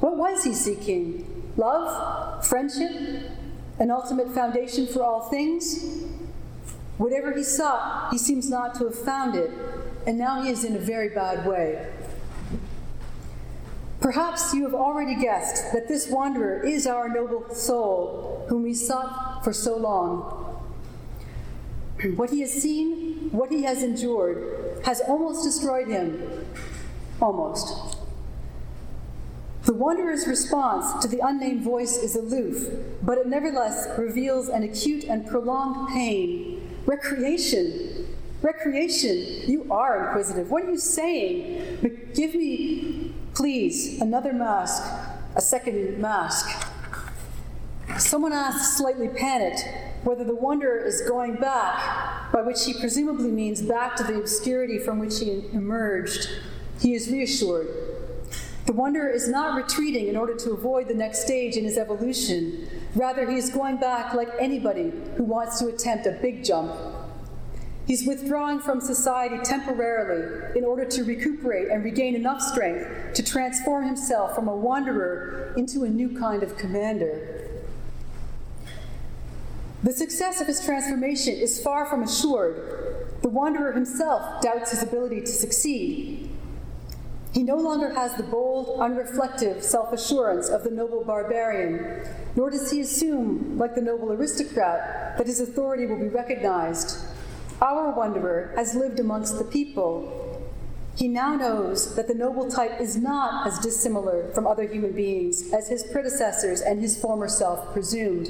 What 0.00 0.16
was 0.16 0.44
he 0.44 0.52
seeking? 0.52 1.52
Love? 1.56 2.46
Friendship? 2.46 3.30
An 3.78 3.90
ultimate 3.90 4.34
foundation 4.34 4.86
for 4.86 5.02
all 5.02 5.28
things? 5.28 6.04
Whatever 6.98 7.32
he 7.32 7.42
sought, 7.42 8.08
he 8.10 8.18
seems 8.18 8.50
not 8.50 8.74
to 8.74 8.84
have 8.84 8.98
found 8.98 9.34
it, 9.34 9.50
and 10.06 10.18
now 10.18 10.42
he 10.42 10.50
is 10.50 10.64
in 10.64 10.76
a 10.76 10.80
very 10.80 11.08
bad 11.08 11.46
way. 11.46 11.88
Perhaps 14.00 14.52
you 14.52 14.64
have 14.64 14.74
already 14.74 15.14
guessed 15.14 15.72
that 15.72 15.88
this 15.88 16.08
wanderer 16.08 16.64
is 16.64 16.86
our 16.86 17.08
noble 17.08 17.54
soul, 17.54 18.44
whom 18.48 18.62
we 18.62 18.74
sought 18.74 19.42
for 19.42 19.52
so 19.52 19.76
long. 19.76 20.34
What 22.16 22.30
he 22.30 22.40
has 22.40 22.52
seen, 22.52 23.07
what 23.32 23.50
he 23.50 23.62
has 23.62 23.82
endured, 23.82 24.82
has 24.84 25.00
almost 25.02 25.44
destroyed 25.44 25.88
him. 25.88 26.46
Almost. 27.20 27.96
The 29.64 29.74
wanderer's 29.74 30.26
response 30.26 31.02
to 31.02 31.08
the 31.08 31.20
unnamed 31.20 31.62
voice 31.62 31.98
is 31.98 32.16
aloof, 32.16 32.68
but 33.02 33.18
it 33.18 33.26
nevertheless 33.26 33.86
reveals 33.98 34.48
an 34.48 34.62
acute 34.62 35.04
and 35.04 35.26
prolonged 35.26 35.88
pain. 35.88 36.76
Recreation. 36.86 38.06
Recreation. 38.40 39.50
You 39.50 39.70
are 39.70 40.06
inquisitive. 40.06 40.50
What 40.50 40.64
are 40.64 40.70
you 40.70 40.78
saying? 40.78 41.78
But 41.82 42.14
give 42.14 42.34
me, 42.34 43.12
please, 43.34 44.00
another 44.00 44.32
mask, 44.32 44.82
a 45.36 45.40
second 45.40 45.98
mask. 45.98 46.48
Someone 47.98 48.32
asks, 48.32 48.78
slightly 48.78 49.08
panicked, 49.08 49.64
whether 50.04 50.24
the 50.24 50.34
wanderer 50.34 50.84
is 50.84 51.02
going 51.02 51.36
back, 51.36 52.32
by 52.32 52.42
which 52.42 52.64
he 52.64 52.74
presumably 52.74 53.30
means 53.30 53.62
back 53.62 53.96
to 53.96 54.04
the 54.04 54.18
obscurity 54.18 54.78
from 54.78 54.98
which 54.98 55.18
he 55.18 55.44
emerged. 55.52 56.28
He 56.80 56.94
is 56.94 57.10
reassured. 57.10 57.68
The 58.66 58.74
wanderer 58.74 59.08
is 59.08 59.28
not 59.28 59.56
retreating 59.56 60.08
in 60.08 60.16
order 60.16 60.36
to 60.36 60.52
avoid 60.52 60.88
the 60.88 60.94
next 60.94 61.22
stage 61.22 61.56
in 61.56 61.64
his 61.64 61.78
evolution. 61.78 62.68
Rather, 62.94 63.28
he 63.28 63.36
is 63.36 63.50
going 63.50 63.78
back 63.78 64.12
like 64.12 64.28
anybody 64.38 64.92
who 65.16 65.24
wants 65.24 65.58
to 65.60 65.68
attempt 65.68 66.06
a 66.06 66.12
big 66.20 66.44
jump. 66.44 66.70
He's 67.86 68.06
withdrawing 68.06 68.60
from 68.60 68.82
society 68.82 69.38
temporarily 69.42 70.58
in 70.58 70.66
order 70.66 70.84
to 70.84 71.04
recuperate 71.04 71.68
and 71.68 71.82
regain 71.82 72.14
enough 72.14 72.42
strength 72.42 73.14
to 73.14 73.22
transform 73.22 73.86
himself 73.86 74.34
from 74.34 74.46
a 74.46 74.54
wanderer 74.54 75.54
into 75.56 75.84
a 75.84 75.88
new 75.88 76.18
kind 76.18 76.42
of 76.42 76.58
commander. 76.58 77.47
The 79.82 79.92
success 79.92 80.40
of 80.40 80.48
his 80.48 80.64
transformation 80.64 81.34
is 81.34 81.62
far 81.62 81.86
from 81.86 82.02
assured. 82.02 83.06
The 83.22 83.28
wanderer 83.28 83.72
himself 83.72 84.42
doubts 84.42 84.72
his 84.72 84.82
ability 84.82 85.20
to 85.20 85.26
succeed. 85.28 86.30
He 87.32 87.44
no 87.44 87.56
longer 87.56 87.94
has 87.94 88.14
the 88.14 88.24
bold, 88.24 88.80
unreflective 88.80 89.62
self 89.62 89.92
assurance 89.92 90.48
of 90.48 90.64
the 90.64 90.70
noble 90.70 91.04
barbarian, 91.04 92.02
nor 92.34 92.50
does 92.50 92.72
he 92.72 92.80
assume, 92.80 93.56
like 93.56 93.76
the 93.76 93.80
noble 93.80 94.12
aristocrat, 94.12 95.16
that 95.16 95.26
his 95.28 95.40
authority 95.40 95.86
will 95.86 95.98
be 95.98 96.08
recognized. 96.08 96.98
Our 97.60 97.92
wanderer 97.92 98.52
has 98.56 98.74
lived 98.74 98.98
amongst 98.98 99.38
the 99.38 99.44
people. 99.44 100.42
He 100.96 101.06
now 101.06 101.36
knows 101.36 101.94
that 101.94 102.08
the 102.08 102.14
noble 102.14 102.50
type 102.50 102.80
is 102.80 102.96
not 102.96 103.46
as 103.46 103.60
dissimilar 103.60 104.32
from 104.34 104.46
other 104.46 104.66
human 104.66 104.92
beings 104.92 105.52
as 105.52 105.68
his 105.68 105.84
predecessors 105.84 106.60
and 106.60 106.80
his 106.80 107.00
former 107.00 107.28
self 107.28 107.72
presumed. 107.72 108.28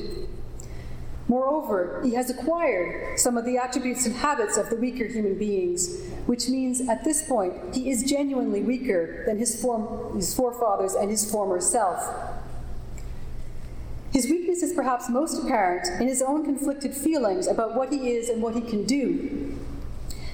Moreover, 1.29 2.01
he 2.03 2.15
has 2.15 2.31
acquired 2.31 3.19
some 3.19 3.37
of 3.37 3.45
the 3.45 3.59
attributes 3.59 4.07
and 4.07 4.17
habits 4.17 4.57
of 4.57 4.71
the 4.71 4.77
weaker 4.77 5.05
human 5.05 5.39
beings, 5.39 6.01
which 6.25 6.49
means 6.49 6.89
at 6.89 7.05
this 7.05 7.23
point 7.23 7.75
he 7.75 7.91
is 7.91 8.03
genuinely 8.03 8.63
weaker 8.63 9.25
than 9.27 9.39
his, 9.39 9.61
form, 9.61 10.17
his 10.17 10.35
forefathers 10.35 10.95
and 10.95 11.11
his 11.11 11.31
former 11.31 11.61
self. 11.61 12.03
His 14.11 14.25
weakness 14.27 14.63
is 14.63 14.73
perhaps 14.73 15.11
most 15.11 15.45
apparent 15.45 15.87
in 16.01 16.09
his 16.09 16.23
own 16.23 16.45
conflicted 16.47 16.95
feelings 16.95 17.47
about 17.47 17.77
what 17.77 17.93
he 17.93 18.13
is 18.13 18.31
and 18.31 18.43
what 18.43 18.55
he 18.55 18.63
can 18.63 18.85
do. 18.85 19.55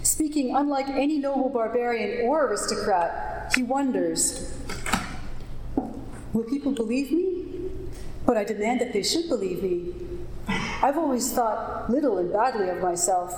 Speaking 0.04 0.54
unlike 0.54 0.88
any 0.88 1.18
noble 1.18 1.48
barbarian 1.48 2.28
or 2.28 2.46
aristocrat, 2.46 3.52
he 3.56 3.64
wonders 3.64 4.54
Will 6.32 6.44
people 6.44 6.72
believe 6.72 7.10
me? 7.10 7.46
But 8.26 8.36
I 8.36 8.44
demand 8.44 8.80
that 8.80 8.92
they 8.92 9.02
should 9.02 9.28
believe 9.28 9.62
me. 9.62 10.03
I've 10.48 10.98
always 10.98 11.32
thought 11.32 11.90
little 11.90 12.18
and 12.18 12.32
badly 12.32 12.68
of 12.68 12.80
myself, 12.80 13.34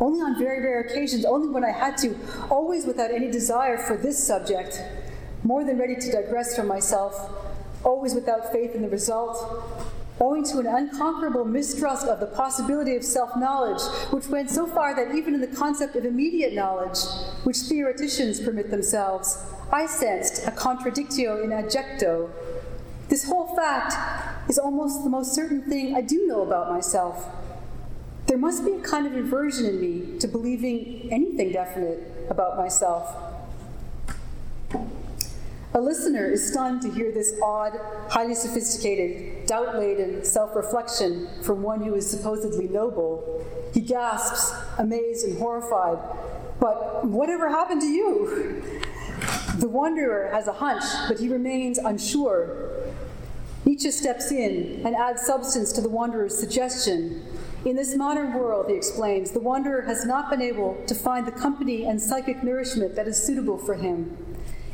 only 0.00 0.20
on 0.20 0.38
very 0.38 0.62
rare 0.62 0.80
occasions, 0.80 1.24
only 1.24 1.48
when 1.48 1.64
I 1.64 1.70
had 1.70 1.96
to, 1.98 2.16
always 2.50 2.86
without 2.86 3.10
any 3.10 3.30
desire 3.30 3.78
for 3.78 3.96
this 3.96 4.22
subject, 4.22 4.80
more 5.42 5.64
than 5.64 5.78
ready 5.78 5.96
to 5.96 6.12
digress 6.12 6.56
from 6.56 6.66
myself, 6.66 7.30
always 7.84 8.14
without 8.14 8.52
faith 8.52 8.74
in 8.74 8.82
the 8.82 8.88
result, 8.88 9.62
owing 10.20 10.44
to 10.44 10.58
an 10.58 10.66
unconquerable 10.66 11.44
mistrust 11.44 12.06
of 12.06 12.20
the 12.20 12.26
possibility 12.26 12.96
of 12.96 13.04
self 13.04 13.36
knowledge, 13.36 13.82
which 14.10 14.28
went 14.28 14.50
so 14.50 14.66
far 14.66 14.94
that 14.94 15.14
even 15.14 15.34
in 15.34 15.40
the 15.40 15.46
concept 15.46 15.96
of 15.96 16.04
immediate 16.04 16.54
knowledge, 16.54 16.98
which 17.44 17.58
theoreticians 17.58 18.40
permit 18.40 18.70
themselves, 18.70 19.38
I 19.72 19.86
sensed 19.86 20.46
a 20.46 20.50
contradictio 20.50 21.42
in 21.42 21.50
adjecto. 21.50 22.30
This 23.08 23.24
whole 23.24 23.54
fact 23.54 23.94
is 24.50 24.58
almost 24.58 25.04
the 25.04 25.10
most 25.10 25.34
certain 25.34 25.62
thing 25.62 25.94
I 25.94 26.00
do 26.00 26.26
know 26.26 26.42
about 26.42 26.70
myself. 26.70 27.28
There 28.26 28.38
must 28.38 28.64
be 28.64 28.72
a 28.72 28.80
kind 28.80 29.06
of 29.06 29.14
aversion 29.14 29.66
in 29.66 29.80
me 29.80 30.18
to 30.18 30.26
believing 30.26 31.08
anything 31.12 31.52
definite 31.52 32.26
about 32.28 32.56
myself. 32.56 33.14
A 35.74 35.80
listener 35.80 36.24
is 36.24 36.50
stunned 36.50 36.82
to 36.82 36.90
hear 36.90 37.12
this 37.12 37.38
odd, 37.42 37.78
highly 38.08 38.34
sophisticated, 38.34 39.46
doubt 39.46 39.78
laden 39.78 40.24
self 40.24 40.56
reflection 40.56 41.28
from 41.42 41.62
one 41.62 41.82
who 41.82 41.94
is 41.94 42.10
supposedly 42.10 42.66
noble. 42.66 43.44
He 43.74 43.82
gasps, 43.82 44.54
amazed 44.78 45.26
and 45.26 45.38
horrified. 45.38 45.98
But 46.58 47.04
whatever 47.04 47.50
happened 47.50 47.82
to 47.82 47.86
you? 47.86 48.80
The 49.58 49.68
wanderer 49.68 50.30
has 50.32 50.48
a 50.48 50.52
hunch, 50.52 50.82
but 51.08 51.18
he 51.20 51.28
remains 51.28 51.78
unsure. 51.78 52.65
Nietzsche 53.66 53.90
steps 53.90 54.30
in 54.30 54.80
and 54.86 54.94
adds 54.94 55.22
substance 55.22 55.72
to 55.72 55.80
the 55.80 55.88
wanderer's 55.88 56.38
suggestion. 56.38 57.20
In 57.64 57.74
this 57.74 57.96
modern 57.96 58.32
world, 58.32 58.70
he 58.70 58.76
explains, 58.76 59.32
the 59.32 59.40
wanderer 59.40 59.82
has 59.82 60.06
not 60.06 60.30
been 60.30 60.40
able 60.40 60.80
to 60.86 60.94
find 60.94 61.26
the 61.26 61.32
company 61.32 61.84
and 61.84 62.00
psychic 62.00 62.44
nourishment 62.44 62.94
that 62.94 63.08
is 63.08 63.20
suitable 63.20 63.58
for 63.58 63.74
him. 63.74 64.16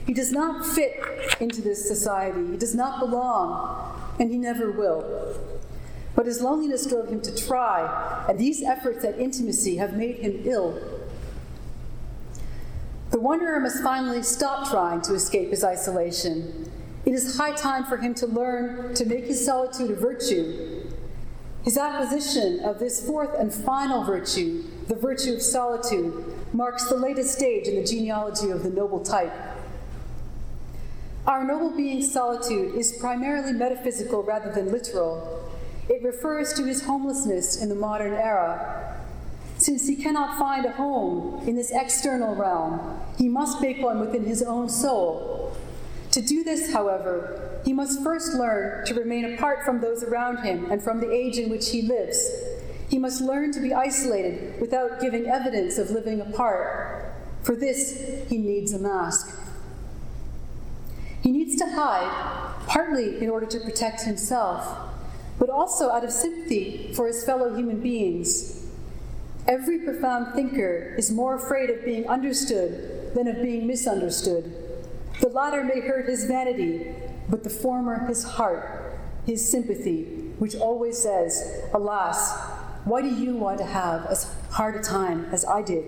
He 0.06 0.12
does 0.12 0.30
not 0.30 0.66
fit 0.66 0.92
into 1.40 1.62
this 1.62 1.88
society, 1.88 2.46
he 2.48 2.58
does 2.58 2.74
not 2.74 3.00
belong, 3.00 4.14
and 4.20 4.30
he 4.30 4.36
never 4.36 4.70
will. 4.70 5.38
But 6.14 6.26
his 6.26 6.42
loneliness 6.42 6.84
drove 6.84 7.08
him 7.08 7.22
to 7.22 7.34
try, 7.34 8.26
and 8.28 8.38
these 8.38 8.62
efforts 8.62 9.06
at 9.06 9.18
intimacy 9.18 9.76
have 9.76 9.94
made 9.94 10.16
him 10.16 10.42
ill. 10.44 10.78
The 13.10 13.20
wanderer 13.20 13.58
must 13.58 13.82
finally 13.82 14.22
stop 14.22 14.68
trying 14.68 15.00
to 15.02 15.14
escape 15.14 15.48
his 15.48 15.64
isolation 15.64 16.71
it 17.04 17.12
is 17.12 17.36
high 17.36 17.52
time 17.52 17.84
for 17.84 17.96
him 17.96 18.14
to 18.14 18.26
learn 18.26 18.94
to 18.94 19.04
make 19.04 19.26
his 19.26 19.44
solitude 19.44 19.90
a 19.90 19.96
virtue. 19.96 20.90
His 21.64 21.78
acquisition 21.78 22.60
of 22.60 22.78
this 22.78 23.04
fourth 23.06 23.38
and 23.38 23.52
final 23.52 24.04
virtue, 24.04 24.64
the 24.88 24.96
virtue 24.96 25.34
of 25.34 25.42
solitude, 25.42 26.24
marks 26.52 26.88
the 26.88 26.96
latest 26.96 27.34
stage 27.34 27.66
in 27.66 27.76
the 27.76 27.84
genealogy 27.84 28.50
of 28.50 28.62
the 28.62 28.70
noble 28.70 29.00
type. 29.00 29.32
Our 31.26 31.44
noble 31.44 31.70
being's 31.76 32.12
solitude 32.12 32.74
is 32.74 32.96
primarily 32.98 33.52
metaphysical 33.52 34.24
rather 34.24 34.50
than 34.52 34.72
literal. 34.72 35.48
It 35.88 36.02
refers 36.02 36.52
to 36.54 36.64
his 36.64 36.82
homelessness 36.82 37.62
in 37.62 37.68
the 37.68 37.76
modern 37.76 38.14
era. 38.14 39.00
Since 39.58 39.86
he 39.86 39.94
cannot 39.94 40.36
find 40.38 40.66
a 40.66 40.72
home 40.72 41.46
in 41.46 41.54
this 41.54 41.70
external 41.72 42.34
realm, 42.34 43.00
he 43.16 43.28
must 43.28 43.60
make 43.60 43.80
one 43.80 44.00
within 44.00 44.24
his 44.24 44.42
own 44.42 44.68
soul, 44.68 45.56
to 46.12 46.20
do 46.20 46.44
this, 46.44 46.72
however, 46.72 47.60
he 47.64 47.72
must 47.72 48.02
first 48.02 48.34
learn 48.34 48.84
to 48.84 48.94
remain 48.94 49.34
apart 49.34 49.64
from 49.64 49.80
those 49.80 50.02
around 50.02 50.44
him 50.44 50.70
and 50.70 50.82
from 50.82 51.00
the 51.00 51.10
age 51.10 51.38
in 51.38 51.50
which 51.50 51.70
he 51.70 51.82
lives. 51.82 52.30
He 52.88 52.98
must 52.98 53.22
learn 53.22 53.52
to 53.52 53.60
be 53.60 53.72
isolated 53.72 54.60
without 54.60 55.00
giving 55.00 55.26
evidence 55.26 55.78
of 55.78 55.90
living 55.90 56.20
apart. 56.20 57.14
For 57.42 57.56
this, 57.56 58.28
he 58.28 58.36
needs 58.36 58.74
a 58.74 58.78
mask. 58.78 59.38
He 61.22 61.32
needs 61.32 61.56
to 61.56 61.66
hide, 61.66 62.66
partly 62.66 63.22
in 63.22 63.30
order 63.30 63.46
to 63.46 63.60
protect 63.60 64.02
himself, 64.02 64.90
but 65.38 65.48
also 65.48 65.90
out 65.90 66.04
of 66.04 66.12
sympathy 66.12 66.92
for 66.94 67.06
his 67.06 67.24
fellow 67.24 67.56
human 67.56 67.80
beings. 67.80 68.66
Every 69.48 69.78
profound 69.78 70.34
thinker 70.34 70.94
is 70.98 71.10
more 71.10 71.36
afraid 71.36 71.70
of 71.70 71.84
being 71.84 72.06
understood 72.06 73.14
than 73.14 73.26
of 73.28 73.42
being 73.42 73.66
misunderstood. 73.66 74.61
The 75.20 75.28
latter 75.28 75.62
may 75.64 75.80
hurt 75.80 76.08
his 76.08 76.24
vanity, 76.24 76.94
but 77.28 77.44
the 77.44 77.50
former 77.50 78.06
his 78.06 78.24
heart, 78.24 78.98
his 79.24 79.48
sympathy, 79.48 80.04
which 80.38 80.56
always 80.56 80.98
says, 80.98 81.62
Alas, 81.72 82.36
why 82.84 83.00
do 83.02 83.08
you 83.08 83.36
want 83.36 83.58
to 83.58 83.64
have 83.64 84.06
as 84.06 84.34
hard 84.50 84.74
a 84.74 84.82
time 84.82 85.26
as 85.26 85.44
I 85.44 85.62
did? 85.62 85.84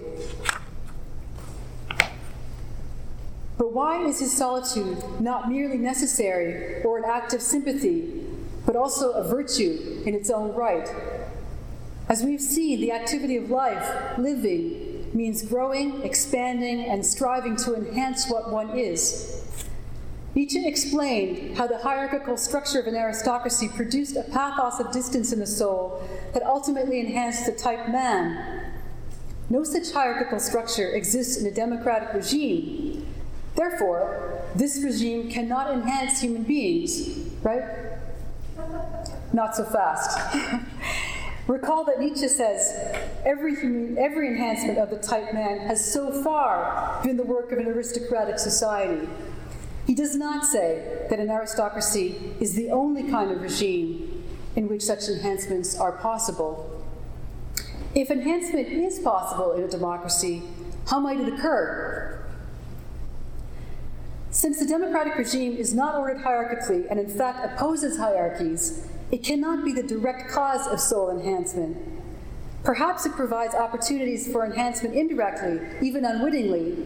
But 3.59 3.73
why 3.73 4.05
is 4.05 4.21
his 4.21 4.37
solitude 4.37 4.99
not 5.21 5.51
merely 5.51 5.79
necessary 5.79 6.83
or 6.83 6.99
an 6.99 7.05
act 7.05 7.33
of 7.35 7.43
sympathy, 7.43 8.25
but 8.67 8.77
also 8.77 9.13
a 9.13 9.27
virtue 9.27 10.03
in 10.07 10.15
its 10.15 10.31
own 10.31 10.55
right? 10.55 10.89
As 12.09 12.23
we've 12.23 12.41
seen, 12.41 12.81
the 12.81 12.93
activity 12.93 13.37
of 13.37 13.51
life, 13.51 14.19
living, 14.19 14.84
means 15.15 15.43
growing, 15.43 16.03
expanding, 16.03 16.85
and 16.85 17.05
striving 17.05 17.57
to 17.57 17.75
enhance 17.75 18.29
what 18.29 18.51
one 18.51 18.77
is. 18.77 19.45
Nietzsche 20.35 20.67
explained 20.67 21.57
how 21.57 21.69
the 21.69 21.79
hierarchical 21.79 22.37
structure 22.37 22.81
of 22.81 22.89
an 22.89 22.97
aristocracy 22.97 23.69
produced 23.69 24.17
a 24.17 24.25
pathos 24.25 24.81
of 24.81 24.93
distance 24.93 25.33
in 25.33 25.39
the 25.39 25.47
soul 25.47 26.03
that 26.33 26.43
ultimately 26.43 26.99
enhanced 26.99 27.47
the 27.47 27.53
type 27.53 27.89
man. 27.89 28.73
No 29.49 29.63
such 29.63 29.93
hierarchical 29.93 30.41
structure 30.41 30.89
exists 30.91 31.41
in 31.41 31.47
a 31.47 31.53
democratic 31.53 32.13
regime. 32.13 33.07
Therefore, 33.55 34.43
this 34.57 34.83
regime 34.83 35.31
cannot 35.31 35.71
enhance 35.73 36.21
human 36.21 36.43
beings, 36.43 37.17
right? 37.45 37.63
Not 39.33 39.55
so 39.55 39.65
fast. 39.65 40.19
Recall 41.47 41.85
that 41.85 42.01
Nietzsche 42.01 42.29
says 42.29 42.75
every, 43.25 43.53
every 43.99 44.29
enhancement 44.29 44.79
of 44.79 44.89
the 44.89 44.97
type 44.97 45.35
man 45.35 45.59
has 45.59 45.93
so 45.93 46.23
far 46.23 47.01
been 47.05 47.19
the 47.19 47.23
work 47.23 47.53
of 47.53 47.59
an 47.59 47.67
aristocratic 47.67 48.39
society. 48.39 49.07
He 49.87 49.95
does 49.95 50.17
not 50.17 50.47
say 50.47 51.07
that 51.11 51.19
an 51.19 51.31
aristocracy 51.31 52.35
is 52.41 52.55
the 52.55 52.71
only 52.71 53.11
kind 53.11 53.31
of 53.31 53.43
regime 53.43 54.25
in 54.57 54.69
which 54.69 54.83
such 54.83 55.09
enhancements 55.09 55.79
are 55.79 55.93
possible. 55.93 56.83
If 57.95 58.11
enhancement 58.11 58.69
is 58.69 58.99
possible 59.01 59.53
in 59.53 59.65
a 59.65 59.69
democracy, 59.69 60.43
how 60.89 60.99
might 60.99 61.21
it 61.21 61.31
occur? 61.31 62.25
Since 64.31 64.59
the 64.59 64.67
democratic 64.67 65.17
regime 65.17 65.57
is 65.57 65.75
not 65.75 65.97
ordered 65.97 66.25
hierarchically 66.25 66.91
and 66.91 66.99
in 66.99 67.09
fact 67.09 67.45
opposes 67.45 67.99
hierarchies, 67.99 68.89
it 69.15 69.23
cannot 69.23 69.65
be 69.65 69.73
the 69.73 69.85
direct 69.85 70.29
cause 70.29 70.67
of 70.67 70.81
soul 70.81 71.09
enhancement. 71.09 71.77
Perhaps 72.65 73.07
it 73.07 73.13
provides 73.13 73.55
opportunities 73.55 74.27
for 74.33 74.45
enhancement 74.45 74.93
indirectly, 74.93 75.61
even 75.81 76.05
unwittingly. 76.05 76.77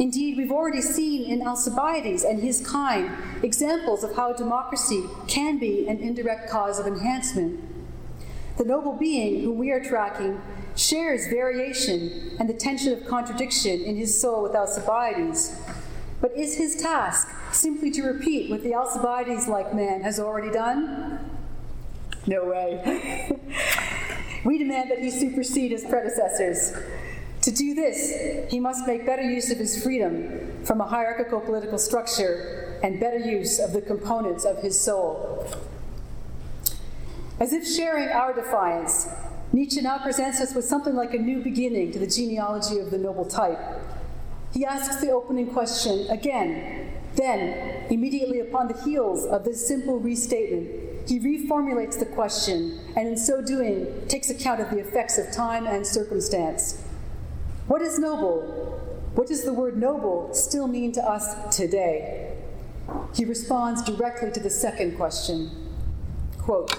Indeed, 0.00 0.36
we've 0.36 0.50
already 0.50 0.82
seen 0.82 1.30
in 1.30 1.46
Alcibiades 1.46 2.24
and 2.24 2.42
his 2.42 2.66
kind 2.66 3.12
examples 3.44 4.02
of 4.02 4.16
how 4.16 4.32
democracy 4.32 5.04
can 5.28 5.60
be 5.60 5.86
an 5.86 5.98
indirect 5.98 6.50
cause 6.50 6.80
of 6.80 6.86
enhancement. 6.88 7.60
The 8.58 8.64
noble 8.64 8.94
being 8.94 9.44
whom 9.44 9.56
we 9.56 9.70
are 9.70 9.78
tracking 9.78 10.42
shares 10.74 11.28
variation 11.28 12.34
and 12.40 12.48
the 12.48 12.54
tension 12.54 12.92
of 12.92 13.06
contradiction 13.06 13.82
in 13.82 13.94
his 13.94 14.20
soul 14.20 14.42
with 14.42 14.56
Alcibiades. 14.56 15.56
But 16.20 16.36
is 16.36 16.56
his 16.56 16.76
task 16.76 17.28
simply 17.52 17.90
to 17.92 18.02
repeat 18.02 18.50
what 18.50 18.62
the 18.62 18.74
Alcibiades 18.74 19.48
like 19.48 19.74
man 19.74 20.02
has 20.02 20.20
already 20.20 20.50
done? 20.50 21.30
No 22.26 22.44
way. 22.44 23.30
we 24.44 24.58
demand 24.58 24.90
that 24.90 24.98
he 24.98 25.10
supersede 25.10 25.72
his 25.72 25.84
predecessors. 25.84 26.74
To 27.42 27.50
do 27.50 27.74
this, 27.74 28.50
he 28.50 28.60
must 28.60 28.86
make 28.86 29.06
better 29.06 29.22
use 29.22 29.50
of 29.50 29.56
his 29.56 29.82
freedom 29.82 30.62
from 30.64 30.82
a 30.82 30.86
hierarchical 30.86 31.40
political 31.40 31.78
structure 31.78 32.78
and 32.82 33.00
better 33.00 33.18
use 33.18 33.58
of 33.58 33.72
the 33.72 33.80
components 33.80 34.44
of 34.44 34.58
his 34.58 34.78
soul. 34.78 35.46
As 37.38 37.54
if 37.54 37.66
sharing 37.66 38.08
our 38.10 38.34
defiance, 38.34 39.08
Nietzsche 39.52 39.80
now 39.80 39.98
presents 39.98 40.40
us 40.40 40.54
with 40.54 40.66
something 40.66 40.94
like 40.94 41.14
a 41.14 41.18
new 41.18 41.42
beginning 41.42 41.92
to 41.92 41.98
the 41.98 42.06
genealogy 42.06 42.78
of 42.78 42.90
the 42.90 42.98
noble 42.98 43.24
type. 43.24 43.58
He 44.52 44.64
asks 44.64 45.00
the 45.00 45.10
opening 45.10 45.48
question 45.48 46.06
again. 46.08 46.92
Then, 47.14 47.86
immediately 47.90 48.40
upon 48.40 48.68
the 48.68 48.80
heels 48.82 49.26
of 49.26 49.44
this 49.44 49.66
simple 49.66 49.98
restatement, 49.98 51.08
he 51.08 51.18
reformulates 51.18 51.98
the 51.98 52.06
question 52.06 52.78
and, 52.96 53.08
in 53.08 53.16
so 53.16 53.42
doing, 53.42 54.06
takes 54.06 54.30
account 54.30 54.60
of 54.60 54.70
the 54.70 54.78
effects 54.78 55.18
of 55.18 55.32
time 55.32 55.66
and 55.66 55.86
circumstance. 55.86 56.82
What 57.66 57.82
is 57.82 57.98
noble? 57.98 58.42
What 59.14 59.28
does 59.28 59.44
the 59.44 59.52
word 59.52 59.76
noble 59.76 60.32
still 60.34 60.68
mean 60.68 60.92
to 60.92 61.02
us 61.02 61.56
today? 61.56 62.36
He 63.14 63.24
responds 63.24 63.82
directly 63.82 64.30
to 64.32 64.40
the 64.40 64.50
second 64.50 64.96
question. 64.96 65.50
Quote, 66.38 66.76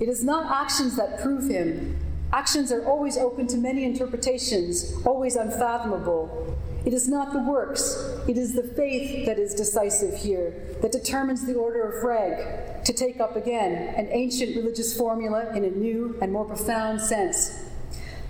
it 0.00 0.08
is 0.08 0.24
not 0.24 0.50
actions 0.50 0.96
that 0.96 1.20
prove 1.20 1.50
him. 1.50 1.98
Actions 2.32 2.72
are 2.72 2.84
always 2.84 3.16
open 3.16 3.46
to 3.48 3.56
many 3.56 3.84
interpretations, 3.84 4.94
always 5.06 5.36
unfathomable. 5.36 6.45
It 6.86 6.94
is 6.94 7.08
not 7.08 7.32
the 7.32 7.40
works, 7.40 8.16
it 8.28 8.38
is 8.38 8.54
the 8.54 8.62
faith 8.62 9.26
that 9.26 9.40
is 9.40 9.54
decisive 9.54 10.20
here, 10.20 10.54
that 10.82 10.92
determines 10.92 11.44
the 11.44 11.54
order 11.54 11.82
of 11.82 12.04
reg, 12.04 12.84
to 12.84 12.92
take 12.92 13.18
up 13.18 13.34
again 13.34 13.92
an 13.96 14.06
ancient 14.12 14.54
religious 14.54 14.96
formula 14.96 15.52
in 15.56 15.64
a 15.64 15.70
new 15.70 16.16
and 16.22 16.32
more 16.32 16.44
profound 16.44 17.00
sense. 17.00 17.58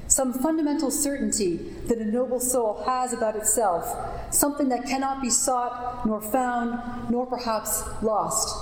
Some 0.08 0.32
fundamental 0.32 0.90
certainty 0.90 1.56
that 1.88 1.98
a 1.98 2.06
noble 2.06 2.40
soul 2.40 2.82
has 2.86 3.12
about 3.12 3.36
itself, 3.36 3.94
something 4.32 4.70
that 4.70 4.86
cannot 4.86 5.20
be 5.20 5.28
sought, 5.28 6.06
nor 6.06 6.22
found, 6.22 7.10
nor 7.10 7.26
perhaps 7.26 7.84
lost. 8.02 8.56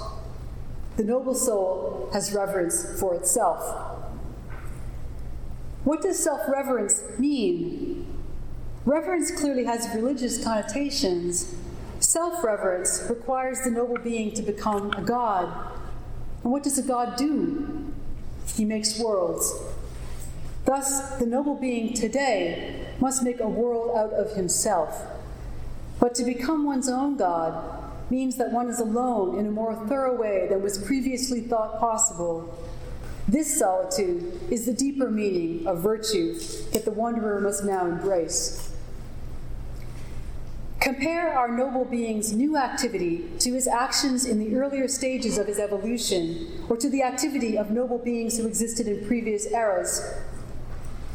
The 0.96 1.04
noble 1.04 1.36
soul 1.36 2.10
has 2.12 2.32
reverence 2.32 2.98
for 2.98 3.14
itself. 3.14 3.62
What 5.84 6.02
does 6.02 6.20
self 6.20 6.40
reverence 6.48 7.00
mean? 7.16 8.03
Reverence 8.86 9.30
clearly 9.30 9.64
has 9.64 9.88
religious 9.94 10.44
connotations. 10.44 11.54
Self 12.00 12.44
reverence 12.44 13.06
requires 13.08 13.62
the 13.62 13.70
noble 13.70 13.96
being 13.96 14.34
to 14.34 14.42
become 14.42 14.92
a 14.92 15.00
god. 15.00 15.72
And 16.42 16.52
what 16.52 16.62
does 16.62 16.76
a 16.76 16.82
god 16.82 17.16
do? 17.16 17.92
He 18.54 18.66
makes 18.66 18.98
worlds. 18.98 19.58
Thus, 20.66 21.18
the 21.18 21.24
noble 21.24 21.54
being 21.54 21.94
today 21.94 22.88
must 23.00 23.22
make 23.22 23.40
a 23.40 23.48
world 23.48 23.96
out 23.96 24.12
of 24.12 24.36
himself. 24.36 25.02
But 25.98 26.14
to 26.16 26.24
become 26.24 26.66
one's 26.66 26.88
own 26.90 27.16
god 27.16 27.82
means 28.10 28.36
that 28.36 28.52
one 28.52 28.68
is 28.68 28.80
alone 28.80 29.38
in 29.38 29.46
a 29.46 29.50
more 29.50 29.74
thorough 29.86 30.14
way 30.14 30.46
than 30.50 30.62
was 30.62 30.76
previously 30.76 31.40
thought 31.40 31.80
possible. 31.80 32.54
This 33.26 33.58
solitude 33.58 34.38
is 34.50 34.66
the 34.66 34.74
deeper 34.74 35.08
meaning 35.08 35.66
of 35.66 35.78
virtue 35.78 36.38
that 36.72 36.84
the 36.84 36.90
wanderer 36.90 37.40
must 37.40 37.64
now 37.64 37.86
embrace. 37.86 38.73
Compare 40.84 41.32
our 41.32 41.48
noble 41.48 41.86
being's 41.86 42.34
new 42.34 42.58
activity 42.58 43.30
to 43.38 43.54
his 43.54 43.66
actions 43.66 44.26
in 44.26 44.38
the 44.38 44.54
earlier 44.54 44.86
stages 44.86 45.38
of 45.38 45.46
his 45.46 45.58
evolution, 45.58 46.62
or 46.68 46.76
to 46.76 46.90
the 46.90 47.02
activity 47.02 47.56
of 47.56 47.70
noble 47.70 47.96
beings 47.96 48.36
who 48.36 48.46
existed 48.46 48.86
in 48.86 49.06
previous 49.06 49.46
eras. 49.46 50.06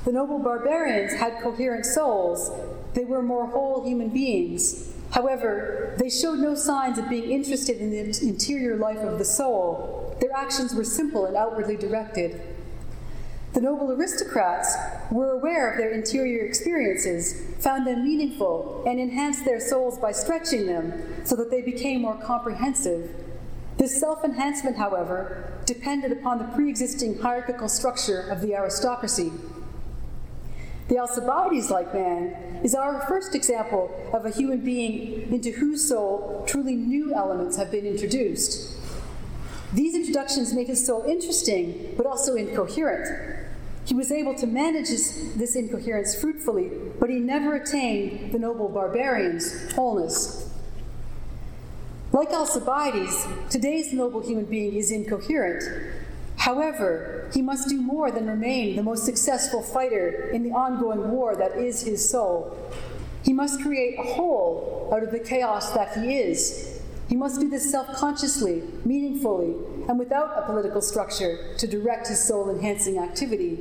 The 0.05 0.11
noble 0.11 0.39
barbarians 0.39 1.13
had 1.13 1.39
coherent 1.43 1.86
souls, 1.86 2.49
they 2.95 3.05
were 3.05 3.22
more 3.22 3.45
whole 3.45 3.86
human 3.86 4.09
beings. 4.09 4.91
However, 5.11 5.93
they 5.99 6.09
showed 6.09 6.39
no 6.39 6.55
signs 6.55 6.97
of 6.97 7.07
being 7.07 7.30
interested 7.30 7.78
in 7.78 7.91
the 7.91 7.99
interior 8.28 8.76
life 8.76 8.97
of 8.97 9.20
the 9.20 9.26
soul. 9.26 10.17
Their 10.20 10.36
actions 10.36 10.74
were 10.74 10.84
simple 10.84 11.28
and 11.28 11.38
outwardly 11.38 11.78
directed. 11.78 12.49
The 13.54 13.62
noble 13.62 13.91
aristocrats 13.91 14.76
were 15.10 15.32
aware 15.32 15.72
of 15.72 15.78
their 15.78 15.91
interior 15.91 16.45
experiences, 16.45 17.41
found 17.60 17.88
them 17.88 18.04
meaningful, 18.04 18.84
and 18.86 19.00
enhanced 19.00 19.43
their 19.43 19.60
souls 19.60 19.97
by 19.97 20.12
stretching 20.12 20.68
them 20.68 21.26
so 21.26 21.36
that 21.36 21.50
they 21.50 21.62
became 21.62 22.02
more 22.02 22.20
comprehensive. 22.22 23.10
This 23.78 24.00
self 24.00 24.24
enhancement, 24.24 24.78
however, 24.78 25.54
depended 25.66 26.12
upon 26.12 26.38
the 26.38 26.45
pre 26.45 26.70
existing 26.70 27.20
hierarchical 27.20 27.70
structure 27.70 28.22
of 28.22 28.41
the 28.41 28.56
aristocracy. 28.56 29.32
The 30.89 30.97
Alcibiades 30.97 31.70
like 31.70 31.93
man 31.93 32.62
is 32.64 32.76
our 32.76 33.06
first 33.08 33.36
example 33.36 33.91
of 34.12 34.26
a 34.26 34.32
human 34.32 34.62
being 34.62 35.32
into 35.32 35.52
whose 35.52 35.88
soul 35.88 36.43
truly 36.47 36.76
new 36.76 37.14
elements 37.14 37.58
have 37.58 37.72
been 37.72 37.86
introduced. 37.86 38.76
These 39.72 39.95
introductions 39.95 40.52
made 40.52 40.68
his 40.68 40.84
soul 40.84 41.04
interesting, 41.08 41.93
but 41.95 42.08
also 42.08 42.36
incoherent. 42.36 43.38
He 43.89 43.95
was 43.95 44.11
able 44.11 44.35
to 44.35 44.47
manage 44.47 44.87
his, 44.87 45.35
this 45.35 45.55
incoherence 45.55 46.13
fruitfully, 46.15 46.71
but 46.99 47.09
he 47.09 47.19
never 47.19 47.55
attained 47.55 48.31
the 48.31 48.39
noble 48.39 48.69
barbarian's 48.69 49.73
wholeness. 49.73 50.49
Like 52.13 52.29
Alcibiades, 52.29 53.27
today's 53.49 53.91
noble 53.91 54.21
human 54.21 54.45
being 54.45 54.75
is 54.75 54.91
incoherent, 54.91 55.63
However, 56.39 57.29
he 57.33 57.41
must 57.41 57.67
do 57.67 57.81
more 57.81 58.11
than 58.11 58.25
remain 58.25 58.77
the 58.77 58.83
most 58.83 59.05
successful 59.05 59.61
fighter 59.61 60.29
in 60.29 60.41
the 60.41 60.51
ongoing 60.51 61.11
war 61.11 61.35
that 61.35 61.57
is 61.57 61.81
his 61.81 62.09
soul. 62.09 62.57
He 63.23 63.33
must 63.33 63.61
create 63.61 63.99
a 63.99 64.03
whole 64.13 64.89
out 64.93 65.03
of 65.03 65.11
the 65.11 65.19
chaos 65.19 65.73
that 65.73 65.97
he 65.97 66.17
is. 66.17 66.81
He 67.09 67.17
must 67.17 67.41
do 67.41 67.49
this 67.49 67.69
self 67.69 67.87
consciously, 67.93 68.63
meaningfully, 68.85 69.53
and 69.89 69.99
without 69.99 70.37
a 70.37 70.45
political 70.45 70.81
structure 70.81 71.55
to 71.57 71.67
direct 71.67 72.07
his 72.07 72.25
soul 72.25 72.49
enhancing 72.49 72.97
activity. 72.97 73.59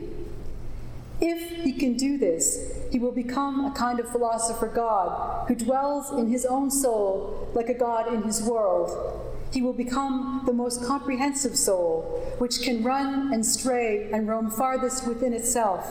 If 1.20 1.64
he 1.64 1.72
can 1.72 1.96
do 1.96 2.16
this, 2.16 2.72
he 2.92 2.98
will 2.98 3.12
become 3.12 3.64
a 3.64 3.72
kind 3.72 3.98
of 3.98 4.08
philosopher 4.10 4.68
God 4.68 5.48
who 5.48 5.54
dwells 5.54 6.12
in 6.12 6.30
his 6.30 6.46
own 6.46 6.70
soul 6.70 7.48
like 7.54 7.68
a 7.68 7.74
God 7.74 8.12
in 8.12 8.22
his 8.22 8.42
world, 8.42 9.24
he 9.50 9.62
will 9.62 9.72
become 9.72 10.42
the 10.46 10.52
most 10.52 10.84
comprehensive 10.84 11.56
soul, 11.56 12.34
which 12.38 12.62
can 12.62 12.84
run 12.84 13.32
and 13.32 13.44
stray 13.44 14.10
and 14.12 14.28
roam 14.28 14.50
farthest 14.50 15.06
within 15.06 15.32
itself, 15.32 15.90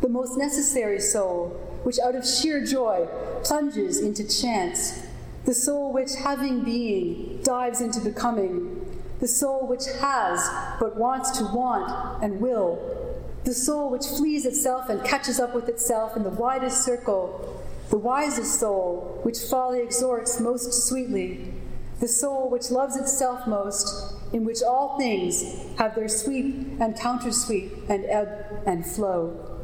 the 0.00 0.08
most 0.08 0.36
necessary 0.36 1.00
soul, 1.00 1.48
which 1.84 1.98
out 2.00 2.16
of 2.16 2.26
sheer 2.26 2.64
joy 2.64 3.06
plunges 3.44 4.00
into 4.00 4.26
chance, 4.26 5.06
the 5.44 5.54
soul 5.54 5.92
which, 5.92 6.16
having 6.16 6.64
being, 6.64 7.40
dives 7.42 7.80
into 7.80 8.00
becoming, 8.00 8.84
the 9.20 9.28
soul 9.28 9.66
which 9.66 9.86
has 10.00 10.50
but 10.80 10.96
wants 10.96 11.38
to 11.38 11.44
want 11.44 12.22
and 12.22 12.40
will, 12.40 13.05
the 13.46 13.54
soul 13.54 13.88
which 13.88 14.04
flees 14.04 14.44
itself 14.44 14.90
and 14.90 15.02
catches 15.02 15.40
up 15.40 15.54
with 15.54 15.68
itself 15.70 16.16
in 16.16 16.22
the 16.22 16.30
widest 16.30 16.84
circle, 16.84 17.64
the 17.88 17.96
wisest 17.96 18.60
soul 18.60 19.20
which 19.22 19.38
folly 19.38 19.80
exhorts 19.80 20.38
most 20.38 20.86
sweetly 20.86 21.54
the 22.00 22.08
soul 22.08 22.50
which 22.50 22.70
loves 22.70 22.96
itself 22.96 23.46
most, 23.46 24.14
in 24.32 24.44
which 24.44 24.62
all 24.62 24.98
things 24.98 25.64
have 25.78 25.94
their 25.94 26.08
sweep 26.08 26.78
and 26.78 26.94
countersweep 26.96 27.88
and 27.88 28.04
ebb 28.06 28.28
and 28.66 28.84
flow. 28.86 29.62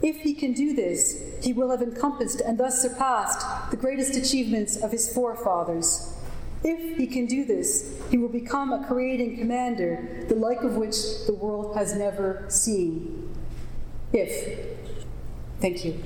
If 0.00 0.20
he 0.20 0.34
can 0.34 0.52
do 0.52 0.74
this, 0.74 1.20
he 1.42 1.52
will 1.52 1.70
have 1.70 1.82
encompassed 1.82 2.40
and 2.40 2.56
thus 2.56 2.80
surpassed 2.80 3.70
the 3.70 3.76
greatest 3.76 4.14
achievements 4.14 4.76
of 4.76 4.92
his 4.92 5.12
forefathers. 5.12 6.14
If 6.62 6.98
he 6.98 7.06
can 7.06 7.26
do 7.26 7.44
this, 7.44 7.98
he 8.10 8.18
will 8.18 8.28
become 8.28 8.72
a 8.72 8.86
creating 8.86 9.38
commander, 9.38 10.24
the 10.28 10.34
like 10.34 10.62
of 10.62 10.76
which 10.76 11.26
the 11.26 11.32
world 11.32 11.74
has 11.76 11.94
never 11.94 12.44
seen. 12.48 13.34
If. 14.12 14.58
Thank 15.60 15.84
you. 15.84 16.02